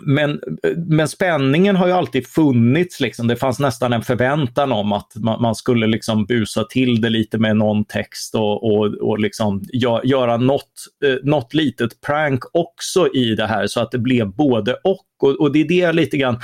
men, 0.00 0.40
men 0.86 1.08
spänningen 1.08 1.76
har 1.76 1.86
ju 1.86 1.92
alltid 1.92 2.26
funnits. 2.26 3.00
Liksom. 3.00 3.26
Det 3.26 3.36
fanns 3.36 3.58
nästan 3.58 3.92
en 3.92 4.02
förväntan 4.02 4.72
om 4.72 4.92
att 4.92 5.12
man, 5.16 5.42
man 5.42 5.54
skulle 5.54 5.86
liksom 5.86 6.26
busa 6.26 6.64
till 6.64 7.00
det 7.00 7.10
lite 7.10 7.38
med 7.38 7.56
någon 7.56 7.84
text 7.84 8.34
och, 8.34 8.72
och, 8.72 8.94
och 8.94 9.18
liksom 9.18 9.60
gö- 9.60 10.04
göra 10.04 10.36
något, 10.36 10.72
eh, 11.04 11.16
något 11.22 11.54
litet 11.54 12.00
prank 12.00 12.40
också 12.52 13.08
i 13.14 13.34
det 13.34 13.46
här 13.46 13.66
så 13.66 13.80
att 13.80 13.90
det 13.90 13.98
blev 13.98 14.34
både 14.34 14.74
och. 14.74 15.06
Och, 15.22 15.40
och 15.40 15.52
det 15.52 15.60
är 15.60 15.68
det 15.68 15.92
lite 15.92 16.16
grann 16.16 16.40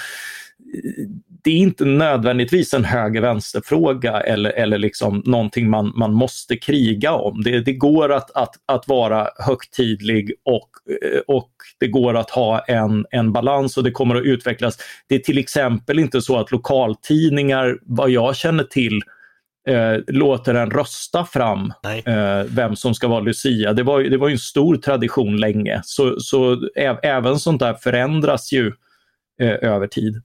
det 1.49 1.53
är 1.53 1.57
inte 1.57 1.85
nödvändigtvis 1.85 2.75
en 2.75 2.85
höger-vänster-fråga 2.85 4.21
eller, 4.21 4.51
eller 4.51 4.79
liksom 4.79 5.23
någonting 5.27 5.71
man, 5.71 5.93
man 5.97 6.13
måste 6.13 6.57
kriga 6.57 7.13
om. 7.13 7.43
Det, 7.43 7.61
det 7.61 7.73
går 7.73 8.13
att, 8.13 8.31
att, 8.31 8.55
att 8.67 8.89
vara 8.89 9.29
högtidlig 9.39 10.33
och, 10.45 10.69
eh, 10.91 11.21
och 11.27 11.51
det 11.81 11.89
går 11.89 12.17
att 12.17 12.31
ha 12.31 12.59
en, 12.59 13.07
en 13.11 13.33
balans 13.33 13.77
och 13.77 13.85
det 13.85 13.91
kommer 13.91 14.15
att 14.15 14.25
utvecklas. 14.25 14.79
Det 15.09 15.15
är 15.15 15.19
till 15.19 15.39
exempel 15.39 15.99
inte 15.99 16.23
så 16.23 16.39
att 16.39 16.53
lokaltidningar, 16.53 17.79
vad 17.83 18.11
jag 18.11 18.37
känner 18.37 18.65
till, 18.65 19.03
eh, 19.69 19.99
låter 20.07 20.55
en 20.55 20.71
rösta 20.71 21.25
fram 21.25 21.73
eh, 22.05 22.45
vem 22.49 22.77
som 22.77 22.95
ska 22.95 23.09
vara 23.09 23.21
Lucia. 23.21 23.73
Det 23.73 23.83
var, 23.83 24.01
det 24.01 24.17
var 24.17 24.31
en 24.31 24.39
stor 24.39 24.77
tradition 24.77 25.37
länge. 25.37 25.81
Så, 25.85 26.21
så 26.21 26.69
ä, 26.77 26.99
även 27.03 27.39
sånt 27.39 27.61
där 27.61 27.75
förändras 27.75 28.53
ju 28.53 28.73
eh, 29.41 29.71
över 29.71 29.87
tid. 29.87 30.23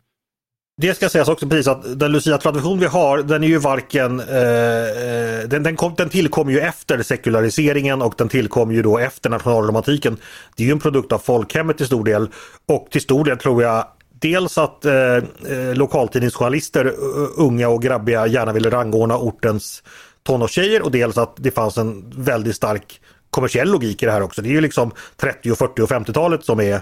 Det 0.78 0.94
ska 0.94 1.10
sägas 1.10 1.30
också 1.30 1.48
precis 1.48 1.68
att 1.68 2.00
den 2.00 2.12
Lucia-tradition 2.12 2.80
vi 2.80 2.86
har 2.86 3.18
den 3.18 3.44
är 3.44 3.48
ju 3.48 3.58
varken 3.58 4.20
eh, 4.20 4.28
eh, 4.28 5.48
den, 5.48 5.64
den, 5.64 5.76
kom, 5.76 5.94
den 5.98 6.10
tillkom 6.10 6.50
ju 6.50 6.60
efter 6.60 7.04
sekulariseringen 7.04 8.02
och 8.02 8.14
den 8.18 8.30
tillkom 8.30 8.72
ju 8.72 8.82
då 8.82 8.98
efter 8.98 9.30
nationalromantiken. 9.30 10.18
Det 10.56 10.64
är 10.64 10.68
ju 10.68 10.72
en 10.72 10.80
produkt 10.80 11.12
av 11.12 11.18
folkhemmet 11.18 11.78
till 11.78 11.86
stor 11.86 12.04
del 12.04 12.30
och 12.68 12.88
till 12.92 13.02
stor 13.02 13.26
del 13.26 13.38
tror 13.38 13.64
jag 13.64 13.86
Dels 14.20 14.58
att 14.58 14.86
eh, 14.86 14.94
eh 14.94 15.74
lokaltidningsjournalister, 15.74 16.94
unga 17.38 17.70
och 17.70 17.82
grabbiga, 17.82 18.28
gärna 18.28 18.54
ville 18.54 18.70
rangordna 18.70 19.18
ortens 19.18 19.84
tonårstjejer 20.24 20.82
och 20.82 20.92
dels 20.92 21.18
att 21.18 21.34
det 21.38 21.52
fanns 21.52 21.78
en 21.78 22.14
väldigt 22.18 22.56
stark 22.56 23.02
kommersiell 23.30 23.72
logik 23.72 24.04
i 24.04 24.06
det 24.06 24.12
här 24.12 24.22
också. 24.22 24.42
Det 24.42 24.50
är 24.50 24.54
ju 24.54 24.62
liksom 24.62 24.92
30, 25.18 25.56
40 25.56 25.82
och 25.82 25.90
50-talet 25.90 26.46
som 26.46 26.60
är 26.60 26.82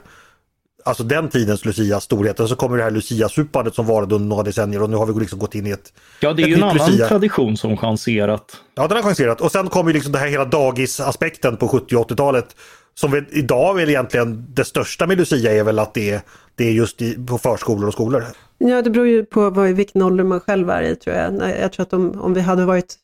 alltså 0.85 1.03
den 1.03 1.29
tidens 1.29 1.65
Lucia 1.65 1.99
storheten 1.99 2.47
så 2.47 2.55
kommer 2.55 2.77
det 2.77 2.83
här 2.83 2.91
Lucia-supandet 2.91 3.75
som 3.75 3.85
varade 3.85 4.15
under 4.15 4.27
några 4.27 4.43
decennier 4.43 4.83
och 4.83 4.89
nu 4.89 4.95
har 4.95 5.05
vi 5.05 5.19
liksom 5.19 5.39
gått 5.39 5.55
in 5.55 5.67
i 5.67 5.69
ett... 5.69 5.93
Ja, 6.19 6.33
det 6.33 6.43
är 6.43 6.47
ju 6.47 6.53
en 6.53 6.63
annan 6.63 6.91
Lucia. 6.91 7.07
tradition 7.07 7.57
som 7.57 7.77
chanserat. 7.77 8.57
Ja, 8.75 8.87
den 8.87 8.97
har 8.97 9.03
chanserat. 9.03 9.41
Och 9.41 9.51
sen 9.51 9.67
kommer 9.67 9.89
ju 9.89 9.93
liksom 9.93 10.11
det 10.11 10.19
här 10.19 10.27
hela 10.27 10.45
dagisaspekten 10.45 11.57
på 11.57 11.67
70 11.67 11.95
och 11.95 12.11
80-talet. 12.11 12.55
Som 12.93 13.11
vi, 13.11 13.23
idag 13.31 13.69
är 13.69 13.79
väl 13.79 13.89
egentligen 13.89 14.45
det 14.49 14.65
största 14.65 15.07
med 15.07 15.17
Lucia 15.17 15.51
är 15.53 15.63
väl 15.63 15.79
att 15.79 15.93
det, 15.93 16.09
är- 16.11 16.21
det 16.55 16.67
är 16.67 16.71
just 16.71 17.01
i, 17.01 17.25
på 17.25 17.37
förskolor 17.37 17.87
och 17.87 17.93
skolor. 17.93 18.25
Ja, 18.57 18.81
det 18.81 18.89
beror 18.89 19.07
ju 19.07 19.25
på 19.25 19.49
vad, 19.49 19.69
vilken 19.69 20.01
ålder 20.01 20.23
man 20.23 20.39
själv 20.39 20.69
är 20.69 20.81
i 20.81 20.95
tror 20.95 21.15
jag. 21.15 21.33
Jag 21.61 21.71
tror 21.73 21.85
att 21.85 21.93
om, 21.93 22.21
om 22.21 22.33
vi 22.33 22.41
hade 22.41 22.65
varit 22.65 22.95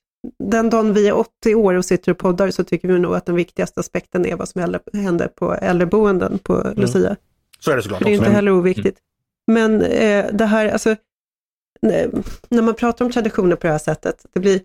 den 0.44 0.70
dagen 0.70 0.94
vi 0.94 1.08
är 1.08 1.18
80 1.18 1.56
år 1.56 1.74
och 1.74 1.86
sitter 1.86 2.12
och 2.12 2.18
poddar 2.18 2.52
så 2.52 2.64
tycker 2.64 2.88
vi 2.88 3.00
nog 3.00 3.16
att 3.16 3.26
den 3.26 3.36
viktigaste 3.36 3.80
aspekten 3.80 4.26
är 4.26 4.36
vad 4.36 4.50
som 4.50 4.80
händer 4.94 5.28
på 5.28 5.54
äldreboenden 5.54 6.40
på 6.40 6.54
mm. 6.54 6.76
Så 7.68 7.72
är 7.72 7.76
det 7.76 7.82
såklart. 7.84 8.04
Det 8.04 8.10
är 8.10 8.14
inte 8.14 8.30
heller 8.30 8.52
oviktigt. 8.52 8.98
Men 9.52 9.82
eh, 9.82 10.26
det 10.34 10.46
här, 10.46 10.68
alltså, 10.68 10.96
när 12.50 12.62
man 12.62 12.74
pratar 12.74 13.06
om 13.06 13.12
traditioner 13.12 13.56
på 13.56 13.68
det 13.68 13.72
här 13.72 13.80
sättet, 13.80 14.26
det 14.34 14.40
blir, 14.40 14.62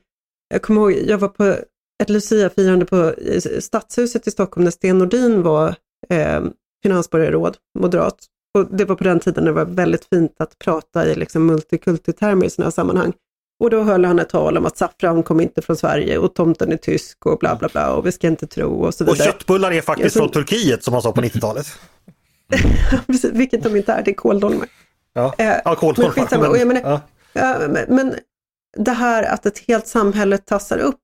jag 0.49 0.63
kommer 0.63 0.81
ihåg, 0.81 1.09
jag 1.09 1.19
var 1.19 1.29
på 1.29 1.57
ett 2.03 2.11
Lucia-firande 2.11 2.85
på 2.85 3.15
Stadshuset 3.61 4.27
i 4.27 4.31
Stockholm 4.31 4.65
när 4.65 4.71
Sten 4.71 4.99
Nordin 4.99 5.43
var 5.43 5.75
eh, 6.09 6.43
finansborgarråd, 6.83 7.57
moderat. 7.79 8.17
Och 8.59 8.77
det 8.77 8.85
var 8.85 8.97
på 8.97 9.05
den 9.05 9.21
tiden 9.21 9.45
det 9.45 9.53
var 9.53 9.65
väldigt 9.65 10.05
fint 10.05 10.35
att 10.39 10.59
prata 10.59 11.07
i 11.07 11.15
liksom 11.15 11.47
multikulturtermer 11.47 12.47
i 12.47 12.51
sådana 12.51 12.67
här 12.67 12.73
sammanhang. 12.73 13.13
Och 13.61 13.71
då 13.71 13.83
höll 13.83 14.05
han 14.05 14.19
ett 14.19 14.29
tal 14.29 14.59
om 14.59 14.67
att 14.67 14.77
saffran 14.77 15.23
kom 15.23 15.41
inte 15.41 15.63
från 15.63 15.77
Sverige 15.77 16.19
och 16.19 16.35
tomten 16.35 16.73
är 16.73 16.77
tysk 16.77 17.27
och 17.27 17.39
bla 17.39 17.57
bla 17.57 17.69
bla 17.69 17.95
och 17.95 18.07
vi 18.07 18.13
ska 18.13 18.27
inte 18.27 18.47
tro 18.47 18.85
och 18.85 18.95
så 18.95 19.05
vidare. 19.05 19.19
Och 19.19 19.25
köttbullar 19.25 19.73
är 19.73 19.81
faktiskt 19.81 20.17
ja, 20.17 20.21
så... 20.21 20.33
från 20.33 20.45
Turkiet 20.45 20.85
som 20.85 20.95
han 20.95 21.03
sa 21.03 21.13
på 21.13 21.21
90-talet. 21.21 21.67
vilket 23.33 23.63
de 23.63 23.77
inte 23.77 23.93
är, 23.93 24.03
det 24.03 24.11
är 24.11 24.15
kåldolmar. 24.15 24.69
Ja, 25.13 25.35
eh, 25.39 25.57
ja 25.65 25.75
kåldolmar. 25.75 26.39
Men, 26.39 26.59
jag 26.59 26.69
menar, 26.69 27.01
ja. 27.33 27.69
men 27.89 28.15
det 28.77 28.93
här 28.93 29.23
att 29.23 29.47
ett 29.47 29.59
helt 29.59 29.87
samhälle 29.87 30.39
tassar 30.39 30.79
upp 30.79 31.01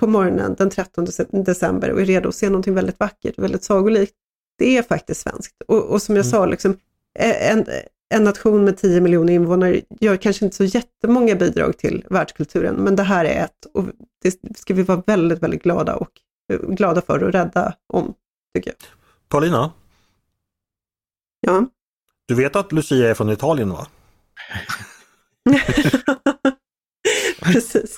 på 0.00 0.06
morgonen 0.06 0.54
den 0.58 0.70
13 0.70 1.06
december 1.30 1.90
och 1.90 2.00
är 2.00 2.04
redo 2.04 2.28
att 2.28 2.34
se 2.34 2.46
någonting 2.46 2.74
väldigt 2.74 3.00
vackert, 3.00 3.38
väldigt 3.38 3.64
sagolikt. 3.64 4.14
Det 4.58 4.78
är 4.78 4.82
faktiskt 4.82 5.20
svenskt. 5.20 5.62
Och, 5.68 5.82
och 5.84 6.02
som 6.02 6.16
jag 6.16 6.24
mm. 6.24 6.30
sa, 6.30 6.46
liksom, 6.46 6.76
en, 7.18 7.66
en 8.14 8.24
nation 8.24 8.64
med 8.64 8.76
10 8.76 9.00
miljoner 9.00 9.32
invånare 9.32 9.80
gör 10.00 10.16
kanske 10.16 10.44
inte 10.44 10.56
så 10.56 10.64
jättemånga 10.64 11.34
bidrag 11.34 11.78
till 11.78 12.04
världskulturen, 12.10 12.74
men 12.74 12.96
det 12.96 13.02
här 13.02 13.24
är 13.24 13.44
ett 13.44 13.66
och 13.74 13.84
det 14.22 14.58
ska 14.58 14.74
vi 14.74 14.82
vara 14.82 15.02
väldigt, 15.06 15.42
väldigt 15.42 15.62
glada, 15.62 15.96
och, 15.96 16.10
glada 16.68 17.00
för 17.00 17.22
och 17.22 17.32
rädda 17.32 17.74
om, 17.86 18.14
tycker 18.54 18.70
jag. 18.70 18.76
Paulina? 19.28 19.72
Ja? 21.46 21.66
Du 22.28 22.34
vet 22.34 22.56
att 22.56 22.72
Lucia 22.72 23.10
är 23.10 23.14
från 23.14 23.30
Italien 23.30 23.70
va? 23.70 23.86
Precis. 27.42 27.96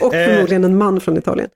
Och 0.00 0.14
eh, 0.14 0.28
förmodligen 0.28 0.64
en 0.64 0.78
man 0.78 1.00
från 1.00 1.16
Italien. 1.16 1.50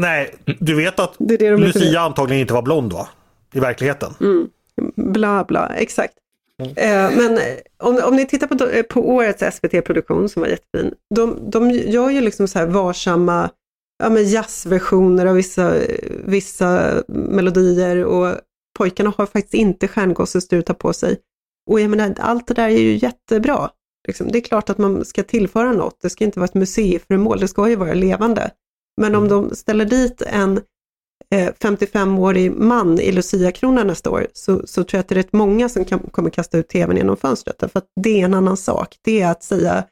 Nej, 0.00 0.34
du 0.58 0.74
vet 0.74 1.00
att 1.00 1.14
det 1.18 1.36
det 1.36 1.50
de 1.50 1.60
Lucia 1.60 2.00
antagligen 2.00 2.40
inte 2.40 2.54
var 2.54 2.62
blond 2.62 2.92
va? 2.92 3.08
I 3.52 3.60
verkligheten. 3.60 4.14
Mm. 4.20 4.48
Bla 4.96 5.44
bla, 5.44 5.68
exakt. 5.76 6.14
Mm. 6.62 6.72
Eh, 6.76 7.16
men 7.16 7.40
om, 7.76 8.00
om 8.04 8.16
ni 8.16 8.26
tittar 8.26 8.46
på, 8.46 8.82
på 8.88 9.10
årets 9.10 9.56
SVT-produktion 9.56 10.28
som 10.28 10.42
var 10.42 10.48
jättefin. 10.48 10.94
De, 11.14 11.50
de 11.50 11.70
gör 11.70 12.10
ju 12.10 12.20
liksom 12.20 12.48
så 12.48 12.58
här 12.58 12.66
varsamma 12.66 13.50
ja, 14.02 14.10
men 14.10 14.28
jazzversioner 14.28 15.26
av 15.26 15.34
vissa, 15.34 15.74
vissa 16.24 17.02
melodier 17.08 18.04
och 18.04 18.36
pojkarna 18.80 19.12
har 19.18 19.26
faktiskt 19.26 19.54
inte 19.54 19.88
stjärngossestrut 19.88 20.78
på 20.78 20.92
sig. 20.92 21.16
Och 21.70 21.80
jag 21.80 21.90
menar, 21.90 22.14
allt 22.18 22.46
det 22.46 22.54
där 22.54 22.68
är 22.68 22.78
ju 22.78 22.96
jättebra. 22.96 23.70
Liksom, 24.08 24.28
det 24.32 24.38
är 24.38 24.42
klart 24.42 24.70
att 24.70 24.78
man 24.78 25.04
ska 25.04 25.22
tillföra 25.22 25.72
något, 25.72 26.00
det 26.02 26.10
ska 26.10 26.24
inte 26.24 26.38
vara 26.38 26.48
ett 26.48 26.54
museiföremål, 26.54 27.40
det 27.40 27.48
ska 27.48 27.68
ju 27.68 27.76
vara 27.76 27.94
levande. 27.94 28.50
Men 29.00 29.14
om 29.14 29.26
mm. 29.26 29.48
de 29.48 29.56
ställer 29.56 29.84
dit 29.84 30.22
en 30.22 30.60
eh, 31.34 31.52
55-årig 31.60 32.52
man 32.52 33.00
i 33.00 33.12
Lucia-kronan 33.12 33.86
nästa 33.86 34.10
år, 34.10 34.26
så, 34.32 34.66
så 34.66 34.84
tror 34.84 34.98
jag 34.98 35.00
att 35.00 35.08
det 35.08 35.14
är 35.14 35.22
rätt 35.22 35.32
många 35.32 35.68
som 35.68 35.84
kan, 35.84 35.98
kommer 35.98 36.30
kasta 36.30 36.58
ut 36.58 36.68
tvn 36.68 36.96
genom 36.96 37.16
fönstret. 37.16 37.72
För 37.72 37.78
att 37.78 37.86
det 38.00 38.20
är 38.20 38.24
en 38.24 38.34
annan 38.34 38.56
sak. 38.56 38.96
Det 39.04 39.20
är 39.20 39.30
att 39.30 39.42
säga, 39.42 39.84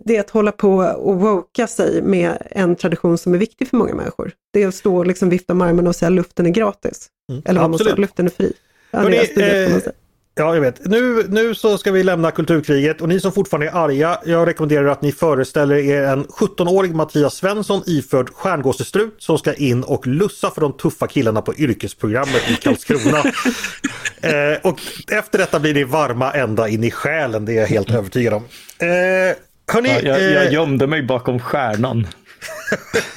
det 0.00 0.16
är 0.16 0.20
att 0.20 0.30
hålla 0.30 0.52
på 0.52 0.74
och 0.78 1.20
woka 1.20 1.66
sig 1.66 2.02
med 2.02 2.38
en 2.50 2.76
tradition 2.76 3.18
som 3.18 3.34
är 3.34 3.38
viktig 3.38 3.68
för 3.68 3.76
många 3.76 3.94
människor. 3.94 4.32
Det 4.52 4.62
är 4.62 4.68
att 4.68 4.74
stå 4.74 4.96
och 4.96 5.06
liksom 5.06 5.28
vifta 5.28 5.54
med 5.54 5.68
armarna 5.68 5.88
och 5.88 5.96
säga 5.96 6.10
luften 6.10 6.46
är 6.46 6.50
gratis. 6.50 7.08
Mm, 7.30 7.42
Eller 7.44 7.60
vad 7.60 7.70
man 7.70 7.78
säger, 7.78 7.96
luften 7.96 8.26
är 8.26 8.30
fri. 8.30 8.52
Ja, 8.90 8.98
Hörrni, 8.98 9.76
eh, 9.76 9.92
Ja, 10.34 10.54
jag 10.54 10.60
vet. 10.60 10.86
Nu, 10.86 11.26
nu 11.28 11.54
så 11.54 11.78
ska 11.78 11.92
vi 11.92 12.02
lämna 12.02 12.30
kulturkriget 12.30 13.00
och 13.00 13.08
ni 13.08 13.20
som 13.20 13.32
fortfarande 13.32 13.66
är 13.66 13.74
arga, 13.74 14.18
jag 14.24 14.48
rekommenderar 14.48 14.86
att 14.86 15.02
ni 15.02 15.12
föreställer 15.12 15.76
er 15.76 16.02
en 16.02 16.24
17-årig 16.26 16.94
Mattias 16.94 17.34
Svensson 17.34 17.82
iförd 17.86 18.30
stjärngåsestrut 18.30 19.14
som 19.18 19.38
ska 19.38 19.54
in 19.54 19.82
och 19.84 20.06
lussa 20.06 20.50
för 20.50 20.60
de 20.60 20.72
tuffa 20.72 21.06
killarna 21.06 21.42
på 21.42 21.54
yrkesprogrammet 21.54 22.50
i 22.50 22.54
Karlskrona. 22.54 23.18
eh, 24.20 24.58
och 24.62 24.80
efter 25.10 25.38
detta 25.38 25.60
blir 25.60 25.74
ni 25.74 25.84
varma 25.84 26.32
ända 26.32 26.68
in 26.68 26.84
i 26.84 26.90
själen, 26.90 27.44
det 27.44 27.52
är 27.52 27.60
jag 27.60 27.66
helt 27.66 27.90
övertygad 27.90 28.34
om. 28.34 28.44
Eh, 28.78 29.36
hörni, 29.72 29.88
ja, 29.88 30.00
jag, 30.02 30.22
jag 30.22 30.46
eh, 30.46 30.52
gömde 30.52 30.86
mig 30.86 31.02
bakom 31.02 31.40
stjärnan. 31.40 32.06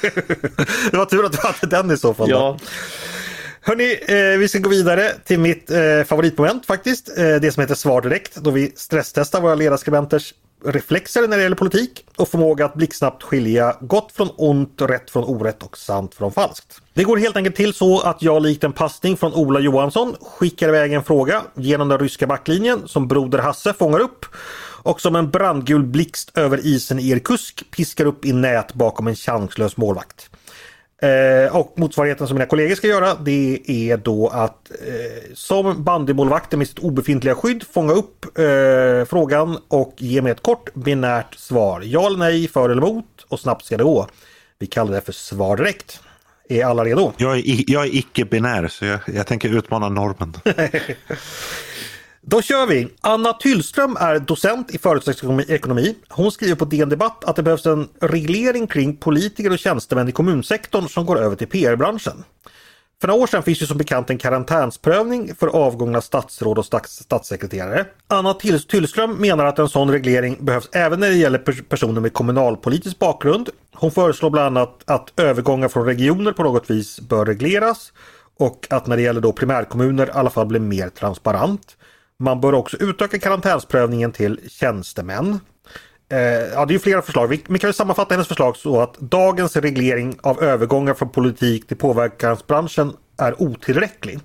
det 0.90 0.96
var 0.96 1.04
tur 1.04 1.24
att 1.24 1.32
du 1.32 1.38
hade 1.38 1.76
den 1.76 1.90
i 1.90 1.96
så 1.96 2.14
fall. 2.14 2.30
Ja. 2.30 2.58
Hörni, 3.60 3.98
eh, 4.08 4.38
vi 4.38 4.48
ska 4.48 4.58
gå 4.58 4.70
vidare 4.70 5.12
till 5.24 5.40
mitt 5.40 5.70
eh, 5.70 6.02
favoritmoment 6.06 6.66
faktiskt. 6.66 7.18
Eh, 7.18 7.34
det 7.34 7.52
som 7.52 7.60
heter 7.60 7.74
Svar 7.74 8.00
direkt. 8.00 8.36
Då 8.36 8.50
vi 8.50 8.72
stresstestar 8.76 9.40
våra 9.40 9.54
ledarskribenters 9.54 10.34
reflexer 10.64 11.28
när 11.28 11.36
det 11.36 11.42
gäller 11.42 11.56
politik 11.56 12.04
och 12.16 12.28
förmåga 12.28 12.64
att 12.64 12.74
blixtsnabbt 12.74 13.22
skilja 13.22 13.76
gott 13.80 14.12
från 14.12 14.28
ont, 14.36 14.82
rätt 14.82 15.10
från 15.10 15.24
orätt 15.24 15.62
och 15.62 15.78
sant 15.78 16.14
från 16.14 16.32
falskt. 16.32 16.80
Det 16.94 17.04
går 17.04 17.16
helt 17.16 17.36
enkelt 17.36 17.56
till 17.56 17.74
så 17.74 18.00
att 18.00 18.22
jag 18.22 18.42
likt 18.42 18.64
en 18.64 18.72
passning 18.72 19.16
från 19.16 19.34
Ola 19.34 19.60
Johansson 19.60 20.14
skickar 20.20 20.68
iväg 20.68 20.92
en 20.92 21.04
fråga 21.04 21.42
genom 21.54 21.88
den 21.88 21.98
ryska 21.98 22.26
backlinjen 22.26 22.88
som 22.88 23.08
Broder 23.08 23.38
Hasse 23.38 23.72
fångar 23.72 24.00
upp 24.00 24.26
och 24.86 25.00
som 25.00 25.16
en 25.16 25.30
brandgul 25.30 25.82
blixt 25.82 26.38
över 26.38 26.66
isen 26.66 26.98
i 26.98 27.10
Irkutsk 27.10 27.70
piskar 27.70 28.04
upp 28.04 28.24
i 28.24 28.32
nät 28.32 28.74
bakom 28.74 29.06
en 29.06 29.14
chanslös 29.14 29.76
målvakt. 29.76 30.30
Eh, 31.02 31.56
och 31.56 31.72
motsvarigheten 31.76 32.28
som 32.28 32.34
mina 32.34 32.46
kollegor 32.46 32.74
ska 32.74 32.86
göra 32.86 33.14
det 33.14 33.60
är 33.66 33.96
då 33.96 34.28
att 34.28 34.70
eh, 34.70 35.34
som 35.34 35.84
bandymålvakter 35.84 36.56
med 36.56 36.68
sitt 36.68 36.78
obefintliga 36.78 37.34
skydd 37.34 37.64
fånga 37.72 37.92
upp 37.92 38.38
eh, 38.38 39.04
frågan 39.08 39.58
och 39.68 39.94
ge 39.98 40.22
mig 40.22 40.32
ett 40.32 40.42
kort 40.42 40.74
binärt 40.74 41.34
svar. 41.34 41.82
Ja 41.84 42.06
eller 42.06 42.18
nej, 42.18 42.48
för 42.48 42.70
eller 42.70 42.82
emot 42.82 43.26
och 43.28 43.40
snabbt 43.40 43.64
ska 43.64 43.76
det 43.76 43.84
gå. 43.84 44.08
Vi 44.58 44.66
kallar 44.66 44.92
det 44.92 45.00
för 45.00 45.12
svar 45.12 45.56
direkt. 45.56 46.00
Är 46.48 46.64
alla 46.64 46.84
redo? 46.84 47.12
Jag 47.16 47.38
är, 47.38 47.70
jag 47.70 47.84
är 47.84 47.94
icke-binär 47.94 48.68
så 48.68 48.84
jag, 48.84 49.00
jag 49.06 49.26
tänker 49.26 49.48
utmana 49.48 49.88
normen. 49.88 50.34
Då 52.28 52.42
kör 52.42 52.66
vi! 52.66 52.88
Anna 53.00 53.32
Tyllström 53.32 53.96
är 54.00 54.18
docent 54.18 54.74
i 54.74 54.78
företagsekonomi. 54.78 55.94
Hon 56.08 56.32
skriver 56.32 56.54
på 56.54 56.64
DN 56.64 56.88
Debatt 56.88 57.24
att 57.24 57.36
det 57.36 57.42
behövs 57.42 57.66
en 57.66 57.88
reglering 58.00 58.66
kring 58.66 58.96
politiker 58.96 59.52
och 59.52 59.58
tjänstemän 59.58 60.08
i 60.08 60.12
kommunsektorn 60.12 60.88
som 60.88 61.06
går 61.06 61.18
över 61.18 61.36
till 61.36 61.46
PR-branschen. 61.46 62.24
För 63.00 63.08
några 63.08 63.22
år 63.22 63.26
sedan 63.26 63.42
finns 63.42 63.62
ju 63.62 63.66
som 63.66 63.78
bekant 63.78 64.10
en 64.10 64.18
karantänsprövning 64.18 65.34
för 65.34 65.46
avgångna 65.46 66.00
statsråd 66.00 66.58
och 66.58 66.64
stats 66.64 67.02
statssekreterare. 67.02 67.86
Anna 68.08 68.34
Tyllström 68.34 69.12
menar 69.12 69.44
att 69.44 69.58
en 69.58 69.68
sån 69.68 69.90
reglering 69.90 70.36
behövs 70.40 70.68
även 70.72 71.00
när 71.00 71.08
det 71.08 71.16
gäller 71.16 71.62
personer 71.62 72.00
med 72.00 72.12
kommunalpolitisk 72.12 72.98
bakgrund. 72.98 73.48
Hon 73.74 73.90
föreslår 73.90 74.30
bland 74.30 74.58
annat 74.58 74.82
att 74.84 75.20
övergångar 75.20 75.68
från 75.68 75.86
regioner 75.86 76.32
på 76.32 76.42
något 76.42 76.70
vis 76.70 77.00
bör 77.00 77.24
regleras 77.24 77.92
och 78.38 78.66
att 78.70 78.86
när 78.86 78.96
det 78.96 79.02
gäller 79.02 79.20
då 79.20 79.32
primärkommuner 79.32 80.06
i 80.06 80.10
alla 80.10 80.30
fall 80.30 80.46
blir 80.46 80.60
mer 80.60 80.88
transparent. 80.88 81.76
Man 82.18 82.40
bör 82.40 82.52
också 82.52 82.76
utöka 82.76 83.18
karantänsprövningen 83.18 84.12
till 84.12 84.40
tjänstemän. 84.48 85.40
Eh, 86.08 86.18
ja, 86.18 86.64
det 86.66 86.74
är 86.74 86.78
flera 86.78 87.02
förslag. 87.02 87.28
Vi, 87.28 87.42
vi 87.48 87.58
kan 87.58 87.72
sammanfatta 87.72 88.14
hennes 88.14 88.28
förslag 88.28 88.56
så 88.56 88.80
att 88.80 88.98
dagens 88.98 89.56
reglering 89.56 90.18
av 90.22 90.42
övergångar 90.42 90.94
från 90.94 91.08
politik 91.08 91.66
till 91.66 91.76
påverkansbranschen 91.76 92.92
är 93.18 93.42
otillräcklig. 93.42 94.18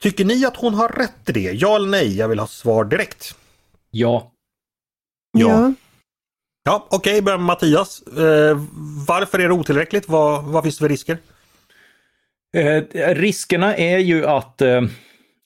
Tycker 0.00 0.24
ni 0.24 0.46
att 0.46 0.56
hon 0.56 0.74
har 0.74 0.88
rätt 0.88 1.28
i 1.28 1.32
det? 1.32 1.52
Ja 1.52 1.76
eller 1.76 1.88
nej? 1.88 2.16
Jag 2.16 2.28
vill 2.28 2.38
ha 2.38 2.46
svar 2.46 2.84
direkt. 2.84 3.34
Ja. 3.90 4.32
Ja. 5.38 5.72
Ja, 6.64 6.86
okej, 6.90 7.12
okay, 7.12 7.22
börjar 7.22 7.38
med 7.38 7.46
Mattias. 7.46 8.02
Eh, 8.02 8.58
varför 9.06 9.38
är 9.38 9.48
det 9.48 9.54
otillräckligt? 9.54 10.08
Vad, 10.08 10.44
vad 10.44 10.62
finns 10.62 10.78
det 10.78 10.82
för 10.82 10.88
risker? 10.88 11.18
Eh, 12.56 12.82
riskerna 13.14 13.76
är 13.76 13.98
ju 13.98 14.26
att 14.26 14.60
eh, 14.60 14.82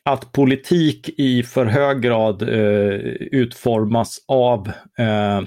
att 0.04 0.32
politik 0.32 1.10
i 1.18 1.42
för 1.42 1.66
hög 1.66 2.00
grad 2.00 2.42
eh, 2.42 2.94
utformas 3.32 4.24
av 4.28 4.68
eh, 4.98 5.40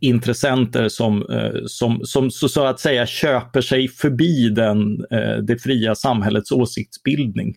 intressenter 0.00 0.88
som, 0.88 1.26
eh, 1.30 1.60
som, 1.66 2.00
som 2.04 2.30
så, 2.30 2.48
så, 2.48 2.64
att 2.64 2.80
säga 2.80 3.06
köper 3.06 3.60
sig 3.60 3.88
förbi 3.88 4.48
den, 4.48 5.04
eh, 5.10 5.36
det 5.42 5.62
fria 5.62 5.94
samhällets 5.94 6.52
åsiktsbildning. 6.52 7.54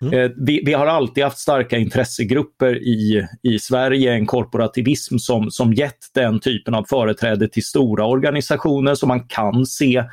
Mm. 0.00 0.14
Eh, 0.14 0.30
vi, 0.36 0.62
vi, 0.66 0.72
har 0.72 0.86
alltid 0.86 1.24
haft 1.24 1.38
starka 1.38 1.76
intressegrupper 1.76 2.76
i, 2.76 3.26
i 3.42 3.58
Sverige, 3.58 4.12
en 4.12 4.26
korporativism 4.26 5.18
som, 5.18 5.50
som 5.50 5.72
gett 5.72 6.14
den 6.14 6.40
typen 6.40 6.74
av 6.74 6.84
företräde 6.88 7.48
till 7.48 7.64
stora 7.64 8.06
organisationer 8.06 8.94
som 8.94 9.08
man 9.08 9.28
kan 9.28 9.66
se 9.66 10.04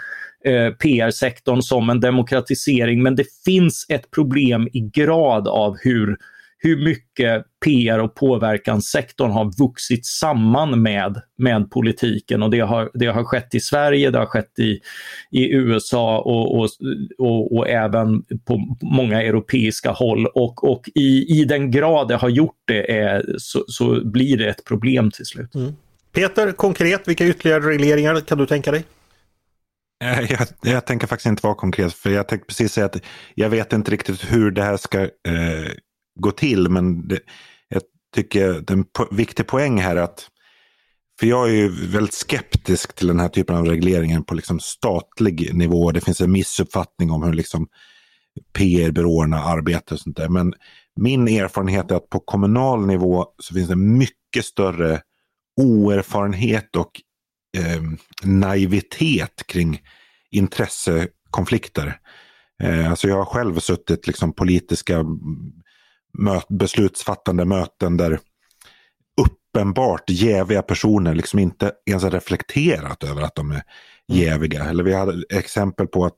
Eh, 0.46 0.74
PR-sektorn 0.74 1.62
som 1.62 1.90
en 1.90 2.00
demokratisering, 2.00 3.04
men 3.04 3.16
det 3.16 3.26
finns 3.46 3.86
ett 3.90 4.12
problem 4.12 4.68
i 4.74 4.80
grad 4.80 5.48
av 5.48 5.78
hur, 5.82 6.18
hur 6.58 6.84
mycket 6.84 7.46
PR 7.66 8.00
och 8.00 8.16
påverkanssektorn 8.16 9.32
har 9.32 9.58
vuxit 9.58 10.06
samman 10.06 10.82
med, 10.82 11.22
med 11.38 11.72
politiken. 11.72 12.44
Och 12.44 12.50
det 12.50 12.60
har, 12.60 12.92
det 12.94 13.06
har 13.06 13.24
skett 13.24 13.56
i 13.56 13.60
Sverige, 13.60 14.12
det 14.12 14.18
har 14.18 14.26
skett 14.26 14.60
i, 14.60 14.80
i 15.32 15.54
USA 15.54 16.20
och, 16.20 16.60
och, 16.60 16.70
och, 17.18 17.58
och 17.58 17.70
även 17.70 18.24
på 18.46 18.78
många 18.82 19.22
europeiska 19.22 19.92
håll. 19.92 20.28
Och, 20.28 20.72
och 20.72 20.90
i, 20.96 21.40
i 21.40 21.46
den 21.46 21.72
grad 21.72 22.08
det 22.08 22.16
har 22.16 22.30
gjort 22.30 22.62
det 22.66 22.98
är, 22.98 23.26
så, 23.38 23.64
så 23.68 24.06
blir 24.06 24.38
det 24.38 24.50
ett 24.50 24.66
problem 24.66 25.12
till 25.12 25.26
slut. 25.26 25.56
Mm. 25.56 25.74
Peter, 26.12 26.52
konkret, 26.52 27.08
vilka 27.08 27.28
ytterligare 27.28 27.70
regleringar 27.70 28.20
kan 28.20 28.38
du 28.38 28.46
tänka 28.46 28.72
dig? 28.72 28.84
Eh, 30.04 30.32
jag, 30.32 30.48
jag, 30.62 30.86
tänker 30.86 31.08
faktiskt 31.08 31.26
inte 31.26 31.48
vara 31.48 31.56
konkret, 31.56 31.94
för 31.94 32.10
jag 32.10 32.28
tänkte 32.28 32.48
precis 32.48 32.74
säga 32.74 32.86
att 32.86 33.02
jag 33.36 33.50
vet 33.50 33.74
inte 33.74 33.92
riktigt 33.92 34.32
hur 34.32 34.52
det 34.52 34.64
här 34.64 34.78
ska 34.78 35.02
eh, 35.02 35.72
gå 36.20 36.32
till, 36.32 36.70
men 36.70 37.08
det, 37.08 37.20
jag 37.68 37.82
tycker 38.16 38.62
den 38.62 38.84
po 38.84 39.16
viktig 39.16 39.48
poäng 39.48 39.78
här 39.78 39.96
är 39.96 40.02
att 40.02 40.30
för 41.20 41.28
jag 41.28 41.50
är 41.50 41.54
ju 41.54 41.70
väldigt 41.88 42.14
skeptisk 42.14 42.96
till 42.96 43.08
den 43.08 43.20
här 43.20 43.30
typen 43.30 43.56
av 43.56 43.66
regleringar 43.66 44.22
på 44.22 44.36
liksom 44.36 44.60
statlig 44.60 45.56
nivå. 45.56 45.92
Det 45.92 46.02
finns 46.02 46.22
en 46.22 46.32
missuppfattning 46.32 47.12
om 47.12 47.24
hur 47.24 47.34
liksom 47.34 47.68
PR-byråerna 48.54 49.44
arbetar 49.44 49.96
och 49.96 50.00
sånt 50.00 50.18
där. 50.18 50.30
Men 50.30 50.54
min 50.96 51.28
erfarenhet 51.28 51.92
är 51.92 51.96
att 51.96 52.10
på 52.10 52.20
kommunal 52.20 52.86
nivå 52.86 53.26
så 53.38 53.54
finns 53.54 53.68
det 53.68 53.76
mycket 53.76 54.46
större 54.46 55.02
oerfarenhet 55.62 56.76
och 56.76 56.92
eh, 57.58 57.82
naivitet 58.24 59.48
kring 59.48 59.82
intressekonflikter. 60.32 62.00
Eh, 62.64 62.90
alltså 62.90 63.08
jag 63.08 63.16
har 63.16 63.26
själv 63.26 63.60
suttit 63.60 64.08
liksom 64.08 64.34
politiska 64.34 65.06
möt, 66.20 66.48
beslutsfattande 66.50 67.46
möten 67.46 67.98
där 67.98 68.20
uppenbart 69.22 70.10
jäviga 70.10 70.62
personer 70.62 71.16
liksom 71.16 71.40
inte 71.40 71.72
ens 71.86 72.04
har 72.04 72.12
reflekterat 72.12 73.04
över 73.04 73.22
att 73.22 73.36
de 73.36 73.52
är 73.52 73.56
mm. 73.56 74.22
jäviga. 74.22 74.64
Eller 74.64 74.84
vi 74.84 74.94
hade 74.94 75.24
exempel 75.30 75.88
på 75.88 76.06
att 76.06 76.18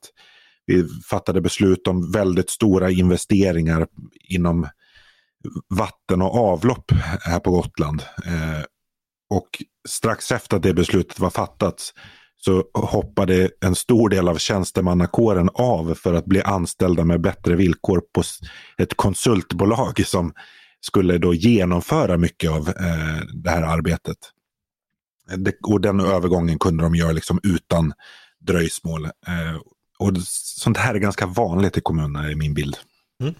vi 0.66 0.88
fattade 1.10 1.40
beslut 1.40 1.86
om 1.86 2.12
väldigt 2.12 2.50
stora 2.50 2.90
investeringar 2.90 3.86
inom 4.28 4.68
vatten 5.74 6.22
och 6.22 6.34
avlopp 6.34 6.92
här 7.24 7.40
på 7.40 7.50
Gotland. 7.50 8.02
Eh, 8.24 8.62
och 9.30 9.48
strax 9.88 10.32
efter 10.32 10.56
att 10.56 10.62
det 10.62 10.74
beslutet 10.74 11.18
var 11.18 11.30
fattat 11.30 11.92
så 12.36 12.64
hoppade 12.74 13.50
en 13.60 13.74
stor 13.74 14.08
del 14.08 14.28
av 14.28 14.38
tjänstemannakåren 14.38 15.50
av 15.54 15.94
för 15.94 16.14
att 16.14 16.24
bli 16.24 16.42
anställda 16.42 17.04
med 17.04 17.20
bättre 17.20 17.56
villkor 17.56 18.02
på 18.14 18.22
ett 18.78 18.96
konsultbolag 18.96 20.06
som 20.06 20.32
skulle 20.80 21.18
då 21.18 21.34
genomföra 21.34 22.16
mycket 22.16 22.50
av 22.50 22.68
eh, 22.68 23.20
det 23.42 23.50
här 23.50 23.62
arbetet. 23.62 24.16
Det, 25.36 25.54
och 25.62 25.80
den 25.80 26.00
övergången 26.00 26.58
kunde 26.58 26.84
de 26.84 26.94
göra 26.94 27.12
liksom 27.12 27.40
utan 27.42 27.92
dröjsmål. 28.40 29.04
Eh, 29.04 29.56
och 29.98 30.12
sånt 30.22 30.76
här 30.76 30.94
är 30.94 30.98
ganska 30.98 31.26
vanligt 31.26 31.78
i 31.78 31.80
kommunerna 31.80 32.30
i 32.30 32.34
min 32.34 32.54
bild. 32.54 32.76
Mm. 33.20 33.34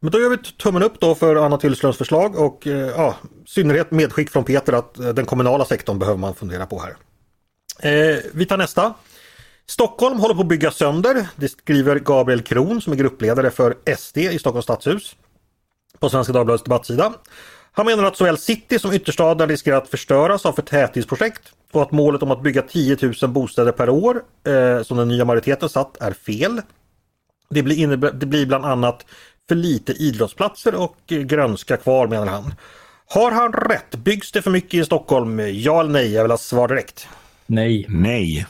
Men 0.00 0.10
då 0.10 0.20
gör 0.20 0.30
vi 0.30 0.36
tummen 0.36 0.82
upp 0.82 1.00
då 1.00 1.14
för 1.14 1.36
Anna 1.36 1.58
Tillströms 1.58 1.96
förslag 1.96 2.36
och 2.36 2.66
eh, 2.66 2.72
ja, 2.72 3.16
synnerhet 3.46 3.90
medskick 3.90 4.30
från 4.30 4.44
Peter 4.44 4.72
att 4.72 4.98
eh, 4.98 5.08
den 5.08 5.26
kommunala 5.26 5.64
sektorn 5.64 5.98
behöver 5.98 6.18
man 6.18 6.34
fundera 6.34 6.66
på 6.66 6.82
här. 6.82 6.96
Eh, 7.80 8.18
vi 8.34 8.46
tar 8.46 8.56
nästa. 8.56 8.94
Stockholm 9.66 10.18
håller 10.18 10.34
på 10.34 10.40
att 10.40 10.46
bygga 10.46 10.70
sönder. 10.70 11.28
Det 11.36 11.48
skriver 11.48 11.98
Gabriel 11.98 12.42
Kron 12.42 12.80
som 12.80 12.92
är 12.92 12.96
gruppledare 12.96 13.50
för 13.50 13.76
SD 13.96 14.18
i 14.18 14.38
Stockholms 14.38 14.64
stadshus. 14.64 15.16
På 15.98 16.08
Svenska 16.08 16.32
Dagbladets 16.32 16.64
debattsida. 16.64 17.12
Han 17.72 17.86
menar 17.86 18.04
att 18.04 18.16
såväl 18.16 18.38
city 18.38 18.78
som 18.78 18.92
ytterstaden 18.92 19.48
riskerar 19.48 19.76
att 19.76 19.88
förstöras 19.88 20.46
av 20.46 20.52
förtätningsprojekt 20.52 21.42
och 21.72 21.82
att 21.82 21.92
målet 21.92 22.22
om 22.22 22.30
att 22.30 22.42
bygga 22.42 22.62
10 22.62 22.96
000 23.22 23.30
bostäder 23.30 23.72
per 23.72 23.88
år 23.88 24.22
eh, 24.46 24.82
som 24.82 24.96
den 24.96 25.08
nya 25.08 25.24
majoriteten 25.24 25.68
satt 25.68 26.02
är 26.02 26.12
fel. 26.12 26.62
Det 27.50 27.62
blir, 27.62 27.96
det 27.96 28.26
blir 28.26 28.46
bland 28.46 28.64
annat 28.64 29.04
för 29.48 29.54
lite 29.54 29.92
idrottsplatser 29.92 30.74
och 30.74 30.96
grönska 31.06 31.76
kvar 31.76 32.06
menar 32.06 32.26
han. 32.26 32.54
Har 33.06 33.30
han 33.30 33.52
rätt? 33.52 33.94
Byggs 33.96 34.32
det 34.32 34.42
för 34.42 34.50
mycket 34.50 34.74
i 34.74 34.84
Stockholm? 34.84 35.38
Ja 35.38 35.80
eller 35.80 35.90
nej? 35.90 36.12
Jag 36.12 36.22
vill 36.22 36.30
ha 36.30 36.38
svar 36.38 36.68
direkt. 36.68 37.08
Nej. 37.46 37.86
Nej. 37.88 38.46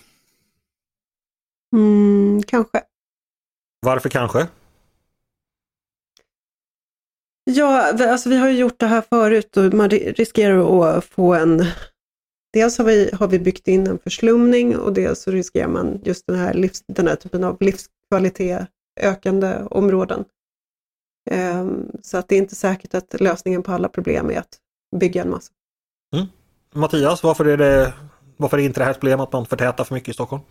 Mm, 1.77 2.43
kanske. 2.47 2.83
Varför 3.81 4.09
kanske? 4.09 4.47
Ja, 7.45 7.93
alltså 8.11 8.29
vi 8.29 8.37
har 8.37 8.49
ju 8.49 8.59
gjort 8.59 8.81
det 8.81 8.87
här 8.87 9.03
förut 9.09 9.57
och 9.57 9.75
man 9.75 9.91
riskerar 9.91 10.97
att 10.99 11.05
få 11.05 11.35
en... 11.35 11.65
Dels 12.53 12.79
har 12.79 12.85
vi, 12.85 13.11
har 13.13 13.29
vi 13.29 13.39
byggt 13.39 13.69
in 13.69 13.87
en 13.87 13.99
förslumning 13.99 14.77
och 14.77 14.93
dels 14.93 15.23
så 15.23 15.31
riskerar 15.31 15.69
man 15.69 16.01
just 16.05 16.27
den 16.27 16.37
här, 16.37 16.55
livs, 16.55 16.85
den 16.87 17.09
här 17.09 17.17
typen 17.17 17.45
av 17.45 17.57
livskvalitet 17.61 18.69
ökande 19.01 19.57
områden. 19.71 20.25
Um, 21.31 21.91
så 22.03 22.19
att 22.19 22.29
det 22.29 22.35
är 22.35 22.39
inte 22.39 22.55
säkert 22.55 22.95
att 22.95 23.21
lösningen 23.21 23.63
på 23.63 23.73
alla 23.73 23.89
problem 23.89 24.31
är 24.31 24.39
att 24.39 24.59
bygga 25.01 25.23
en 25.23 25.31
massa. 25.31 25.53
Mm. 26.15 26.27
Mattias, 26.75 27.23
varför 27.23 27.45
är 27.45 27.57
det 27.57 27.93
varför 28.39 28.59
är 28.59 28.63
inte 28.63 28.81
det 28.81 28.85
här 28.85 28.91
ett 28.91 29.01
problem 29.01 29.21
att 29.21 29.33
man 29.33 29.47
förtätar 29.47 29.85
för 29.85 29.95
mycket 29.95 30.09
i 30.09 30.13
Stockholm? 30.13 30.43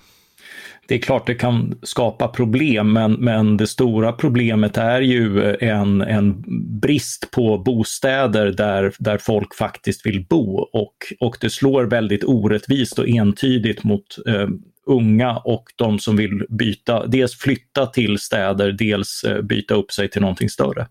Det 0.87 0.95
är 0.95 0.99
klart 0.99 1.27
det 1.27 1.35
kan 1.35 1.79
skapa 1.83 2.27
problem, 2.27 2.93
men, 2.93 3.13
men 3.13 3.57
det 3.57 3.67
stora 3.67 4.11
problemet 4.13 4.77
är 4.77 5.01
ju 5.01 5.55
en, 5.55 6.01
en 6.01 6.43
brist 6.79 7.31
på 7.31 7.57
bostäder 7.57 8.51
där, 8.51 8.93
där 8.99 9.17
folk 9.17 9.55
faktiskt 9.55 10.05
vill 10.05 10.25
bo 10.29 10.57
och, 10.57 10.95
och 11.19 11.37
det 11.41 11.49
slår 11.49 11.83
väldigt 11.83 12.23
orättvist 12.23 12.99
och 12.99 13.07
entydigt 13.07 13.83
mot 13.83 14.17
eh, 14.27 14.47
unga 14.87 15.37
och 15.37 15.65
de 15.75 15.99
som 15.99 16.15
vill 16.15 16.45
byta, 16.49 17.07
dels 17.07 17.35
flytta 17.35 17.85
till 17.85 18.19
städer, 18.19 18.71
dels 18.71 19.23
eh, 19.23 19.41
byta 19.41 19.73
upp 19.73 19.91
sig 19.91 20.09
till 20.09 20.21
någonting 20.21 20.49
större. 20.49 20.87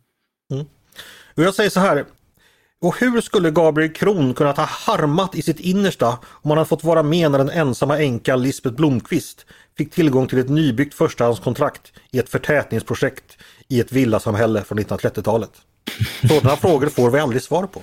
Mm. 0.52 0.66
Jag 1.34 1.54
säger 1.54 1.70
så 1.70 1.80
här, 1.80 2.04
och 2.80 3.00
hur 3.00 3.20
skulle 3.20 3.50
Gabriel 3.50 3.92
Kron 3.92 4.34
kunnat 4.34 4.56
ha 4.56 4.64
harmat 4.64 5.34
i 5.34 5.42
sitt 5.42 5.60
innersta 5.60 6.08
om 6.24 6.50
han 6.50 6.58
hade 6.58 6.68
fått 6.68 6.84
vara 6.84 7.02
med 7.02 7.30
när 7.30 7.38
den 7.38 7.50
ensamma 7.50 7.98
änkan 7.98 8.42
Lisbeth 8.42 8.76
Blomqvist 8.76 9.46
fick 9.78 9.90
tillgång 9.90 10.26
till 10.26 10.38
ett 10.38 10.48
nybyggt 10.48 10.94
förstahandskontrakt 10.94 11.92
i 12.10 12.18
ett 12.18 12.28
förtätningsprojekt 12.28 13.38
i 13.68 13.80
ett 13.80 13.92
villasamhälle 13.92 14.64
från 14.64 14.78
1930-talet? 14.78 15.50
Sådana 16.28 16.56
frågor 16.56 16.86
får 16.86 17.10
vi 17.10 17.18
aldrig 17.18 17.42
svar 17.42 17.66
på. 17.66 17.82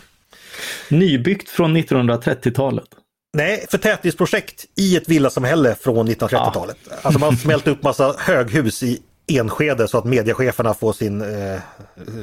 Nybyggt 0.89 1.49
från 1.49 1.77
1930-talet? 1.77 2.87
Nej, 3.33 3.65
förtätningsprojekt 3.69 4.65
i 4.75 4.97
ett 4.97 5.09
villasamhälle 5.09 5.75
från 5.75 6.07
1930-talet. 6.07 6.77
Ja. 6.89 6.95
Alltså 7.01 7.19
man 7.19 7.37
smälte 7.37 7.71
upp 7.71 7.83
massa 7.83 8.15
höghus 8.19 8.83
i 8.83 9.01
Enskede 9.27 9.87
så 9.87 9.97
att 9.97 10.05
mediecheferna 10.05 10.73
får 10.73 10.93
sin 10.93 11.21
eh, 11.21 11.61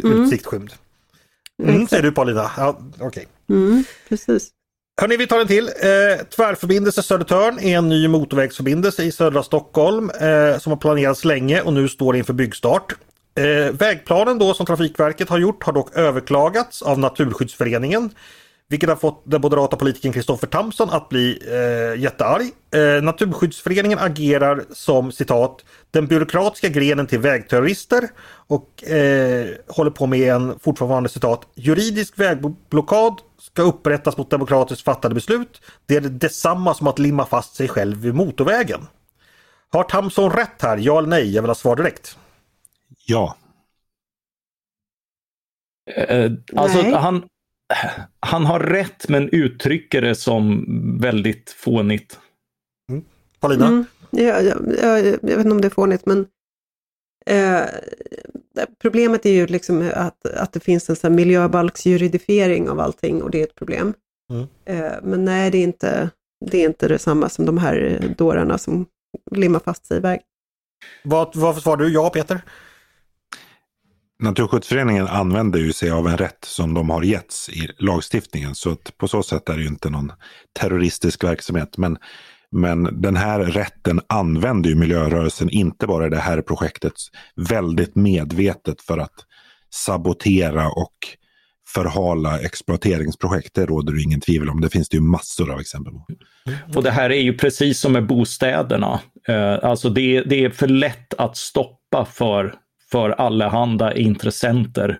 mm. 0.05 0.23
utsikt 0.23 0.47
skymd. 0.47 0.73
Mm, 1.63 1.89
säger 1.89 2.03
du 2.03 2.13
Paulina. 2.13 2.51
Ja, 2.57 2.81
Okay. 3.01 3.25
Mm, 3.51 3.85
precis. 4.09 4.49
Hörni, 5.01 5.17
vi 5.17 5.27
tar 5.27 5.41
en 5.41 5.47
till. 5.47 5.69
Eh, 5.69 6.27
tvärförbindelse 6.37 7.03
Södertörn 7.03 7.59
är 7.59 7.79
en 7.79 7.89
ny 7.89 8.09
motorvägsförbindelse 8.09 9.03
i 9.03 9.13
södra 9.13 9.43
Stockholm 9.43 10.11
eh, 10.11 10.59
som 10.59 10.73
har 10.73 10.77
planerats 10.77 11.25
länge 11.25 11.63
och 11.63 11.73
nu 11.73 11.89
står 11.89 12.17
inför 12.17 12.33
byggstart. 12.33 12.95
Eh, 13.35 13.73
vägplanen 13.73 14.39
då 14.39 14.55
som 14.55 14.67
Trafikverket 14.67 15.29
har 15.29 15.39
gjort 15.39 15.65
har 15.65 15.73
dock 15.73 15.97
överklagats 15.97 16.83
av 16.83 16.99
Naturskyddsföreningen 16.99 18.11
vilket 18.71 18.89
har 18.89 18.97
fått 18.97 19.23
den 19.25 19.41
moderata 19.41 19.77
politikern 19.77 20.13
Kristoffer 20.13 20.47
Tamson 20.47 20.91
att 20.91 21.09
bli 21.09 21.39
eh, 21.47 22.03
jättearg. 22.03 22.51
Eh, 22.75 23.03
Naturskyddsföreningen 23.03 23.99
agerar 23.99 24.65
som 24.73 25.13
citat 25.13 25.65
den 25.91 26.07
byråkratiska 26.07 26.69
grenen 26.69 27.07
till 27.07 27.19
vägterrorister 27.19 28.09
och 28.47 28.85
eh, 28.85 29.49
håller 29.69 29.91
på 29.91 30.07
med 30.07 30.35
en 30.35 30.59
fortfarande 30.59 31.09
citat 31.09 31.47
juridisk 31.55 32.19
vägblockad 32.19 33.21
ska 33.39 33.63
upprättas 33.63 34.17
mot 34.17 34.31
demokratiskt 34.31 34.85
fattade 34.85 35.15
beslut. 35.15 35.61
Det 35.87 35.97
är 35.97 36.01
detsamma 36.01 36.75
som 36.75 36.87
att 36.87 36.99
limma 36.99 37.27
fast 37.27 37.55
sig 37.55 37.69
själv 37.69 37.97
vid 37.97 38.15
motorvägen. 38.15 38.81
Har 39.73 39.83
Tamson 39.83 40.31
rätt 40.31 40.63
här? 40.63 40.77
Ja 40.77 40.99
eller 40.99 41.09
nej? 41.09 41.35
Jag 41.35 41.43
vill 41.43 41.51
ha 41.51 41.55
svar 41.55 41.77
direkt. 41.77 42.19
Ja. 43.07 43.37
Uh, 46.11 46.33
alltså 46.57 46.83
nej. 46.83 46.93
han, 46.93 47.25
han 48.21 48.47
har 48.47 48.61
rätt 48.61 49.09
men 49.09 49.29
uttrycker 49.29 50.03
det 50.03 50.15
som 50.15 50.65
väldigt 51.01 51.51
fånigt. 51.51 52.19
Mm. 52.91 53.05
Paulina? 53.41 53.67
Mm, 53.67 53.85
ja, 54.11 54.41
ja, 54.41 54.57
ja, 54.83 54.99
jag 54.99 55.21
vet 55.23 55.39
inte 55.39 55.51
om 55.51 55.61
det 55.61 55.69
är 55.69 55.71
fånigt 55.71 56.07
men 56.07 56.27
eh, 57.27 57.63
problemet 58.83 59.27
är 59.27 59.33
ju 59.33 59.47
liksom 59.47 59.91
att, 59.95 60.27
att 60.27 60.53
det 60.53 60.61
finns 60.61 60.91
en 60.91 60.97
sån 60.97 61.15
miljöbalksjuridifiering 61.15 62.69
av 62.69 62.81
allting 62.81 63.23
och 63.23 63.31
det 63.31 63.41
är 63.41 63.45
ett 63.45 63.55
problem. 63.55 63.95
Mm. 64.33 64.47
Eh, 64.65 64.93
men 65.03 65.25
nej, 65.25 65.51
det 65.51 65.59
är, 65.59 65.63
inte, 65.63 66.11
det 66.51 66.59
är 66.59 66.65
inte 66.65 66.89
detsamma 66.89 67.29
som 67.29 67.47
de 67.47 67.59
här 67.59 68.01
dårarna 68.19 68.59
som 68.59 68.87
limmar 69.31 69.61
fast 69.61 69.87
sig 69.87 69.97
i 69.97 70.01
väg. 70.01 70.21
Vad, 71.05 71.37
vad 71.37 71.63
svarar 71.63 71.77
du? 71.77 71.93
Ja, 71.93 72.11
Peter? 72.11 72.41
Naturskyddsföreningen 74.21 75.07
använder 75.07 75.59
ju 75.59 75.73
sig 75.73 75.91
av 75.91 76.09
en 76.09 76.17
rätt 76.17 76.45
som 76.45 76.75
de 76.75 76.91
har 76.91 77.03
getts 77.03 77.49
i 77.49 77.69
lagstiftningen. 77.79 78.55
Så 78.55 78.71
att 78.71 78.99
på 78.99 79.09
så 79.09 79.23
sätt 79.23 79.49
är 79.49 79.55
det 79.55 79.63
ju 79.63 79.69
inte 79.69 79.91
någon 79.91 80.13
terroristisk 80.61 81.25
verksamhet. 81.25 81.79
Men, 81.79 81.99
men 82.51 83.01
den 83.01 83.17
här 83.17 83.41
rätten 83.41 84.01
använder 84.07 84.71
ju 84.71 84.77
miljörörelsen, 84.77 85.51
inte 85.51 85.87
bara 85.87 86.07
i 86.07 86.11
det 86.11 86.19
här 86.19 86.43
projektet, 86.43 86.93
väldigt 87.37 87.97
medvetet 87.97 88.81
för 88.83 88.99
att 88.99 89.15
sabotera 89.71 90.69
och 90.69 90.95
förhala 91.75 92.41
exploateringsprojekt. 92.41 93.55
Det 93.55 93.67
råder 93.67 93.93
det 93.93 94.03
ingen 94.03 94.21
tvivel 94.21 94.51
om. 94.51 94.61
Det 94.61 94.71
finns 94.71 94.89
det 94.89 94.97
ju 94.97 95.03
massor 95.03 95.53
av 95.53 95.61
exempel 95.61 95.93
på. 95.93 96.07
Och 96.77 96.83
det 96.83 96.91
här 96.91 97.11
är 97.11 97.21
ju 97.21 97.39
precis 97.39 97.81
som 97.81 97.93
med 97.93 98.07
bostäderna. 98.07 99.01
Eh, 99.29 99.59
alltså 99.63 99.91
det, 99.91 100.23
det 100.23 100.45
är 100.45 100.51
för 100.51 100.69
lätt 100.69 101.15
att 101.15 101.37
stoppa 101.37 102.05
för, 102.05 102.55
för 102.93 103.11
allehanda 103.11 103.95
intressenter. 103.95 104.99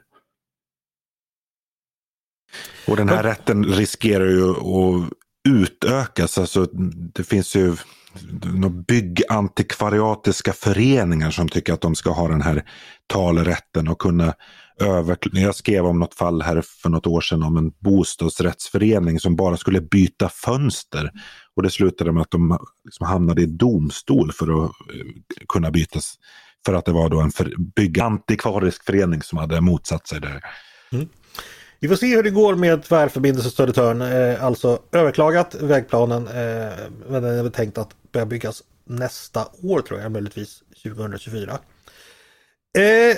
Och 2.87 2.97
den 2.97 3.09
här 3.09 3.23
rätten 3.23 3.65
riskerar 3.65 4.27
ju 4.27 4.51
att 4.51 5.13
utökas. 5.49 6.39
Alltså, 6.39 6.67
det 7.15 7.25
finns 7.25 7.57
ju 7.57 7.77
byggantikvariatiska 8.87 10.53
föreningar 10.53 11.31
som 11.31 11.49
tycker 11.49 11.73
att 11.73 11.81
de 11.81 11.95
ska 11.95 12.11
ha 12.11 12.29
den 12.29 12.43
här 12.43 12.65
talerätten 13.07 13.89
och 13.89 13.99
kunna 13.99 14.35
över... 14.81 15.19
Jag 15.33 15.55
skrev 15.55 15.87
om 15.87 15.99
något 15.99 16.15
fall 16.15 16.43
här 16.43 16.63
för 16.83 16.89
något 16.89 17.07
år 17.07 17.21
sedan 17.21 17.43
om 17.43 17.57
en 17.57 17.73
bostadsrättsförening 17.79 19.21
som 19.21 19.37
bara 19.37 19.57
skulle 19.57 19.81
byta 19.81 20.29
fönster. 20.29 21.11
Och 21.57 21.63
det 21.63 21.71
slutade 21.71 22.13
med 22.13 22.23
att 22.23 22.31
de 22.31 22.59
liksom 22.85 23.07
hamnade 23.07 23.43
i 23.43 23.47
domstol 23.47 24.33
för 24.33 24.65
att 24.65 24.71
eh, 24.71 25.07
kunna 25.49 25.71
bytas. 25.71 26.15
För 26.67 26.75
att 26.75 26.85
det 26.85 26.93
var 26.93 27.09
då 27.09 27.21
en 27.21 27.31
för, 27.31 27.55
byggantikvarisk 27.77 28.85
förening 28.85 29.23
som 29.23 29.39
hade 29.39 29.61
motsatt 29.61 30.09
sig 30.09 30.21
det. 30.21 30.41
Mm. 30.93 31.09
Vi 31.81 31.89
får 31.89 31.97
se 31.97 32.17
hur 32.17 32.23
det 32.23 32.31
går 32.31 32.55
med 32.55 32.83
tvärförbindelse 32.83 33.51
Södertörn. 33.51 34.03
Eh, 34.03 34.45
alltså 34.45 34.79
överklagat 34.93 35.55
vägplanen 35.55 36.27
eh, 36.27 36.73
men 37.09 37.23
den 37.23 37.47
är 37.47 37.51
tänkt 37.51 37.79
att 37.79 37.91
börja 38.13 38.27
byggas 38.27 38.63
nästa 38.85 39.47
år 39.63 39.81
tror 39.81 40.01
jag, 40.01 40.13
möjligtvis 40.13 40.63
2024. 40.83 41.59
Eh, 42.79 42.85
eh, 42.85 43.15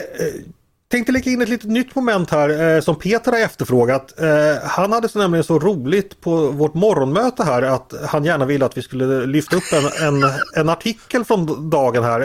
tänkte 0.93 1.13
lägga 1.13 1.31
in 1.31 1.43
ett 1.43 1.49
litet 1.49 1.71
nytt 1.71 1.95
moment 1.95 2.31
här 2.31 2.75
eh, 2.75 2.81
som 2.81 2.97
Peter 2.97 3.33
har 3.33 3.39
efterfrågat. 3.39 4.21
Eh, 4.21 4.63
han 4.63 4.93
hade 4.93 5.09
så 5.09 5.19
nämligen 5.19 5.45
så 5.45 5.59
roligt 5.59 6.21
på 6.21 6.37
vårt 6.51 6.75
morgonmöte 6.75 7.45
här 7.45 7.63
att 7.63 7.95
han 8.07 8.25
gärna 8.25 8.45
ville 8.45 8.65
att 8.65 8.77
vi 8.77 8.83
skulle 8.83 9.27
lyfta 9.27 9.57
upp 9.57 9.73
en, 9.73 10.09
en, 10.09 10.31
en 10.57 10.69
artikel 10.69 11.25
från 11.25 11.71
dagen 11.71 12.05
här. 12.05 12.21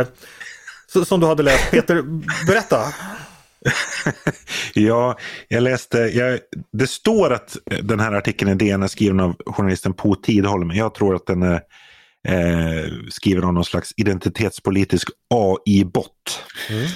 Eh, 0.00 0.06
som 1.04 1.20
du 1.20 1.26
hade 1.26 1.42
läst. 1.42 1.70
Peter, 1.70 2.02
berätta. 2.46 2.78
ja, 4.74 5.18
jag 5.48 5.62
läste, 5.62 5.98
jag, 5.98 6.38
det 6.72 6.86
står 6.86 7.32
att 7.32 7.56
den 7.82 8.00
här 8.00 8.12
artikeln 8.12 8.50
i 8.50 8.54
DN 8.54 8.82
är 8.82 8.88
skriven 8.88 9.20
av 9.20 9.36
journalisten 9.46 9.94
Po 9.94 10.14
Tidholm. 10.14 10.70
Jag 10.70 10.94
tror 10.94 11.14
att 11.14 11.26
den 11.26 11.42
är 11.42 11.60
eh, 12.28 12.92
skriven 13.10 13.44
av 13.44 13.54
någon 13.54 13.64
slags 13.64 13.92
identitetspolitisk 13.96 15.08
AI-bot. 15.34 16.42
Mm. 16.70 16.86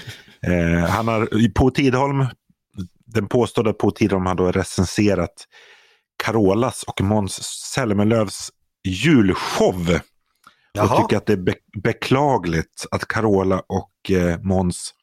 Eh, 0.43 0.89
han 0.89 1.09
har, 1.09 1.53
på 1.55 1.71
Tidholm, 1.71 2.27
den 3.07 3.29
påstådda 3.29 3.73
på 3.73 3.91
Tidholm 3.91 4.27
har 4.27 4.35
då 4.35 4.53
recenserat 4.53 5.45
Carolas 6.25 6.83
och 6.83 7.01
Måns 7.01 7.33
Zelmerlöws 7.75 8.51
julshow. 8.85 9.99
Jaha. 10.77 10.95
Och 10.95 11.03
tycker 11.03 11.17
att 11.17 11.27
det 11.27 11.33
är 11.33 11.37
be 11.37 11.55
beklagligt 11.83 12.87
att 12.91 13.09
Carola 13.09 13.63
och 13.67 14.11
eh, 14.11 14.39
Måns 14.39 14.95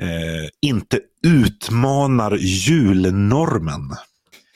eh, 0.00 0.48
inte 0.60 1.00
utmanar 1.22 2.36
julnormen. 2.36 3.90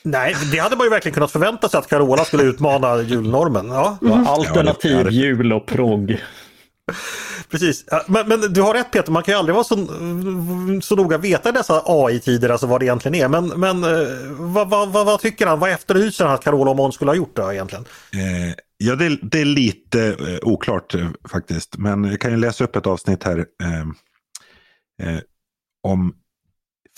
Nej, 0.03 0.37
det 0.53 0.59
hade 0.59 0.77
man 0.77 0.87
ju 0.87 0.91
verkligen 0.91 1.15
kunnat 1.15 1.31
förvänta 1.31 1.69
sig 1.69 1.79
att 1.79 1.89
Carola 1.89 2.25
skulle 2.25 2.43
utmana 2.43 3.03
julnormen. 3.03 3.69
Ja. 3.69 3.99
Mm. 4.03 4.27
Alternativ 4.27 5.01
ja, 5.05 5.11
jul 5.11 5.53
och 5.53 5.67
progg. 5.67 6.21
Precis, 7.51 7.85
men, 8.07 8.29
men, 8.29 8.41
du 8.53 8.63
har 8.63 8.75
rätt 8.75 8.91
Peter, 8.91 9.13
man 9.13 9.23
kan 9.23 9.35
ju 9.35 9.39
aldrig 9.39 9.55
vara 9.55 9.65
så, 9.65 9.77
så 10.83 10.97
noga 10.97 11.19
veta 11.19 11.49
i 11.49 11.53
dessa 11.53 11.83
AI-tider 11.87 12.49
alltså 12.49 12.67
vad 12.67 12.81
det 12.81 12.85
egentligen 12.85 13.15
är. 13.15 13.29
Men, 13.29 13.47
men 13.49 13.85
eh, 13.85 14.09
vad, 14.31 14.71
vad, 14.71 14.89
vad, 14.89 15.07
vad 15.07 15.21
tycker 15.21 15.47
han? 15.47 15.59
Vad 15.59 15.71
efterlyser 15.71 16.25
han 16.25 16.35
att 16.35 16.45
Carola 16.45 16.71
och 16.71 16.77
Måns 16.77 16.95
skulle 16.95 17.11
ha 17.11 17.17
gjort 17.17 17.37
då 17.37 17.53
egentligen? 17.53 17.85
Eh, 18.13 18.55
ja, 18.85 18.97
det, 18.97 19.19
det, 19.23 19.41
är 19.41 19.45
lite 19.45 20.09
eh, 20.09 20.49
oklart 20.49 20.95
eh, 20.95 21.11
faktiskt. 21.29 21.79
Men 21.79 22.05
jag 22.05 22.21
kan 22.21 22.31
ju 22.31 22.37
läsa 22.37 22.65
upp 22.65 22.77
ett 22.77 22.87
avsnitt 22.87 23.25
här. 23.25 23.47
Eh, 23.63 23.81
eh, 25.09 25.21
om 25.83 26.15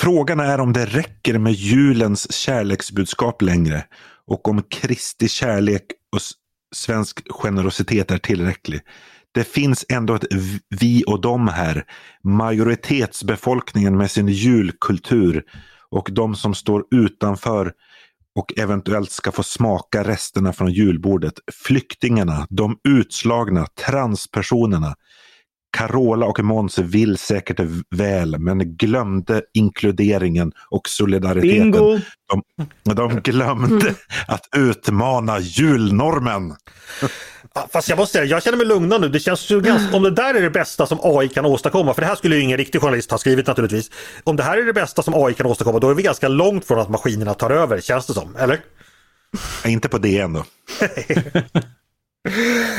Frågan 0.01 0.41
är 0.41 0.61
om 0.61 0.73
det 0.73 0.85
räcker 0.85 1.39
med 1.39 1.53
julens 1.53 2.33
kärleksbudskap 2.33 3.43
längre 3.43 3.85
och 4.27 4.49
om 4.49 4.63
Kristi 4.63 5.29
kärlek 5.29 5.83
och 6.13 6.21
svensk 6.75 7.21
generositet 7.31 8.11
är 8.11 8.19
tillräcklig. 8.19 8.81
Det 9.33 9.45
finns 9.45 9.85
ändå 9.89 10.15
ett 10.15 10.25
vi 10.69 11.05
och 11.07 11.21
dem 11.21 11.49
här. 11.49 11.85
Majoritetsbefolkningen 12.23 13.97
med 13.97 14.11
sin 14.11 14.29
julkultur 14.29 15.45
och 15.91 16.09
de 16.13 16.35
som 16.35 16.55
står 16.55 16.85
utanför 16.91 17.73
och 18.35 18.59
eventuellt 18.59 19.11
ska 19.11 19.33
få 19.33 19.43
smaka 19.43 20.05
resterna 20.05 20.53
från 20.53 20.73
julbordet. 20.73 21.35
Flyktingarna, 21.67 22.47
de 22.51 22.79
utslagna, 22.89 23.67
transpersonerna. 23.87 24.95
Carola 25.73 26.27
och 26.27 26.45
Måns 26.45 26.79
vill 26.79 27.19
säkert 27.19 27.61
väl 27.91 28.39
men 28.39 28.77
glömde 28.77 29.43
inkluderingen 29.55 30.53
och 30.71 30.89
solidariteten. 30.89 31.71
Bingo! 31.71 32.01
De, 32.83 32.95
de 32.95 33.21
glömde 33.21 33.95
att 34.27 34.49
utmana 34.57 35.39
julnormen. 35.41 36.57
Fast 37.73 37.89
jag 37.89 37.99
måste 37.99 38.13
säga, 38.13 38.25
jag 38.25 38.43
känner 38.43 38.59
mig 38.59 38.67
lugnad 38.67 39.01
nu. 39.01 39.09
Det 39.09 39.21
känns 39.21 39.51
ju 39.51 39.61
ganska, 39.61 39.97
om 39.97 40.03
det 40.03 40.11
där 40.11 40.35
är 40.35 40.43
det 40.43 40.51
bästa 40.51 40.87
som 40.87 40.99
AI 41.03 41.29
kan 41.29 41.47
åstadkomma, 41.47 41.95
för 41.95 42.03
det 42.03 42.09
här 42.09 42.15
skulle 42.17 42.37
ju 42.37 42.43
ingen 42.43 42.59
riktig 42.59 42.81
journalist 42.81 43.11
ha 43.11 43.19
skrivit 43.19 43.47
naturligtvis. 43.47 43.91
Om 44.25 44.37
det 44.37 44.43
här 44.43 44.59
är 44.59 44.65
det 44.65 44.73
bästa 44.73 45.03
som 45.03 45.15
AI 45.15 45.35
kan 45.35 45.47
åstadkomma, 45.47 45.79
då 45.79 45.91
är 45.91 45.95
vi 45.95 46.03
ganska 46.03 46.29
långt 46.29 46.65
från 46.65 46.79
att 46.79 46.89
maskinerna 46.89 47.35
tar 47.35 47.51
över, 47.51 47.81
känns 47.81 48.07
det 48.07 48.15
som, 48.15 48.37
eller? 48.37 48.61
Inte 49.65 49.89
på 49.89 49.99
DN 49.99 50.33
då. 50.33 50.45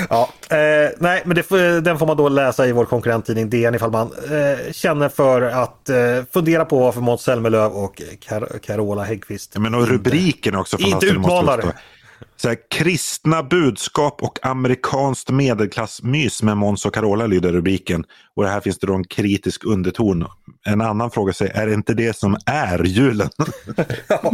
ja, 0.10 0.30
eh, 0.50 0.92
nej, 1.00 1.24
men 1.26 1.36
det, 1.36 1.82
den 1.82 2.00
får 2.00 2.08
man 2.08 2.18
då 2.18 2.30
läsa 2.30 2.68
i 2.68 2.72
vår 2.72 2.86
konkurrenttidning 2.86 3.50
DN 3.50 3.76
ifall 3.76 3.92
man 3.92 4.12
eh, 4.12 4.72
känner 4.72 5.10
för 5.10 5.42
att 5.42 5.90
eh, 5.90 5.98
fundera 6.34 6.66
på 6.66 6.80
varför 6.80 7.02
Måns 7.02 7.22
Zelmerlöw 7.22 7.74
och 7.74 8.02
Car 8.20 8.60
Carola 8.64 9.04
Häggkvist 9.04 9.58
men 9.58 9.76
och 9.76 9.88
rubriken 9.88 10.56
också 10.56 10.78
inte 10.78 11.06
utmanar. 11.06 11.74
Så 12.36 12.48
här, 12.48 12.58
kristna 12.70 13.44
budskap 13.44 14.24
och 14.24 14.46
amerikanskt 14.46 15.30
medelklassmys 15.30 16.44
med 16.44 16.58
Måns 16.58 16.86
och 16.86 16.94
Carola 16.94 17.28
lyder 17.28 17.52
rubriken. 17.52 18.04
Och 18.36 18.48
här 18.48 18.62
finns 18.62 18.80
det 18.80 18.88
då 18.88 18.94
en 18.94 19.04
kritisk 19.04 19.66
underton. 19.66 20.26
En 20.66 20.82
annan 20.82 21.12
fråga 21.12 21.34
sig, 21.34 21.52
är 21.54 21.68
det 21.68 21.74
inte 21.74 21.94
det 21.94 22.16
som 22.16 22.38
är 22.46 22.84
julen? 22.84 23.30
ja. 24.08 24.34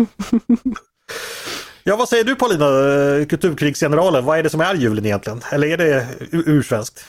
Ja, 1.89 1.95
vad 1.95 2.09
säger 2.09 2.23
du 2.23 2.35
Paulina, 2.35 2.65
kulturkrigsgeneralen? 3.25 4.25
Vad 4.25 4.39
är 4.39 4.43
det 4.43 4.49
som 4.49 4.61
är 4.61 4.75
julen 4.75 5.05
egentligen? 5.05 5.41
Eller 5.51 5.67
är 5.67 5.77
det 5.77 6.07
ursvenskt? 6.31 7.05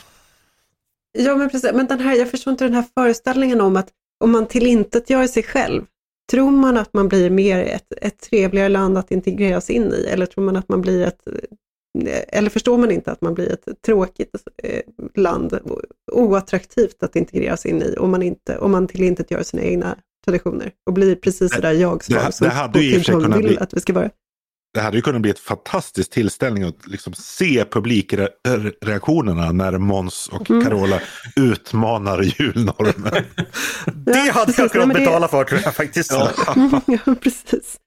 Ja, 1.17 1.35
men 1.35 1.49
precis. 1.49 1.71
Men 1.73 1.87
den 1.87 1.99
här, 1.99 2.15
jag 2.15 2.31
förstår 2.31 2.51
inte 2.51 2.63
den 2.63 2.73
här 2.73 2.85
föreställningen 2.97 3.61
om 3.61 3.75
att 3.75 3.89
om 4.23 4.31
man 4.31 4.47
tillintetgör 4.47 5.27
sig 5.27 5.43
själv, 5.43 5.83
tror 6.31 6.51
man 6.51 6.77
att 6.77 6.93
man 6.93 7.07
blir 7.07 7.29
mer 7.29 7.63
ett, 7.63 7.93
ett 8.01 8.19
trevligare 8.19 8.69
land 8.69 8.97
att 8.97 9.11
integreras 9.11 9.69
in 9.69 9.93
i? 9.93 10.05
Eller 10.09 10.25
tror 10.25 10.43
man 10.43 10.55
att 10.55 10.69
man 10.69 10.81
blir 10.81 11.01
ett 11.01 11.27
eller 12.27 12.49
förstår 12.49 12.77
man 12.77 12.91
inte 12.91 13.11
att 13.11 13.21
man 13.21 13.33
blir 13.33 13.51
ett 13.51 13.81
tråkigt 13.85 14.35
eh, 14.63 14.81
land, 15.15 15.59
oattraktivt 16.11 17.03
att 17.03 17.15
integreras 17.15 17.65
in 17.65 17.81
i 17.81 17.95
om 17.97 18.11
man, 18.11 18.23
inte, 18.23 18.57
om 18.57 18.71
man 18.71 18.87
tillintetgör 18.87 19.43
sina 19.43 19.63
egna 19.63 19.97
traditioner 20.25 20.71
och 20.85 20.93
blir 20.93 21.15
precis 21.15 21.53
sådär 21.53 21.71
jag-svag 21.71 22.33
som 22.33 22.49
Putin 22.73 23.33
vill 23.33 23.43
bli... 23.43 23.57
att 23.57 23.73
vi 23.73 23.79
ska 23.79 23.93
vara 23.93 24.09
det 24.73 24.79
hade 24.79 24.97
ju 24.97 25.01
kunnat 25.01 25.21
bli 25.21 25.31
ett 25.31 25.39
fantastisk 25.39 26.11
tillställning 26.11 26.63
att 26.63 26.87
liksom 26.87 27.13
se 27.13 27.65
publikreaktionerna 27.65 29.51
när 29.51 29.77
Måns 29.77 30.27
och 30.27 30.49
mm. 30.49 30.63
Carola 30.63 31.01
utmanar 31.35 32.21
julnormen. 32.21 33.23
det 34.05 34.31
hade 34.31 34.53
jag 34.57 34.71
kunnat 34.71 34.97
betala 34.97 35.27
för 35.27 35.43
tror 35.43 35.61
jag 35.63 35.75
faktiskt. 35.75 36.11
Ja, 36.11 36.31
ja 36.85 37.15
precis. 37.21 37.77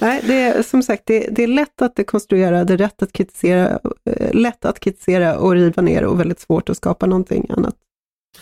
Nej, 0.00 0.22
det 0.26 0.34
är 0.34 0.62
som 0.62 0.82
sagt, 0.82 1.02
det, 1.06 1.28
det 1.30 1.42
är 1.42 1.46
lätt 1.46 1.82
att 1.82 1.96
dekonstruera, 1.96 2.64
det 2.64 2.72
är 2.72 2.78
rätt 2.78 3.02
att 3.02 3.12
kritisera, 3.12 3.78
eh, 4.04 4.32
lätt 4.32 4.64
att 4.64 4.80
kritisera 4.80 5.38
och 5.38 5.52
riva 5.52 5.82
ner 5.82 6.04
och 6.04 6.20
väldigt 6.20 6.40
svårt 6.40 6.68
att 6.68 6.76
skapa 6.76 7.06
någonting 7.06 7.46
annat 7.50 7.74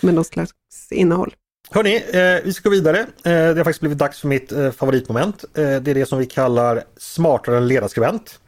med 0.01 0.14
någon 0.14 0.24
slags 0.24 0.53
innehåll. 0.91 1.35
Hörni, 1.71 1.97
eh, 1.97 2.45
vi 2.45 2.53
ska 2.53 2.69
gå 2.69 2.75
vidare. 2.75 2.99
Eh, 2.99 3.07
det 3.25 3.57
har 3.57 3.64
faktiskt 3.64 3.81
blivit 3.81 3.99
dags 3.99 4.21
för 4.21 4.29
mitt 4.29 4.53
eh, 4.53 4.71
favoritmoment. 4.71 5.45
Eh, 5.45 5.53
det 5.55 5.91
är 5.91 5.95
det 5.95 6.07
som 6.07 6.19
vi 6.19 6.27
kallar 6.27 6.85
smartare 6.97 7.57
än 7.57 7.69
ledarskribent. 7.69 8.39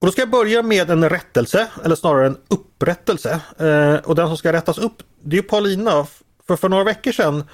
Och 0.00 0.06
då 0.06 0.12
ska 0.12 0.22
jag 0.22 0.30
börja 0.30 0.62
med 0.62 0.90
en 0.90 1.08
rättelse, 1.08 1.66
eller 1.84 1.96
snarare 1.96 2.26
en 2.26 2.36
upprättelse. 2.48 3.40
Eh, 3.58 3.94
och 3.94 4.14
den 4.14 4.28
som 4.28 4.36
ska 4.36 4.52
rättas 4.52 4.78
upp, 4.78 5.02
det 5.24 5.38
är 5.38 5.42
Paulina. 5.42 6.06
För 6.46 6.56
för 6.56 6.68
några 6.68 6.84
veckor 6.84 7.12
sedan 7.12 7.44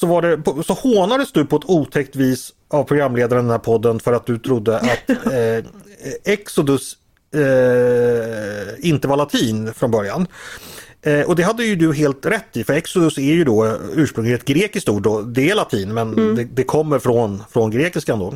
så, 0.00 0.06
var 0.06 0.22
det, 0.22 0.64
så 0.64 0.74
hånades 0.74 1.32
du 1.32 1.44
på 1.44 1.56
ett 1.56 1.64
otäckt 1.64 2.16
vis 2.16 2.52
av 2.68 2.84
programledaren 2.84 3.40
i 3.40 3.44
den 3.44 3.50
här 3.50 3.58
podden 3.58 4.00
för 4.00 4.12
att 4.12 4.26
du 4.26 4.38
trodde 4.38 4.76
att 4.76 5.10
eh, 5.32 5.64
Exodus 6.24 6.96
inte 8.78 9.08
var 9.08 9.16
latin 9.16 9.74
från 9.74 9.90
början. 9.90 10.26
Eh, 11.02 11.20
och 11.20 11.36
det 11.36 11.42
hade 11.42 11.64
ju 11.64 11.76
du 11.76 11.92
helt 11.94 12.26
rätt 12.26 12.56
i 12.56 12.64
för 12.64 12.72
Exodus 12.72 13.18
är 13.18 13.22
ju 13.22 13.44
då 13.44 13.76
ursprungligen 13.94 14.38
ett 14.38 14.44
grekiskt 14.44 14.88
ord. 14.88 15.02
Då. 15.02 15.20
Det 15.22 15.50
är 15.50 15.54
latin 15.54 15.94
men 15.94 16.12
Mm. 16.14 16.34
det, 16.34 16.44
det 16.44 16.64
kommer 16.64 16.98
från, 16.98 17.42
från 17.50 17.70
grekiskan 17.70 18.18
då. 18.18 18.34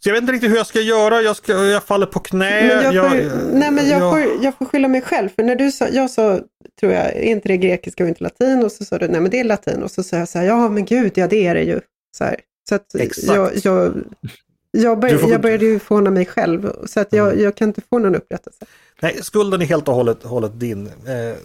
Så 0.00 0.08
jag 0.08 0.14
vet 0.14 0.20
inte 0.22 0.32
riktigt 0.32 0.50
hur 0.50 0.56
jag 0.56 0.66
ska 0.66 0.80
göra. 0.80 1.22
Jag, 1.22 1.36
ska, 1.36 1.52
jag 1.64 1.84
faller 1.84 2.06
på 2.06 2.18
knä. 2.20 2.80
Men 2.84 2.94
jag, 2.94 3.10
får, 3.10 3.16
nej, 3.52 3.70
men 3.70 3.88
jag, 3.88 4.00
jag- 4.02 4.10
får, 4.10 4.44
jag 4.44 4.54
får 4.58 4.64
skylla 4.66 4.88
mig 4.88 5.02
själv. 5.02 5.28
För 5.36 5.42
när 5.42 5.56
du 5.56 5.72
sa, 5.72 5.88
jag 5.88 6.10
sa, 6.10 6.40
tror 6.80 6.92
jag, 6.92 7.04
är 7.06 7.22
inte 7.22 7.48
det 7.48 7.56
grekiska 7.56 8.02
och 8.04 8.08
inte 8.08 8.22
latin? 8.22 8.64
Och 8.64 8.72
så 8.72 8.84
sa 8.84 8.98
du, 8.98 9.08
nej 9.08 9.20
men 9.20 9.30
det 9.30 9.40
är 9.40 9.44
latin. 9.44 9.82
Och 9.82 9.90
så 9.90 10.02
sa 10.02 10.16
jag 10.16 10.28
så 10.28 10.38
här, 10.38 10.46
ja 10.46 10.68
men 10.68 10.84
gud, 10.84 11.12
ja 11.14 11.26
det 11.26 11.46
är 11.46 11.54
det 11.54 11.62
ju. 11.62 11.80
Så, 12.18 12.24
här. 12.24 12.36
så 12.68 12.74
att 12.74 12.94
Exakt. 12.94 13.26
jag, 13.36 13.50
jag, 13.62 13.94
jag, 14.70 14.98
bör, 15.00 15.08
Du 15.08 15.14
får- 15.14 15.20
Mm. 15.20 15.32
jag 15.32 15.40
började 15.40 15.64
ju 15.64 15.78
förhåna 15.78 16.10
mig 16.10 16.26
själv. 16.26 16.72
Så 16.86 17.00
att 17.00 17.12
jag, 17.12 17.40
jag 17.40 17.54
kan 17.54 17.68
inte 17.68 17.80
få 17.90 17.98
någon 17.98 18.14
upprättelse. 18.14 18.64
Nej, 19.02 19.18
skulden 19.22 19.62
är 19.62 19.66
helt 19.66 19.88
och 19.88 19.94
hållet, 19.94 20.22
hållet 20.22 20.60
din. 20.60 20.86
Eh, 20.86 20.92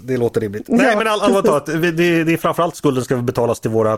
det 0.03 0.17
låter 0.17 0.41
rimligt. 0.41 0.63
Ja, 0.67 0.75
Nej, 0.75 0.95
men 0.97 1.07
all, 1.07 1.21
allvarligt 1.21 1.51
precis. 1.51 1.73
talat, 1.73 1.97
det, 1.97 2.23
det 2.23 2.33
är 2.33 2.37
framförallt 2.37 2.75
skulden 2.75 3.03
ska 3.03 3.15
betalas 3.17 3.59
till 3.59 3.71
våra 3.71 3.97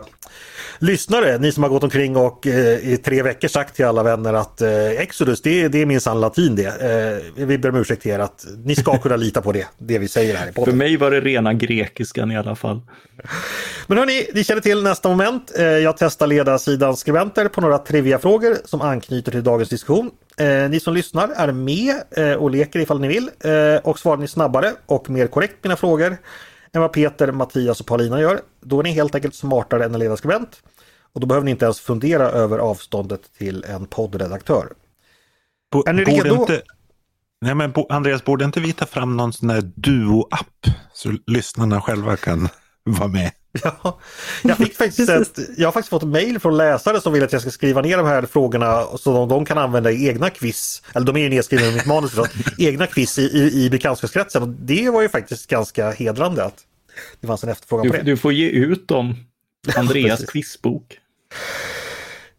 lyssnare. 0.78 1.38
Ni 1.38 1.52
som 1.52 1.62
har 1.62 1.70
gått 1.70 1.84
omkring 1.84 2.16
och 2.16 2.46
eh, 2.46 2.92
i 2.92 2.96
tre 3.04 3.22
veckor 3.22 3.48
sagt 3.48 3.76
till 3.76 3.84
alla 3.84 4.02
vänner 4.02 4.34
att 4.34 4.62
eh, 4.62 4.86
Exodus, 4.90 5.42
det, 5.42 5.68
det 5.68 5.82
är 5.82 5.86
minsann 5.86 6.20
latin 6.20 6.56
det. 6.56 6.66
Eh, 7.36 7.44
vi 7.46 7.58
ber 7.58 7.68
om 7.68 7.76
ursäkt 7.76 8.02
till 8.02 8.10
er 8.10 8.18
att 8.18 8.46
ni 8.64 8.74
ska 8.76 8.98
kunna 9.02 9.16
lita 9.16 9.42
på 9.42 9.52
det, 9.52 9.66
det 9.78 9.98
vi 9.98 10.08
säger 10.08 10.34
här 10.36 10.44
i 10.44 10.52
För 10.52 10.54
podden. 10.54 10.76
mig 10.78 10.96
var 10.96 11.10
det 11.10 11.20
rena 11.20 11.54
grekiskan 11.54 12.30
i 12.30 12.36
alla 12.36 12.56
fall. 12.56 12.80
Men 13.86 13.98
hörni, 13.98 14.26
ni 14.34 14.44
känner 14.44 14.60
till 14.60 14.82
nästa 14.82 15.08
moment. 15.08 15.52
Eh, 15.58 15.64
Jag 15.64 15.96
testar 15.98 16.26
ledarsidans 16.26 17.00
skribenter 17.00 17.48
på 17.48 17.60
några 17.60 17.78
triviafrågor 17.78 18.56
som 18.64 18.80
anknyter 18.80 19.32
till 19.32 19.42
dagens 19.44 19.68
diskussion. 19.68 20.10
Eh, 20.40 20.70
Ni 20.70 20.80
som 20.80 20.94
lyssnar 20.94 21.28
är 21.28 21.52
med 21.52 21.94
eh, 22.10 22.32
och 22.32 22.50
leker 22.50 22.80
ifall 22.80 23.00
ni 23.00 23.08
vill 23.08 23.30
eh, 23.40 23.80
och 23.84 23.98
svarar 23.98 24.16
ni 24.16 24.28
snabbare 24.28 24.72
och 24.86 25.10
mer 25.10 25.26
korrekt 25.26 25.56
mina 25.62 25.76
frågor 25.76 26.16
än 26.72 26.80
vad 26.80 26.92
Peter, 26.92 27.32
Mattias 27.32 27.80
och 27.80 27.86
Paulina 27.86 28.20
gör. 28.20 28.40
Då 28.60 28.78
är 28.78 28.82
ni 28.84 28.90
helt 28.90 29.14
enkelt 29.14 29.34
smartare 29.34 29.84
än 29.84 29.94
en 29.94 30.00
ledarskribent. 30.00 30.62
Och 31.12 31.20
då 31.20 31.26
behöver 31.26 31.44
ni 31.44 31.50
inte 31.50 31.64
ens 31.64 31.80
fundera 31.80 32.30
över 32.30 32.58
avståndet 32.58 33.20
till 33.38 33.64
en 33.64 33.86
poddredaktör. 33.86 34.72
Bo, 35.72 35.82
Är 35.86 35.92
ni 35.92 36.04
redo? 36.04 36.34
Inte, 36.34 36.62
nej 37.40 37.54
men 37.54 37.72
bo, 37.72 37.86
Andreas, 37.88 38.24
borde 38.24 38.44
inte 38.44 38.60
vi 38.60 38.72
ta 38.72 38.86
fram 38.86 39.16
någon 39.16 39.32
sån 39.32 39.48
där 39.48 39.60
duo-app 39.60 40.74
så 40.92 41.12
lyssnarna 41.26 41.80
själva 41.80 42.16
kan 42.16 42.48
vara 42.84 43.08
med? 43.08 43.32
Ja, 43.82 43.98
jag, 44.42 44.56
fick 44.56 44.76
faktiskt 44.76 45.08
ett, 45.10 45.38
jag 45.56 45.66
har 45.66 45.72
faktiskt 45.72 45.90
fått 45.90 46.02
mejl 46.02 46.38
från 46.40 46.56
läsare 46.56 47.00
som 47.00 47.12
vill 47.12 47.24
att 47.24 47.32
jag 47.32 47.40
ska 47.42 47.50
skriva 47.50 47.80
ner 47.82 47.96
de 47.96 48.06
här 48.06 48.22
frågorna 48.22 48.82
så 48.96 49.12
de, 49.12 49.28
de 49.28 49.44
kan 49.44 49.58
använda 49.58 49.90
i 49.90 50.08
egna 50.08 50.30
quiz. 50.30 50.82
Eller 50.94 51.06
de 51.06 51.16
är 51.16 51.20
ju 51.20 51.28
nedskrivna 51.28 51.66
i 51.66 51.74
mitt 51.74 51.86
manus. 51.86 52.12
då, 52.12 52.26
egna 52.58 52.86
quiz 52.86 53.18
i, 53.18 53.22
i, 53.22 53.64
i 53.64 53.70
bekantskapskretsen. 53.70 54.42
Och 54.42 54.48
det 54.48 54.90
var 54.90 55.02
ju 55.02 55.08
faktiskt 55.08 55.46
ganska 55.50 55.90
hedrande 55.90 56.44
att 56.44 56.58
det 57.20 57.26
fanns 57.26 57.44
en 57.44 57.50
efterfrågan 57.50 57.86
på 57.86 57.92
Du, 57.92 57.98
det. 57.98 58.04
du 58.04 58.16
får 58.16 58.32
ge 58.32 58.48
ut 58.48 58.88
dem. 58.88 59.14
Andreas 59.76 60.24
quizbok. 60.24 60.98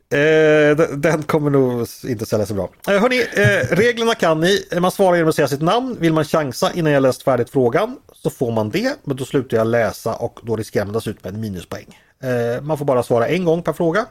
Eh, 0.10 0.78
den, 0.98 1.24
kommer 1.24 1.50
nog 1.50 1.88
inte 2.08 2.26
sälja 2.26 2.46
så 2.46 2.54
bra. 2.54 2.70
Eh, 2.88 3.02
hörni, 3.02 3.20
eh, 3.20 3.76
reglerna 3.76 4.16
kan 4.16 4.40
ni. 4.40 4.68
Man 4.80 4.92
svarar 4.92 5.16
genom 5.16 5.30
att 5.30 5.36
säga 5.36 5.48
sitt 5.48 5.62
namn. 5.62 5.98
Vill 6.00 6.14
man 6.14 6.26
chansa 6.26 6.72
innan 6.74 6.92
jag 6.92 7.04
läst 7.04 7.24
färdigt 7.24 7.50
frågan 7.50 7.98
så 8.14 8.30
får 8.30 8.52
man 8.52 8.70
det. 8.70 8.96
Men 9.04 9.18
då 9.18 9.26
slutar 9.26 9.58
jag 9.58 9.68
läsa 9.68 10.16
och 10.16 10.40
då 10.44 10.56
riskerar 10.56 10.86
man 10.86 10.94
dessutom 10.94 11.36
en 11.36 11.42
minuspoäng. 11.42 12.00
Eh, 12.24 12.62
man 12.62 12.78
får 12.78 12.86
bara 12.86 13.04
svara 13.04 13.28
en 13.28 13.46
gång 13.46 13.62
per 13.62 13.74
fråga. 13.74 14.06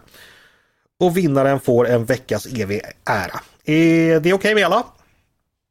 Och 1.00 1.16
vinnaren 1.16 1.60
får 1.60 1.88
en 1.88 2.04
veckas 2.04 2.46
evig 2.46 2.80
ära. 3.04 3.40
Är 3.64 4.20
det 4.20 4.32
okej 4.32 4.54
med 4.54 4.64
alla? 4.64 4.84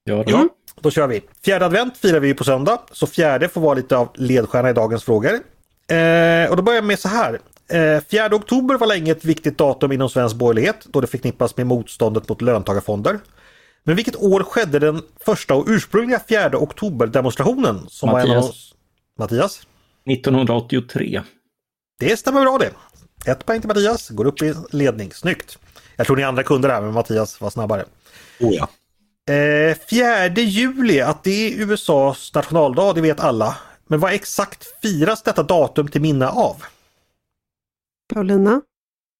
Ja, 0.03 0.15
då. 0.15 0.23
Ja. 0.27 0.47
Då 0.81 0.91
kör 0.91 1.07
vi. 1.07 1.21
Fjärde 1.45 1.65
advent 1.65 1.97
firar 1.97 2.19
vi 2.19 2.33
på 2.33 2.43
söndag, 2.43 2.79
så 2.91 3.07
fjärde 3.07 3.49
får 3.49 3.61
vara 3.61 3.73
lite 3.73 3.97
av 3.97 4.09
ledstjärna 4.15 4.69
i 4.69 4.73
dagens 4.73 5.03
frågor. 5.03 5.31
Eh, 5.87 6.49
och 6.49 6.57
då 6.57 6.61
börjar 6.61 6.77
jag 6.77 6.85
med 6.85 6.99
så 6.99 7.07
här. 7.07 7.39
Eh, 7.69 8.01
4 8.11 8.35
oktober 8.35 8.77
var 8.77 8.87
länge 8.87 9.11
ett 9.11 9.25
viktigt 9.25 9.57
datum 9.57 9.91
inom 9.91 10.09
svensk 10.09 10.35
borgerlighet 10.35 10.85
då 10.85 11.01
det 11.01 11.07
förknippas 11.07 11.57
med 11.57 11.67
motståndet 11.67 12.29
mot 12.29 12.41
löntagarfonder. 12.41 13.19
Men 13.83 13.95
vilket 13.95 14.15
år 14.15 14.43
skedde 14.43 14.79
den 14.79 15.01
första 15.19 15.55
och 15.55 15.65
ursprungliga 15.67 16.19
4 16.29 16.57
oktober-demonstrationen? 16.57 17.85
Som 17.89 18.09
Var 18.09 18.19
en 18.19 18.29
av 18.29 18.35
Mattias. 18.35 18.49
oss... 18.49 18.73
Mattias? 19.19 19.67
1983. 20.09 21.21
Det 21.99 22.17
stämmer 22.17 22.41
bra 22.41 22.57
det. 22.57 22.71
Ett 23.31 23.45
poäng 23.45 23.61
till 23.61 23.67
Mattias, 23.67 24.09
går 24.09 24.25
upp 24.25 24.41
i 24.41 24.53
ledning. 24.71 25.11
Snyggt! 25.13 25.57
Jag 25.95 26.07
tror 26.07 26.17
ni 26.17 26.23
andra 26.23 26.43
kunde 26.43 26.67
det 26.67 26.73
här 26.73 26.81
men 26.81 26.93
Mattias 26.93 27.41
var 27.41 27.49
snabbare. 27.49 27.85
Oh, 28.39 28.53
ja. 28.53 28.69
Eh, 29.33 29.77
4 29.89 30.27
juli, 30.27 31.01
att 31.01 31.23
det 31.23 31.31
är 31.47 31.61
USAs 31.61 32.33
nationaldag, 32.33 32.93
det 32.95 33.01
vet 33.01 33.19
alla. 33.19 33.57
Men 33.87 33.99
vad 33.99 34.13
exakt 34.13 34.81
firas 34.81 35.21
detta 35.21 35.43
datum 35.43 35.87
till 35.87 36.01
minne 36.01 36.27
av? 36.27 36.63
Paulina, 38.13 38.61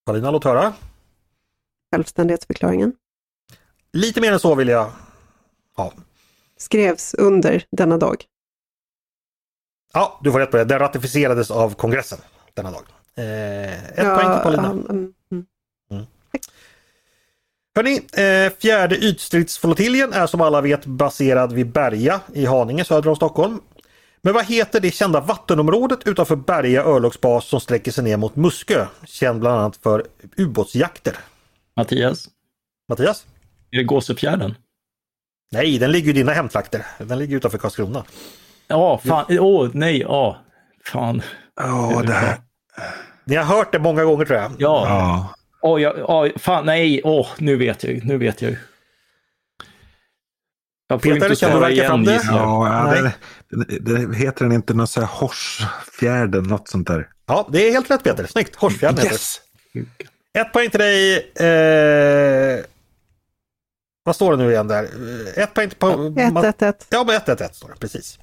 Paulina, 0.06 0.32
låt 0.32 0.44
höra. 0.44 0.74
självständighetsförklaringen, 1.96 2.94
Lite 3.94 4.22
mer 4.22 4.32
än 4.32 4.40
så 4.40 4.56
vill 4.56 4.68
jag 4.68 4.92
ha. 5.76 5.94
skrevs 6.58 7.14
under 7.14 7.64
denna 7.72 7.98
dag. 7.98 8.24
Ja, 9.94 10.20
du 10.24 10.32
får 10.32 10.40
rätt 10.40 10.52
på 10.52 10.58
det. 10.58 10.64
Den 10.66 10.80
ratificerades 10.80 11.52
av 11.52 11.74
kongressen 11.74 12.20
denna 12.54 12.72
dag. 12.72 12.84
Eh, 13.16 13.84
ett 13.90 13.96
poäng 13.96 14.34
till 14.34 14.44
Paulina. 14.44 14.70
um, 14.72 15.14
mm. 15.32 15.46
Hörni, 17.76 17.96
eh, 18.14 18.54
fjärde 18.60 18.98
ytstridsflottiljen 18.98 20.14
är 20.14 20.28
som 20.28 20.42
alla 20.42 20.62
vet 20.62 20.86
baserad 20.86 21.54
vid 21.54 21.72
Berga 21.72 22.22
i 22.34 22.46
Haninge 22.46 22.86
söder 22.86 23.10
om 23.10 23.16
Stockholm. 23.16 23.60
Men 24.26 24.34
vad 24.34 24.46
heter 24.46 24.80
det 24.80 24.92
kända 24.92 25.22
vattenområdet 25.22 26.00
utanför 26.08 26.36
Berga 26.36 26.84
örlogsbas 26.84 27.46
som 27.46 27.60
sträcker 27.60 27.92
sig 27.92 28.04
ner 28.04 28.18
mot 28.18 28.36
Muskö? 28.36 28.86
Känd 29.06 29.40
bland 29.40 29.60
annat 29.60 29.78
för 29.78 30.06
ubåtsjakter. 30.38 31.16
Mattias, 31.76 32.30
Mattias? 32.90 33.26
är 33.72 33.78
det 33.78 33.84
Gåsefjärden? 33.84 34.56
Nej, 35.52 35.80
den 35.80 35.92
ligger 35.92 36.10
i 36.10 36.14
dina 36.14 36.32
hemtrakter. 36.32 36.86
Den 36.98 37.20
ligger 37.20 37.38
utanför 37.38 37.58
Karlskrona. 37.58 38.04
Ja, 38.68 38.98
fan. 39.06 39.26
Åh, 39.30 39.70
nej, 39.74 40.00
ja. 40.00 40.38
Fan. 40.84 41.22
Ja, 41.56 42.04
det 42.06 42.14
här. 42.14 42.38
Ni 43.24 43.36
har 43.36 43.44
hört 43.44 43.72
det 43.72 43.80
många 43.80 44.04
gånger 44.04 44.26
tror 44.26 44.40
jag. 44.40 44.52
Ja. 44.52 44.86
Ja. 44.88 45.36
Åh, 45.62 45.82
jag, 45.82 46.10
åh, 46.10 46.28
fan, 46.38 46.66
nej. 46.66 47.02
Åh, 47.04 47.28
nu 47.38 47.56
vet 47.56 47.84
jag. 47.84 48.06
Nu 48.06 48.18
vet 48.18 48.42
jag 48.42 48.52
ju. 48.52 48.58
Jag 50.88 51.04
får 51.04 51.10
Peter, 51.14 51.30
inte 51.30 51.46
kan 51.46 51.52
du 51.52 51.60
verka 51.60 51.88
fram 51.88 52.04
det? 52.04 52.22
jag. 52.26 52.36
Ja, 52.36 52.92
Nej. 53.02 53.12
Det, 53.80 54.16
heter 54.16 54.46
den 54.46 54.52
inte 54.52 54.74
något 54.74 54.90
så 54.90 55.00
här 55.02 55.08
Horsfjärden, 55.08 56.44
något 56.44 56.68
sånt 56.68 56.88
där? 56.88 57.10
Ja, 57.26 57.48
det 57.52 57.68
är 57.68 57.72
helt 57.72 57.92
rätt 57.92 58.04
Peter. 58.04 58.26
Snyggt! 58.28 58.56
Horsfjärden 58.56 58.98
heter 58.98 59.12
Yes! 59.12 59.42
det. 60.34 60.40
Ett 60.40 60.54
poäng 60.54 60.70
till 60.70 60.80
dig. 60.80 61.18
Eh... 61.36 62.66
Vad 64.04 64.16
står 64.16 64.32
det 64.38 64.44
nu 64.44 64.52
igen 64.52 64.68
där? 64.68 64.84
Ett 65.40 65.54
poäng 65.54 65.70
till... 65.70 65.78
Pa- 65.78 65.96
1-1-1. 65.96 66.74
Ja, 66.90 67.04
men 67.04 67.16
1-1-1 67.20 67.52
står 67.54 67.70
det, 67.70 67.76
precis. 67.80 68.20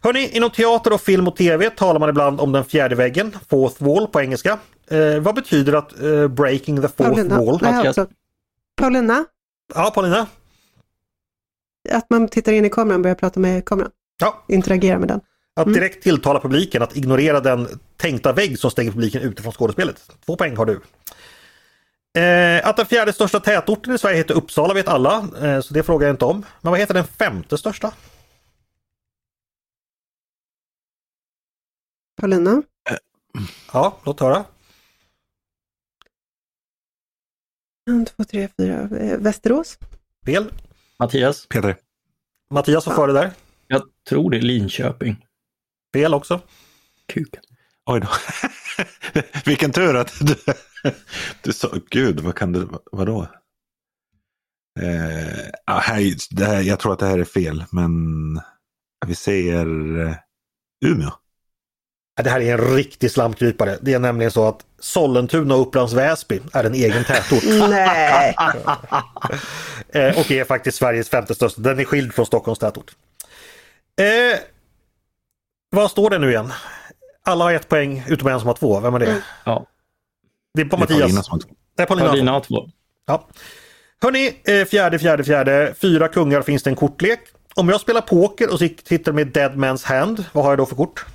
Hörni, 0.00 0.28
inom 0.36 0.50
teater 0.50 0.92
och 0.92 1.00
film 1.00 1.28
och 1.28 1.36
tv 1.36 1.70
talar 1.70 2.00
man 2.00 2.08
ibland 2.08 2.40
om 2.40 2.52
den 2.52 2.64
fjärde 2.64 2.94
väggen, 2.94 3.36
fourth 3.48 3.82
wall 3.84 4.06
på 4.08 4.20
engelska. 4.20 4.58
Eh, 4.90 5.18
vad 5.20 5.34
betyder 5.34 5.72
att 5.72 6.00
eh, 6.02 6.28
breaking 6.28 6.76
the 6.82 6.88
fourth 6.88 7.10
Paulina, 7.14 7.40
wall? 7.42 7.58
nej, 7.62 7.86
alltså, 7.86 8.06
Paulina, 8.76 9.24
Ja, 9.74 9.90
Paulina? 9.94 10.26
att 11.90 12.10
man 12.10 12.28
tittar 12.28 12.52
in 12.52 12.64
i 12.64 12.70
kameran 12.70 13.00
och 13.00 13.02
börjar 13.02 13.14
prata 13.14 13.40
med 13.40 13.64
kameran. 13.64 13.90
Ja, 14.20 14.44
Interagera 14.48 14.98
med 14.98 15.08
den. 15.08 15.20
att 15.56 15.74
direkt 15.74 16.02
tilltala 16.02 16.40
publiken, 16.40 16.82
att 16.82 16.96
ignorera 16.96 17.40
den 17.40 17.68
tänkta 17.96 18.32
vägg 18.32 18.58
som 18.58 18.70
stänger 18.70 18.90
publiken 18.92 19.22
ute 19.22 19.42
från 19.42 19.52
skådespelet. 19.52 20.10
Två 20.26 20.36
poäng 20.36 20.56
har 20.56 20.66
du. 20.66 20.80
Eh, 22.20 22.68
att 22.68 22.76
den 22.76 22.86
fjärde 22.86 23.12
största 23.12 23.40
tätorten 23.40 23.94
i 23.94 23.98
Sverige 23.98 24.16
heter 24.16 24.34
Uppsala 24.34 24.74
vet 24.74 24.88
alla, 24.88 25.28
eh, 25.42 25.60
så 25.60 25.74
det 25.74 25.82
frågar 25.82 26.06
jag 26.06 26.14
inte 26.14 26.24
om. 26.24 26.46
Men 26.60 26.70
vad 26.70 26.80
heter 26.80 26.94
den 26.94 27.04
femte 27.06 27.58
största? 27.58 27.92
Paulina, 32.20 32.62
Ja, 33.72 33.98
låt 34.04 34.20
höra. 34.20 34.44
en, 37.90 38.04
två, 38.04 38.24
tre, 38.24 38.48
fyra. 38.56 38.80
Eh, 38.98 39.18
Västerås, 39.18 39.78
Fel. 40.26 40.52
Mattias, 40.98 41.46
Peter. 41.46 41.76
Mattias 42.50 42.86
var 42.86 42.94
före 42.94 43.12
där. 43.12 43.30
Tror 44.08 44.30
det 44.30 44.36
är 44.36 44.42
Linköping. 44.42 45.26
Fel 45.94 46.14
också. 46.14 46.40
Kuken. 47.12 47.42
Oj 47.86 48.00
då. 48.00 48.08
Vilken 49.44 49.72
tur 49.72 49.96
att 49.96 50.12
du, 50.20 50.34
du 51.42 51.52
sa, 51.52 51.68
gud 51.90 52.20
vad 52.20 52.34
kan 52.34 52.52
det, 52.52 52.68
vadå? 52.92 53.26
Eh, 54.80 55.46
ja, 55.66 55.78
här, 55.78 56.14
det 56.30 56.44
här, 56.44 56.62
jag 56.62 56.80
tror 56.80 56.92
att 56.92 56.98
det 56.98 57.06
här 57.06 57.18
är 57.18 57.24
fel, 57.24 57.64
men 57.70 57.90
vi 59.06 59.14
säger 59.14 59.66
eh, 60.00 60.14
Umeå. 60.86 61.10
Det 62.22 62.30
här 62.30 62.40
är 62.40 62.58
en 62.58 62.74
riktig 62.74 63.10
slamkrypare. 63.10 63.78
Det 63.80 63.92
är 63.92 63.98
nämligen 63.98 64.30
så 64.30 64.48
att 64.48 64.66
Sollentuna 64.78 65.54
och 65.54 65.60
Upplands 65.60 65.92
Väsby 65.92 66.40
är 66.52 66.64
en 66.64 66.74
egen 66.74 67.04
tätort. 67.04 67.42
Nej, 67.70 68.36
Eh, 69.88 70.18
och 70.18 70.30
är 70.30 70.44
faktiskt 70.44 70.78
Sveriges 70.78 71.08
femte 71.08 71.34
största. 71.34 71.60
Den 71.60 71.78
är 71.78 71.84
skild 71.84 72.14
från 72.14 72.26
Stockholms 72.26 72.58
tätort. 72.58 72.94
Eh, 73.96 74.38
vad 75.70 75.90
står 75.90 76.10
det 76.10 76.18
nu 76.18 76.30
igen? 76.30 76.52
Alla 77.22 77.44
har 77.44 77.52
ett 77.52 77.68
poäng 77.68 78.04
utom 78.08 78.28
en 78.28 78.40
som 78.40 78.46
har 78.46 78.54
två. 78.54 78.80
Vem 78.80 78.94
är 78.94 78.98
det? 78.98 79.22
Ja. 79.44 79.66
Det 80.54 80.60
är 80.60 80.66
på 80.66 80.76
Det 80.76 80.80
är 80.80 80.80
Mattias. 80.80 81.00
Paulina 81.00 81.22
som 81.22 81.32
har 81.32 81.38
två. 81.40 81.48
Det 81.76 81.82
är 81.82 81.86
Paulina. 81.86 82.08
Paulina 82.08 82.32
har 82.32 82.40
två. 82.40 82.68
Ja. 83.06 83.28
Hörni, 84.02 84.40
eh, 84.44 84.64
fjärde, 84.64 84.98
fjärde, 84.98 85.24
fjärde. 85.24 85.74
Fyra 85.80 86.08
kungar 86.08 86.42
finns 86.42 86.62
det 86.62 86.70
en 86.70 86.76
kortlek. 86.76 87.20
Om 87.54 87.68
jag 87.68 87.80
spelar 87.80 88.00
poker 88.00 88.52
och 88.52 88.58
sitter 88.58 89.12
med 89.12 89.26
Dead 89.26 89.52
Man's 89.52 89.86
Hand, 89.86 90.24
vad 90.32 90.44
har 90.44 90.50
jag 90.50 90.58
då 90.58 90.66
för 90.66 90.76
kort? 90.76 91.06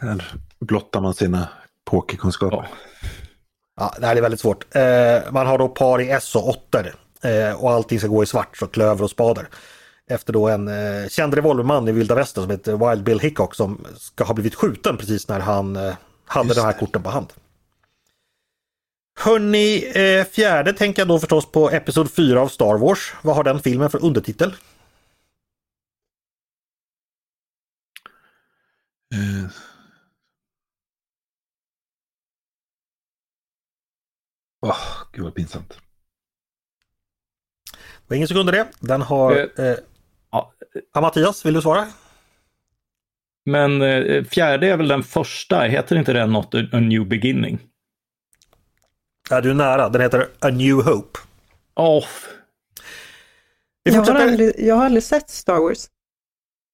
Här 0.00 0.32
blottar 0.60 1.00
man 1.00 1.14
sina 1.14 1.48
pokerkunskaper. 1.84 2.56
Ja. 2.56 2.66
Ja, 3.76 3.94
det 4.00 4.06
här 4.06 4.16
är 4.16 4.20
väldigt 4.20 4.40
svårt. 4.40 4.76
Eh, 4.76 5.32
man 5.32 5.46
har 5.46 5.58
då 5.58 5.68
par 5.68 6.00
i 6.00 6.10
S 6.10 6.36
och 6.36 6.48
åttor. 6.48 6.94
Eh, 7.22 7.62
och 7.62 7.70
allting 7.70 7.98
ska 7.98 8.08
gå 8.08 8.22
i 8.22 8.26
svart, 8.26 8.56
så 8.56 8.66
klöver 8.66 9.04
och 9.04 9.10
spader. 9.10 9.48
Efter 10.10 10.32
då 10.32 10.48
en 10.48 10.68
eh, 10.68 11.08
känd 11.08 11.34
revolverman 11.34 11.88
i 11.88 11.92
vilda 11.92 12.14
västern 12.14 12.44
som 12.44 12.50
heter 12.50 12.90
Wild 12.90 13.04
Bill 13.04 13.20
Hickok 13.20 13.54
som 13.54 13.86
ska 13.98 14.24
ha 14.24 14.34
blivit 14.34 14.54
skjuten 14.54 14.96
precis 14.96 15.28
när 15.28 15.40
han 15.40 15.76
hade 16.24 16.48
Just 16.48 16.56
de 16.60 16.64
här 16.64 16.72
det. 16.72 16.78
korten 16.78 17.02
på 17.02 17.10
hand. 17.10 17.32
Hörni, 19.20 19.84
eh, 19.94 20.24
fjärde 20.24 20.72
tänker 20.72 21.00
jag 21.02 21.08
då 21.08 21.18
förstås 21.18 21.52
på 21.52 21.70
Episod 21.70 22.10
4 22.10 22.40
av 22.40 22.48
Star 22.48 22.78
Wars. 22.78 23.14
Vad 23.22 23.36
har 23.36 23.44
den 23.44 23.60
filmen 23.60 23.90
för 23.90 24.04
undertitel? 24.04 24.54
Eh, 29.14 29.50
Åh, 34.62 34.76
gud 35.12 35.24
vad 35.24 35.34
pinsamt. 35.34 35.68
Det 37.72 38.08
var 38.08 38.16
ingen 38.16 38.28
sekund 38.28 38.48
i 38.48 38.52
det. 38.52 38.68
Den 38.80 39.02
har... 39.02 39.36
Eh, 39.36 39.66
Eh, 39.66 39.76
ja. 40.30 40.52
Mattias, 41.00 41.46
vill 41.46 41.54
du 41.54 41.62
svara? 41.62 41.86
Men 43.44 43.82
eh, 43.82 44.24
fjärde 44.24 44.68
är 44.68 44.76
väl 44.76 44.88
den 44.88 45.02
första, 45.02 45.60
heter 45.60 45.96
inte 45.96 46.12
den 46.12 46.32
något 46.32 46.54
A 46.54 46.80
New 46.80 47.06
Beginning? 47.08 47.58
Ja, 49.30 49.40
du 49.40 49.50
är 49.50 49.54
nära. 49.54 49.88
Den 49.88 50.02
heter 50.02 50.28
A 50.40 50.48
New 50.48 50.74
Hope. 50.76 51.18
Åh, 51.74 52.04
Vi 53.84 53.94
jag 53.94 54.02
har, 54.02 54.14
aldrig, 54.14 54.54
jag 54.58 54.74
har 54.74 54.84
aldrig 54.84 55.02
sett 55.02 55.30
Star 55.30 55.60
Wars. 55.60 55.86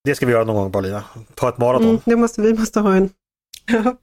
Det 0.05 0.15
ska 0.15 0.27
vi 0.27 0.33
göra 0.33 0.45
någon 0.45 0.57
gång 0.57 0.73
Paulina. 0.73 1.05
Ta 1.35 1.49
ett 1.49 1.59
maraton. 1.59 1.89
Mm, 1.89 2.01
det 2.05 2.17
måste, 2.17 2.43
vi 2.43 2.55
måste 2.55 2.81
ha 2.81 2.95
en. 2.95 3.11
Ja, 3.67 3.97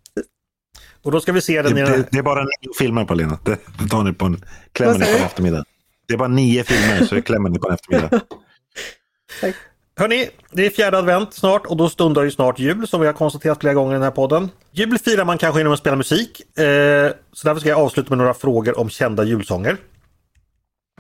Och 1.06 1.12
då 1.12 1.20
ska 1.20 1.32
vi 1.32 1.42
se 1.42 1.62
Det, 1.62 1.70
den 1.70 1.78
i 1.78 1.82
den 1.82 1.90
här. 1.90 1.98
det, 1.98 2.08
det 2.12 2.18
är 2.18 2.24
bara 2.24 2.44
nio 2.44 2.74
filmer 2.80 3.06
Paulina. 3.06 3.40
Det 3.44 3.60
det 3.80 3.90
tar 3.90 4.04
ni 4.04 4.14
på 4.14 4.26
en, 4.26 4.46
klämmer 4.72 5.00
ni 5.00 5.06
på 5.06 5.18
en 5.18 5.24
eftermiddag. 5.26 5.66
Det 6.08 6.14
är 6.14 6.18
bara 6.18 6.28
nio 6.28 6.64
filmer 6.64 7.06
så 7.06 7.16
det 7.16 7.22
klämmer 7.22 7.50
ni 7.50 7.60
på 7.60 7.68
en 7.68 7.74
eftermiddag. 7.74 8.10
tack. 9.42 9.56
Hörni, 9.98 10.30
det 10.52 10.66
är 10.66 10.70
fjärde 10.70 10.98
advent 10.98 11.34
snart 11.34 11.66
och 11.66 11.78
då 11.78 11.90
stundar 11.90 12.24
ju 12.24 12.32
snart 12.32 12.60
jul 12.60 12.88
som 12.88 13.02
vi 13.02 13.08
har 13.08 13.14
konstaterat 13.14 13.60
flera 13.60 13.74
gånger 13.74 13.92
i 13.92 13.94
den 13.94 14.04
här 14.04 14.12
podden. 14.12 14.50
Jul 14.72 15.00
firar 15.00 15.26
man 15.26 15.38
kanske 15.38 15.60
genom 15.60 15.74
att 15.74 15.80
spela 15.80 15.96
musik. 15.96 16.60
Eh, 16.60 17.12
så 17.34 17.48
därför 17.48 17.60
ska 17.60 17.70
jag 17.70 17.80
avsluta 17.80 18.10
med 18.10 18.18
några 18.18 18.34
frågor 18.34 18.80
om 18.80 18.90
kända 18.90 19.24
julsånger. 19.24 19.78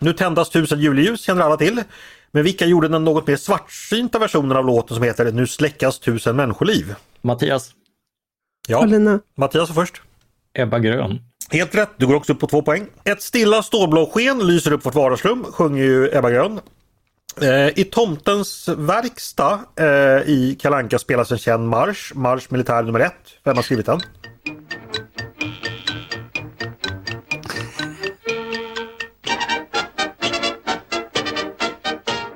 Nu 0.01 0.13
tändas 0.13 0.49
tusen 0.49 0.79
juleljus 0.79 1.21
känner 1.21 1.41
alla 1.41 1.57
till. 1.57 1.83
Men 2.31 2.43
vilka 2.43 2.65
gjorde 2.65 2.87
den 2.87 3.03
något 3.03 3.27
mer 3.27 3.35
svartsynta 3.35 4.19
versionen 4.19 4.57
av 4.57 4.65
låten 4.65 4.95
som 4.95 5.03
heter 5.03 5.31
Nu 5.31 5.47
släckas 5.47 5.99
tusen 5.99 6.35
människoliv? 6.35 6.95
Mattias, 7.21 7.71
Ja, 8.67 8.79
Paulina. 8.79 9.19
Mattias 9.37 9.69
var 9.69 9.85
först. 9.85 10.01
Ebba 10.53 10.79
Grön. 10.79 11.19
Helt 11.49 11.75
rätt, 11.75 11.89
du 11.97 12.07
går 12.07 12.15
också 12.15 12.33
upp 12.33 12.39
på 12.39 12.47
två 12.47 12.61
poäng. 12.61 12.87
Ett 13.03 13.21
stilla 13.21 13.63
stålblåsken 13.63 14.47
lyser 14.47 14.71
upp 14.71 14.85
vårt 14.85 14.95
vardagsrum, 14.95 15.43
sjunger 15.43 15.83
ju 15.83 16.17
Ebba 16.17 16.29
Grön. 16.29 16.59
Eh, 17.41 17.79
I 17.79 17.83
Tomtens 17.91 18.69
verkstad 18.77 19.59
eh, 19.75 19.85
i 20.29 20.57
Kalanka 20.61 20.99
spelas 20.99 21.31
en 21.31 21.37
känd 21.37 21.67
marsch, 21.69 22.15
marsch 22.15 22.51
militär 22.51 22.83
nummer 22.83 22.99
ett. 22.99 23.13
Vem 23.43 23.55
har 23.55 23.63
skrivit 23.63 23.85
den? 23.85 24.01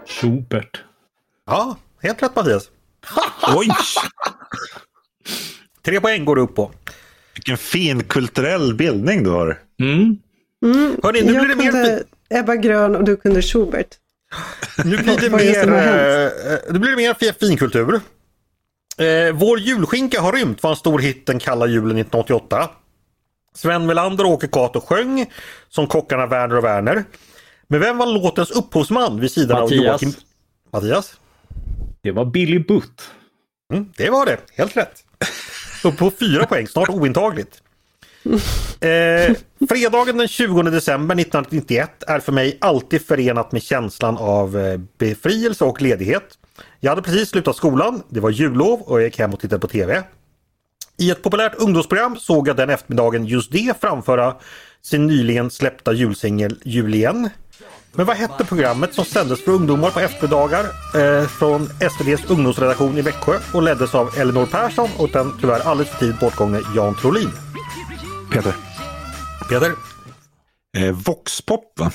Schubert. 0.07 0.83
Ja, 1.45 1.77
helt 2.01 2.23
rätt 2.23 2.35
Mattias. 2.35 2.69
Oj! 3.55 3.67
Tre 5.85 6.01
poäng 6.01 6.25
går 6.25 6.35
du 6.35 6.41
upp 6.41 6.55
på. 6.55 6.71
Vilken 7.35 7.57
fin 7.57 8.03
kulturell 8.03 8.73
bildning 8.73 9.23
du 9.23 9.29
har. 9.29 9.59
Mm. 9.81 10.17
Mm, 10.65 10.97
Hörni, 11.03 11.21
nu 11.21 11.33
jag 11.33 11.45
blir 11.45 11.55
det 11.55 11.63
mer 11.63 11.71
kunde 11.71 12.03
Ebba 12.29 12.55
Grön 12.55 12.95
och 12.95 13.03
du 13.03 13.17
kunde 13.17 13.41
Schubert. 13.41 13.87
Nu 14.85 14.97
blir 14.97 15.17
det 15.17 15.29
mer, 15.29 15.73
eh, 15.73 16.53
eh, 16.53 16.59
nu 16.71 16.79
blir 16.79 16.89
det 16.91 16.97
mer 16.97 17.13
fi- 17.13 17.33
finkultur. 17.39 18.01
Eh, 18.97 19.33
vår 19.33 19.59
julskinka 19.59 20.21
har 20.21 20.33
rymt 20.33 20.63
var 20.63 20.69
en 20.69 20.75
stor 20.75 20.99
hit 20.99 21.25
den 21.25 21.39
kalla 21.39 21.65
julen 21.67 21.97
1988. 21.97 22.69
Sven 23.55 23.85
Melander 23.85 24.25
och 24.25 24.31
Åke 24.31 24.47
Cato 24.47 24.81
sjöng 24.81 25.25
som 25.69 25.87
kockarna 25.87 26.25
Werner 26.27 26.55
och 26.57 26.63
Werner. 26.63 27.03
Men 27.67 27.79
vem 27.79 27.97
var 27.97 28.05
låtens 28.05 28.51
upphovsman 28.51 29.19
vid 29.19 29.31
sidan 29.31 29.61
Mattias. 29.61 29.79
av 29.79 29.85
Joakim? 29.85 30.13
Mattias? 30.73 31.13
Det 32.01 32.11
var 32.11 32.25
Billy 32.25 32.59
Butt. 32.59 33.09
Mm, 33.73 33.85
det 33.97 34.09
var 34.09 34.25
det, 34.25 34.37
helt 34.57 34.77
rätt. 34.77 35.03
Och 35.83 35.97
på 35.97 36.11
fyra 36.19 36.45
poäng, 36.45 36.67
snart 36.67 36.89
ointagligt. 36.89 37.61
Eh, 38.79 39.35
fredagen 39.69 40.17
den 40.17 40.27
20 40.27 40.61
december 40.63 41.15
1991 41.15 42.03
är 42.07 42.19
för 42.19 42.31
mig 42.31 42.57
alltid 42.61 43.05
förenat 43.05 43.51
med 43.51 43.63
känslan 43.63 44.17
av 44.17 44.57
eh, 44.57 44.79
befrielse 44.97 45.65
och 45.65 45.81
ledighet. 45.81 46.23
Jag 46.79 46.91
hade 46.91 47.01
precis 47.01 47.29
slutat 47.29 47.55
skolan, 47.55 48.03
det 48.09 48.19
var 48.19 48.29
jullov 48.29 48.81
och 48.81 48.99
jag 48.99 49.05
gick 49.05 49.19
hem 49.19 49.33
och 49.33 49.39
tittade 49.39 49.59
på 49.59 49.67
TV. 49.67 50.03
I 50.97 51.11
ett 51.11 51.23
populärt 51.23 51.55
ungdomsprogram 51.55 52.15
såg 52.17 52.47
jag 52.47 52.55
den 52.55 52.69
eftermiddagen 52.69 53.25
just 53.25 53.51
det 53.51 53.81
framföra 53.81 54.35
sin 54.81 55.07
nyligen 55.07 55.49
släppta 55.49 55.93
julsingel 55.93 56.59
Jul 56.65 56.95
igen. 56.95 57.29
Men 57.93 58.05
vad 58.05 58.15
hette 58.17 58.45
programmet 58.45 58.93
som 58.93 59.05
sändes 59.05 59.43
för 59.43 59.51
ungdomar 59.51 59.91
på 59.91 59.99
eftermiddagar 59.99 60.65
eh, 60.95 61.27
från 61.27 61.69
SVDs 61.79 62.29
ungdomsredaktion 62.29 62.97
i 62.97 63.01
Växjö 63.01 63.39
och 63.53 63.63
leddes 63.63 63.95
av 63.95 64.17
Elinor 64.17 64.45
Persson 64.45 64.89
och 64.97 65.09
den 65.09 65.37
tyvärr 65.41 65.59
alldeles 65.59 65.91
för 65.91 65.99
tidigt 65.99 66.19
bortgångne 66.19 66.61
Jan 66.75 66.95
Trolin? 66.95 67.29
Peter. 68.31 68.55
Peter? 69.49 69.71
Eh, 70.77 70.91
Voxpop 70.91 71.79
va? 71.79 71.91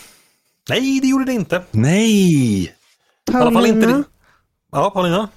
Nej, 0.69 1.01
det 1.03 1.09
gjorde 1.09 1.25
det 1.25 1.33
inte. 1.33 1.63
Nej! 1.71 2.63
I 2.63 2.71
alla 3.33 3.53
fall 3.53 3.67
inte 3.67 3.81
Paulina. 3.81 3.99
det. 3.99 4.05
Ja, 4.73 4.91
Paulina? 4.91 5.29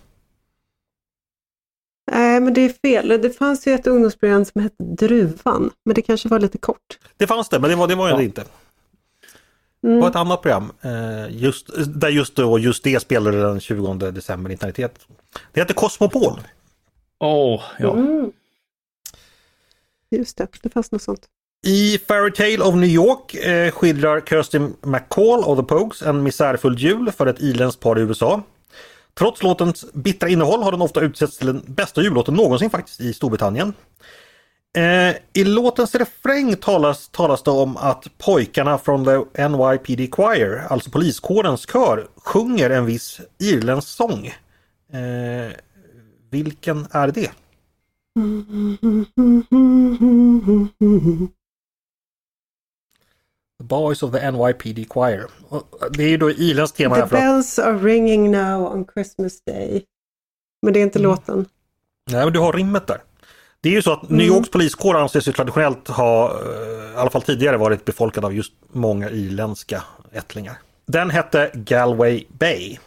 Nej, 2.12 2.40
men 2.42 2.54
det 2.54 2.62
är 2.62 2.70
fel. 2.70 3.08
Det 3.22 3.30
fanns 3.38 3.68
ju 3.68 3.74
ett 3.74 3.88
ungdomsprogram 3.88 4.46
som 4.46 4.62
hette 4.62 4.84
Druvan, 4.84 5.72
men 5.86 5.96
det 5.96 6.02
kanske 6.02 6.30
var 6.30 6.40
lite 6.40 6.58
kort. 6.58 7.00
Det 7.18 7.28
fanns 7.28 7.50
det, 7.50 7.60
men 7.60 7.70
det 7.70 7.76
var 7.76 7.88
det 7.88 7.96
var 7.96 8.10
Ja. 8.10 8.18
det 8.18 8.24
inte. 8.24 8.44
Det 9.88 9.92
var 9.92 9.98
Mm. 9.98 10.10
ett 10.10 10.16
annat 10.16 10.42
program. 10.42 10.72
Eh, 10.82 11.26
just, 11.30 11.70
där 11.88 12.10
just, 12.10 12.36
då, 12.36 12.60
just 12.60 12.84
det 12.84 13.00
spelade 13.00 13.42
den 13.42 13.60
20 13.60 13.94
december 13.94 14.52
1991. 14.52 15.00
Det 15.54 15.60
hette 15.60 15.74
Cosmopol. 15.74 16.40
Åh, 17.20 17.64
ja. 17.80 17.94
Mm. 17.94 18.32
Just 20.12 20.38
det, 20.38 20.48
det 20.62 20.70
fanns 20.70 20.92
något 20.92 21.02
sånt. 21.02 21.26
I 21.66 21.98
Fairy 21.98 22.32
Tale 22.32 22.70
of 22.70 22.76
New 22.76 22.90
York 22.90 23.34
eh, 23.36 23.72
skildrar 23.72 24.22
Kirsty 24.22 24.60
McCall 24.82 25.44
och 25.44 25.58
The 25.58 25.64
Pogues 25.64 26.02
en 26.02 26.24
misärfull 26.24 26.80
jul 26.80 27.12
för 27.12 27.28
ett 27.28 27.42
irländskt 27.42 27.82
par 27.82 28.00
i 28.00 28.02
USA. 28.02 28.42
Trots 29.14 29.44
låtens 29.44 29.86
bittra 29.94 30.30
innehåll 30.30 30.64
har 30.64 30.72
den 30.72 30.82
ofta 30.82 31.02
utsetts 31.02 31.38
till 31.38 31.48
den 31.48 31.64
bästa 31.68 32.02
jullåten 32.02 32.34
någonsin 32.34 32.70
faktiskt 32.70 33.02
i 33.02 33.14
Storbritannien. 33.14 33.74
Eh, 34.78 35.16
I 35.34 35.44
låtens 35.44 35.96
refräng 35.96 36.56
talas, 36.56 37.10
talas 37.10 37.44
det 37.44 37.52
om 37.52 37.78
att 37.78 38.08
pojkarna 38.18 38.78
från 38.78 39.06
the 39.06 39.48
NYPD 39.48 40.16
Choir, 40.16 40.66
alltså 40.70 40.92
poliskårens 40.92 41.70
kör, 41.70 42.08
sjunger 42.16 42.70
en 42.70 42.86
viss 42.86 43.22
irländsk 43.40 43.88
sång. 43.88 44.28
Eh, 44.92 45.52
vilken 46.30 46.88
är 46.92 47.08
det? 47.08 47.32
The 53.60 53.64
Boys 53.64 54.04
of 54.04 54.12
the 54.12 54.32
NYPD 54.32 54.86
Choir. 54.90 55.26
Och 55.50 55.64
Det 55.92 56.04
är 56.04 56.10
ju 56.10 56.18
då 56.18 56.32
irländskt 56.32 56.78
tema. 56.78 56.96
The 56.96 57.16
bells 57.16 57.60
are 57.60 57.78
ringing 57.78 58.32
now 58.32 58.74
on 58.74 58.86
Christmas 58.94 59.42
day. 59.42 59.86
Men 60.62 60.74
det 60.74 60.80
är 60.80 60.84
inte 60.84 61.00
låten. 61.00 61.46
Nej, 62.12 62.24
men 62.24 62.34
du 62.34 62.40
har 62.40 62.54
rimmet 62.54 62.88
där. 62.88 63.02
Det 63.68 63.72
är 63.72 63.76
ju 63.76 63.82
så 63.82 63.94
att 63.94 64.10
New 64.10 64.28
Yorks 64.28 64.50
poliskår 64.50 64.98
anses 64.98 65.28
ju 65.28 65.32
traditionellt 65.32 65.88
ha, 65.88 66.32
eh, 66.32 66.94
i 66.94 66.96
alla 66.96 67.10
fall 67.10 67.22
tidigare, 67.22 67.58
varit 67.58 67.86
befolkad 67.86 68.26
av 68.26 68.34
just 68.34 68.54
många 68.72 69.10
irländska 69.10 69.84
ättlingar. 70.12 70.58
Den 70.86 71.10
hette 71.10 71.52
Galway 71.54 72.24
Bay. 72.30 72.78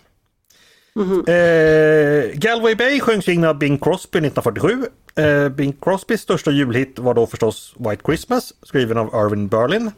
Eh, 1.26 2.30
Galway 2.34 2.74
Bay 2.74 3.00
sjöngs 3.00 3.28
in 3.28 3.44
av 3.44 3.58
Bing 3.58 3.78
Crosby 3.78 4.18
1947. 4.18 4.86
Eh, 5.14 5.48
Bing 5.48 5.72
Crosbys 5.80 6.20
största 6.20 6.50
julhit 6.50 6.98
var 6.98 7.14
då 7.14 7.26
förstås 7.26 7.74
White 7.78 8.02
Christmas 8.06 8.52
skriven 8.62 8.98
av 8.98 9.06
Irving 9.06 9.48
Berlin. 9.48 9.90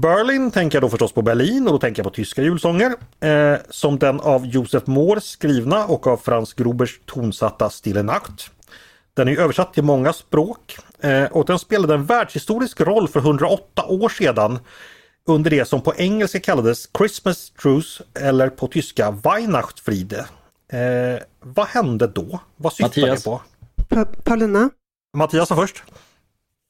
Berlin 0.00 0.50
tänker 0.50 0.76
jag 0.76 0.82
då 0.82 0.88
förstås 0.88 1.12
på 1.12 1.22
Berlin 1.22 1.66
och 1.66 1.72
då 1.72 1.78
tänker 1.78 2.02
jag 2.02 2.12
på 2.12 2.16
tyska 2.16 2.42
julsånger. 2.42 2.94
Eh, 3.20 3.58
som 3.70 3.98
den 3.98 4.20
av 4.20 4.46
Josef 4.46 4.86
Mohr 4.86 5.20
skrivna 5.20 5.86
och 5.86 6.06
av 6.06 6.16
Franz 6.16 6.52
Grubers 6.52 7.00
tonsatta 7.06 7.70
Stille 7.70 8.02
Nacht. 8.02 8.50
Den 9.16 9.28
är 9.28 9.36
översatt 9.36 9.74
till 9.74 9.84
många 9.84 10.12
språk 10.12 10.78
eh, 11.00 11.24
och 11.24 11.46
den 11.46 11.58
spelade 11.58 11.94
en 11.94 12.04
världshistorisk 12.04 12.80
roll 12.80 13.08
för 13.08 13.20
108 13.20 13.84
år 13.84 14.08
sedan 14.08 14.58
under 15.26 15.50
det 15.50 15.64
som 15.64 15.80
på 15.80 15.94
engelska 15.96 16.40
kallades 16.40 16.88
Christmas 16.98 17.50
Truce 17.50 18.02
eller 18.20 18.48
på 18.48 18.66
tyska 18.66 19.10
Weihnachtsfriede. 19.10 20.26
Eh, 20.72 21.22
vad 21.40 21.66
hände 21.66 22.06
då? 22.06 22.40
Vad 22.56 22.72
syftar 22.72 23.00
Mattias. 23.00 23.24
det 23.24 23.30
på? 23.30 23.42
Pa 23.88 24.04
Paulina? 24.04 24.70
Mattias 25.16 25.50
var 25.50 25.56
först. 25.56 25.82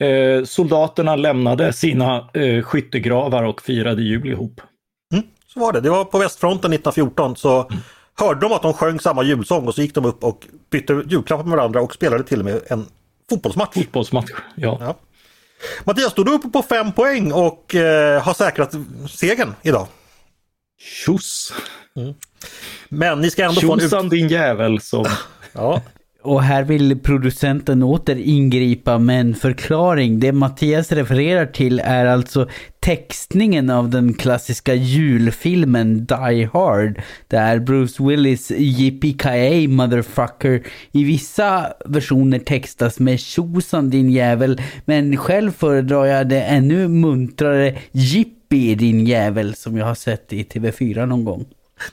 Eh, 0.02 0.44
soldaterna 0.44 1.16
lämnade 1.16 1.72
sina 1.72 2.30
eh, 2.34 2.62
skyttegravar 2.62 3.42
och 3.42 3.62
firade 3.62 4.02
jul 4.02 4.28
ihop. 4.28 4.60
Mm, 5.12 5.24
så 5.46 5.60
var 5.60 5.72
det. 5.72 5.80
Det 5.80 5.90
var 5.90 6.04
på 6.04 6.18
västfronten 6.18 6.72
1914 6.72 7.36
så 7.36 7.70
hörde 8.18 8.40
de 8.40 8.52
att 8.52 8.62
de 8.62 8.74
sjöng 8.74 9.00
samma 9.00 9.22
julsång 9.22 9.66
och 9.66 9.74
så 9.74 9.82
gick 9.82 9.94
de 9.94 10.04
upp 10.04 10.24
och 10.24 10.46
bytte 10.70 11.02
julklappar 11.06 11.44
med 11.44 11.56
varandra 11.56 11.80
och 11.80 11.94
spelade 11.94 12.24
till 12.24 12.38
och 12.38 12.44
med 12.44 12.60
en 12.66 12.86
fotbollsmatch. 13.30 13.74
Fotbollsmatch. 13.74 14.30
Ja. 14.54 14.78
Ja. 14.80 14.96
Mattias, 15.84 16.12
står 16.12 16.24
du 16.24 16.32
uppe 16.32 16.48
på 16.48 16.62
fem 16.62 16.92
poäng 16.92 17.32
och 17.32 17.74
eh, 17.74 18.22
har 18.22 18.34
säkrat 18.34 18.74
segern 19.10 19.54
idag. 19.62 19.86
Tjus! 20.80 21.52
Men 22.88 23.20
ni 23.20 23.30
ska 23.30 23.44
ändå 23.44 23.60
få 23.60 23.72
en 23.72 23.78
ut... 23.78 23.84
Tjosan 23.84 24.08
din 24.08 24.28
jävel 24.28 24.80
som... 24.80 25.06
Ja, 25.52 25.82
och 26.22 26.42
här 26.42 26.62
vill 26.62 26.98
producenten 26.98 27.82
åter 27.82 28.16
ingripa 28.16 28.98
med 28.98 29.20
en 29.20 29.34
förklaring. 29.34 30.20
Det 30.20 30.32
Mattias 30.32 30.92
refererar 30.92 31.46
till 31.46 31.80
är 31.84 32.06
alltså 32.06 32.48
textningen 32.80 33.70
av 33.70 33.90
den 33.90 34.14
klassiska 34.14 34.74
julfilmen 34.74 36.06
Die 36.06 36.48
Hard. 36.52 37.02
Där 37.28 37.58
Bruce 37.58 38.02
Willis 38.04 38.50
Yippee 38.50 39.68
motherfucker 39.68 40.62
i 40.92 41.04
vissa 41.04 41.66
versioner 41.84 42.38
textas 42.38 42.98
med 42.98 43.20
tjosan 43.20 43.90
din 43.90 44.10
jävel. 44.10 44.62
Men 44.84 45.16
själv 45.16 45.52
föredrar 45.52 46.06
jag 46.06 46.28
det 46.28 46.42
ännu 46.42 46.88
muntrare 46.88 47.78
Yippee 47.92 48.74
din 48.74 49.06
jävel 49.06 49.54
som 49.54 49.76
jag 49.76 49.86
har 49.86 49.94
sett 49.94 50.32
i 50.32 50.42
TV4 50.42 51.06
någon 51.06 51.24
gång. 51.24 51.44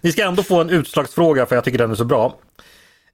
Ni 0.02 0.12
ska 0.12 0.28
ändå 0.28 0.44
få 0.44 0.62
en 0.62 0.70
utslagsfråga 0.70 1.46
för 1.46 1.56
jag 1.56 1.64
tycker 1.64 1.78
den 1.78 1.92
är 1.92 1.96
så 1.96 2.06
bra. 2.06 2.36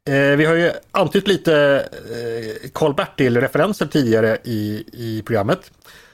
Eh, 0.09 0.37
vi 0.37 0.45
har 0.45 0.55
ju 0.55 0.71
antytt 0.91 1.27
lite 1.27 1.85
eh, 1.93 2.69
Karl-Bertil-referenser 2.73 3.85
tidigare 3.85 4.37
i, 4.43 4.83
i 4.93 5.23
programmet. 5.25 5.71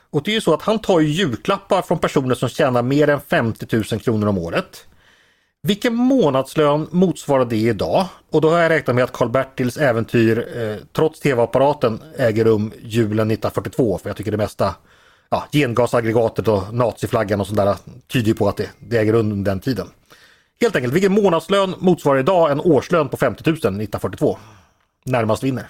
Och 0.10 0.24
det 0.24 0.32
är 0.32 0.36
ju 0.36 0.42
så 0.42 0.54
att 0.54 0.62
han 0.62 0.80
tar 0.80 1.00
ju 1.00 1.08
julklappar 1.08 1.82
från 1.82 2.00
personer 2.00 2.36
som 2.36 2.50
tjänar 2.50 2.82
mer 2.82 3.08
än 3.08 3.22
50 3.22 3.76
000 3.76 3.84
kronor 3.84 4.28
om 4.28 4.38
året. 4.38 4.86
Vilken 5.64 5.96
månadslön 5.96 6.88
motsvarar 6.92 7.46
det 7.46 7.58
idag? 7.58 8.06
Och 8.32 8.42
då 8.42 8.50
har 8.50 8.60
jag 8.60 8.70
räknat 8.70 8.96
med 8.96 9.04
att 9.04 9.14
Karl-Bertils 9.14 9.78
äventyr 9.78 10.58
eh, 10.58 10.76
trots 10.92 11.20
tv-apparaten 11.20 12.00
äger 12.18 12.46
rum 12.46 12.74
julen 12.82 13.32
1942. 13.32 13.98
För 13.98 14.10
jag 14.10 14.18
tycker 14.18 14.32
det 14.32 14.38
mesta, 14.38 14.76
ja, 15.30 15.48
gengasaggregatet 15.52 16.48
och 16.48 16.74
naziflaggan 16.74 17.42
och 17.42 17.48
sådär 17.48 17.66
där 17.66 17.76
tyder 18.08 18.28
ju 18.28 18.34
på 18.34 18.50
att 18.50 18.58
det, 18.58 18.70
det 18.80 18.98
äger 18.98 19.14
rum 19.14 19.32
under 19.32 19.52
den 19.52 19.60
tiden. 19.60 19.88
Helt 20.62 20.76
enkelt, 20.76 20.94
vilken 20.94 21.12
månadslön 21.14 21.76
motsvarar 21.80 22.20
idag 22.20 22.52
en 22.52 22.60
årslön 22.60 23.10
på 23.10 23.18
50 23.18 23.44
000 23.50 23.56
1942? 23.56 24.38
Närmast 25.04 25.44
vinner. 25.44 25.70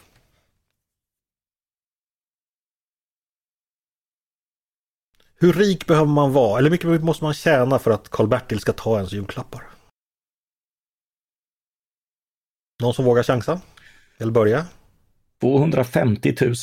Hur 5.36 5.54
rik 5.54 5.88
behöver 5.88 6.08
man 6.08 6.34
vara? 6.34 6.60
Eller 6.60 6.70
hur 6.70 6.90
mycket 6.90 7.04
måste 7.04 7.24
man 7.24 7.34
tjäna 7.34 7.80
för 7.80 7.92
att 7.92 8.10
Karl-Bertil 8.10 8.60
ska 8.60 8.74
ta 8.74 8.98
ens 8.98 9.12
julklappar? 9.12 9.64
Någon 12.82 12.94
som 12.94 13.06
vågar 13.06 13.24
chansa? 13.24 13.62
Eller 14.18 14.32
börja? 14.32 14.66
250 15.42 16.36
000. 16.42 16.56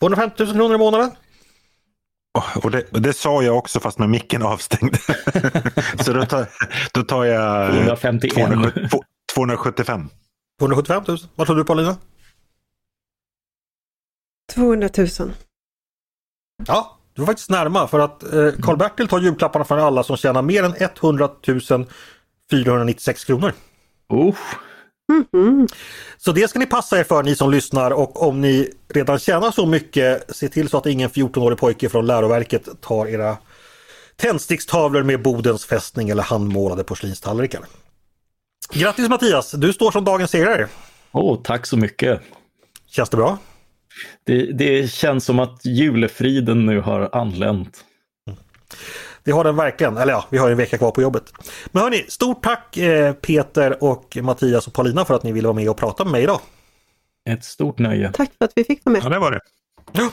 250 0.00 0.44
000 0.44 0.52
kronor 0.52 0.74
i 0.74 0.78
månaden? 0.78 1.10
Och 2.62 2.70
det, 2.70 2.86
det 2.90 3.12
sa 3.12 3.42
jag 3.42 3.58
också 3.58 3.80
fast 3.80 3.98
med 3.98 4.10
micken 4.10 4.42
avstängd. 4.42 4.96
Så 6.04 6.12
då 6.12 6.24
tar, 6.24 6.46
då 6.92 7.02
tar 7.02 7.24
jag 7.24 7.70
251. 7.70 8.34
270 8.34 9.00
275. 9.34 10.08
275 10.58 11.02
000? 11.08 11.18
Vad 11.34 11.46
tror 11.46 11.56
du 11.56 11.64
Paulina? 11.64 11.96
200 14.54 14.88
000. 14.96 15.08
Ja, 16.66 16.98
du 17.14 17.22
var 17.22 17.26
faktiskt 17.26 17.50
närma 17.50 17.88
för 17.88 17.98
att 18.00 18.22
eh, 18.22 18.52
Karl-Bertil 18.62 19.08
tar 19.08 19.20
julklapparna 19.20 19.64
från 19.64 19.78
alla 19.78 20.02
som 20.02 20.16
tjänar 20.16 20.42
mer 20.42 20.64
än 20.64 20.74
100 20.78 21.30
496 22.50 23.24
kronor. 23.24 23.52
Usch. 24.12 24.56
Mhm. 25.12 25.68
Så 26.18 26.32
det 26.32 26.48
ska 26.48 26.58
ni 26.58 26.66
passa 26.66 26.98
er 26.98 27.04
för 27.04 27.22
ni 27.22 27.36
som 27.36 27.50
lyssnar 27.50 27.90
och 27.90 28.28
om 28.28 28.40
ni 28.40 28.70
redan 28.94 29.18
tjänar 29.18 29.50
så 29.50 29.66
mycket, 29.66 30.36
se 30.36 30.48
till 30.48 30.68
så 30.68 30.78
att 30.78 30.86
ingen 30.86 31.10
14-årig 31.10 31.58
pojke 31.58 31.88
från 31.88 32.06
läroverket 32.06 32.80
tar 32.80 33.06
era 33.06 33.36
tändstickstavlor 34.16 35.02
med 35.02 35.22
Bodens 35.22 35.64
fästning 35.64 36.08
eller 36.08 36.22
handmålade 36.22 36.84
porslinstallrikar. 36.84 37.60
Grattis 38.72 39.08
Mattias, 39.08 39.52
du 39.52 39.72
står 39.72 39.90
som 39.90 40.04
dagens 40.04 40.30
segrare. 40.30 40.68
Åh, 41.12 41.40
tack 41.44 41.66
så 41.66 41.76
mycket. 41.76 42.20
Känns 42.86 43.10
det 43.10 43.16
bra? 43.16 43.38
Det, 44.24 44.52
det 44.52 44.90
känns 44.90 45.24
som 45.24 45.38
att 45.38 45.64
julefriden 45.64 46.66
nu 46.66 46.80
har 46.80 47.08
anlänt. 47.12 47.84
Det 49.24 49.32
har 49.32 49.44
den 49.44 49.56
verkligen, 49.56 49.96
eller 49.96 50.12
ja, 50.12 50.24
vi 50.30 50.38
har 50.38 50.48
ju 50.48 50.52
en 50.52 50.58
vecka 50.58 50.78
kvar 50.78 50.90
på 50.90 51.02
jobbet. 51.02 51.32
Men 51.72 51.82
hörni, 51.82 52.04
stort 52.08 52.42
tack 52.42 52.76
eh, 52.76 53.12
Peter 53.12 53.84
och 53.84 54.18
Mattias 54.22 54.66
och 54.66 54.72
Paulina 54.72 55.04
för 55.04 55.14
att 55.14 55.22
ni 55.22 55.32
ville 55.32 55.48
vara 55.48 55.56
med 55.56 55.70
och 55.70 55.76
prata 55.76 56.04
med 56.04 56.12
mig 56.12 56.22
idag. 56.22 56.40
Ett 57.28 57.44
stort 57.44 57.78
nöje. 57.78 58.12
Tack 58.12 58.30
för 58.38 58.44
att 58.44 58.52
vi 58.54 58.64
fick 58.64 58.84
vara 58.84 58.92
med. 58.92 59.04
Ja, 59.04 59.08
det 59.08 59.18
var 59.18 59.30
det. 59.30 59.40
Ja. 59.92 60.10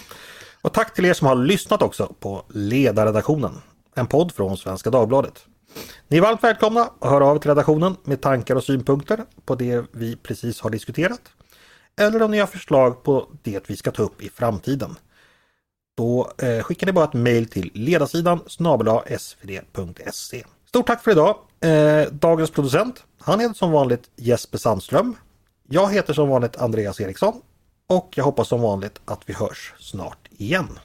Och 0.62 0.74
tack 0.74 0.94
till 0.94 1.06
er 1.06 1.14
som 1.14 1.28
har 1.28 1.36
lyssnat 1.36 1.82
också 1.82 2.14
på 2.20 2.46
Ledarredaktionen, 2.50 3.62
en 3.96 4.08
podd 4.08 4.32
från 4.32 4.58
Svenska 4.58 4.90
Dagbladet. 4.90 5.46
Ni 6.08 6.18
är 6.18 6.22
varmt 6.22 6.44
välkomna 6.44 6.90
att 7.00 7.10
höra 7.10 7.26
av 7.26 7.36
er 7.36 7.40
till 7.40 7.52
redaktionen 7.52 7.96
med 8.04 8.22
tankar 8.22 8.56
och 8.56 8.64
synpunkter 8.64 9.24
på 9.46 9.56
det 9.56 9.86
vi 9.92 10.16
precis 10.16 10.62
har 10.62 10.70
diskuterat. 10.70 11.22
Eller 12.00 12.22
om 12.22 12.32
ni 12.32 12.40
har 12.40 12.48
förslag 12.48 13.04
på 13.04 13.30
det 13.44 13.70
vi 13.70 13.78
ska 13.78 13.92
ta 13.92 14.04
upp 14.04 14.22
i 14.22 14.30
framtiden. 14.30 14.96
Då 15.98 16.32
eh, 16.38 16.64
skickar 16.64 16.88
ni 16.88 16.94
bara 16.94 17.06
ett 17.06 17.14
mejl 17.14 17.48
till 17.48 17.72
ledarsidan 17.74 18.40
snabel-a 18.48 19.04
svd.se. 19.20 20.44
Stort 20.68 20.88
tack 20.88 21.04
för 21.04 21.12
idag! 21.12 21.38
Eh, 21.62 22.12
dagens 22.12 22.52
producent, 22.52 23.04
han 23.20 23.40
heter 23.40 23.54
som 23.54 23.72
vanligt 23.72 24.10
Jesper 24.16 24.58
Sandström. 24.58 25.16
Jag 25.70 25.94
heter 25.94 26.14
som 26.14 26.30
vanligt 26.30 26.58
Andreas 26.58 27.02
Eriksson. 27.02 27.42
Och 27.88 28.14
jag 28.16 28.24
hoppas 28.24 28.48
som 28.48 28.62
vanligt 28.62 29.02
att 29.06 29.22
vi 29.26 29.34
hörs 29.34 29.74
snart 29.80 30.28
igen. 30.32 30.80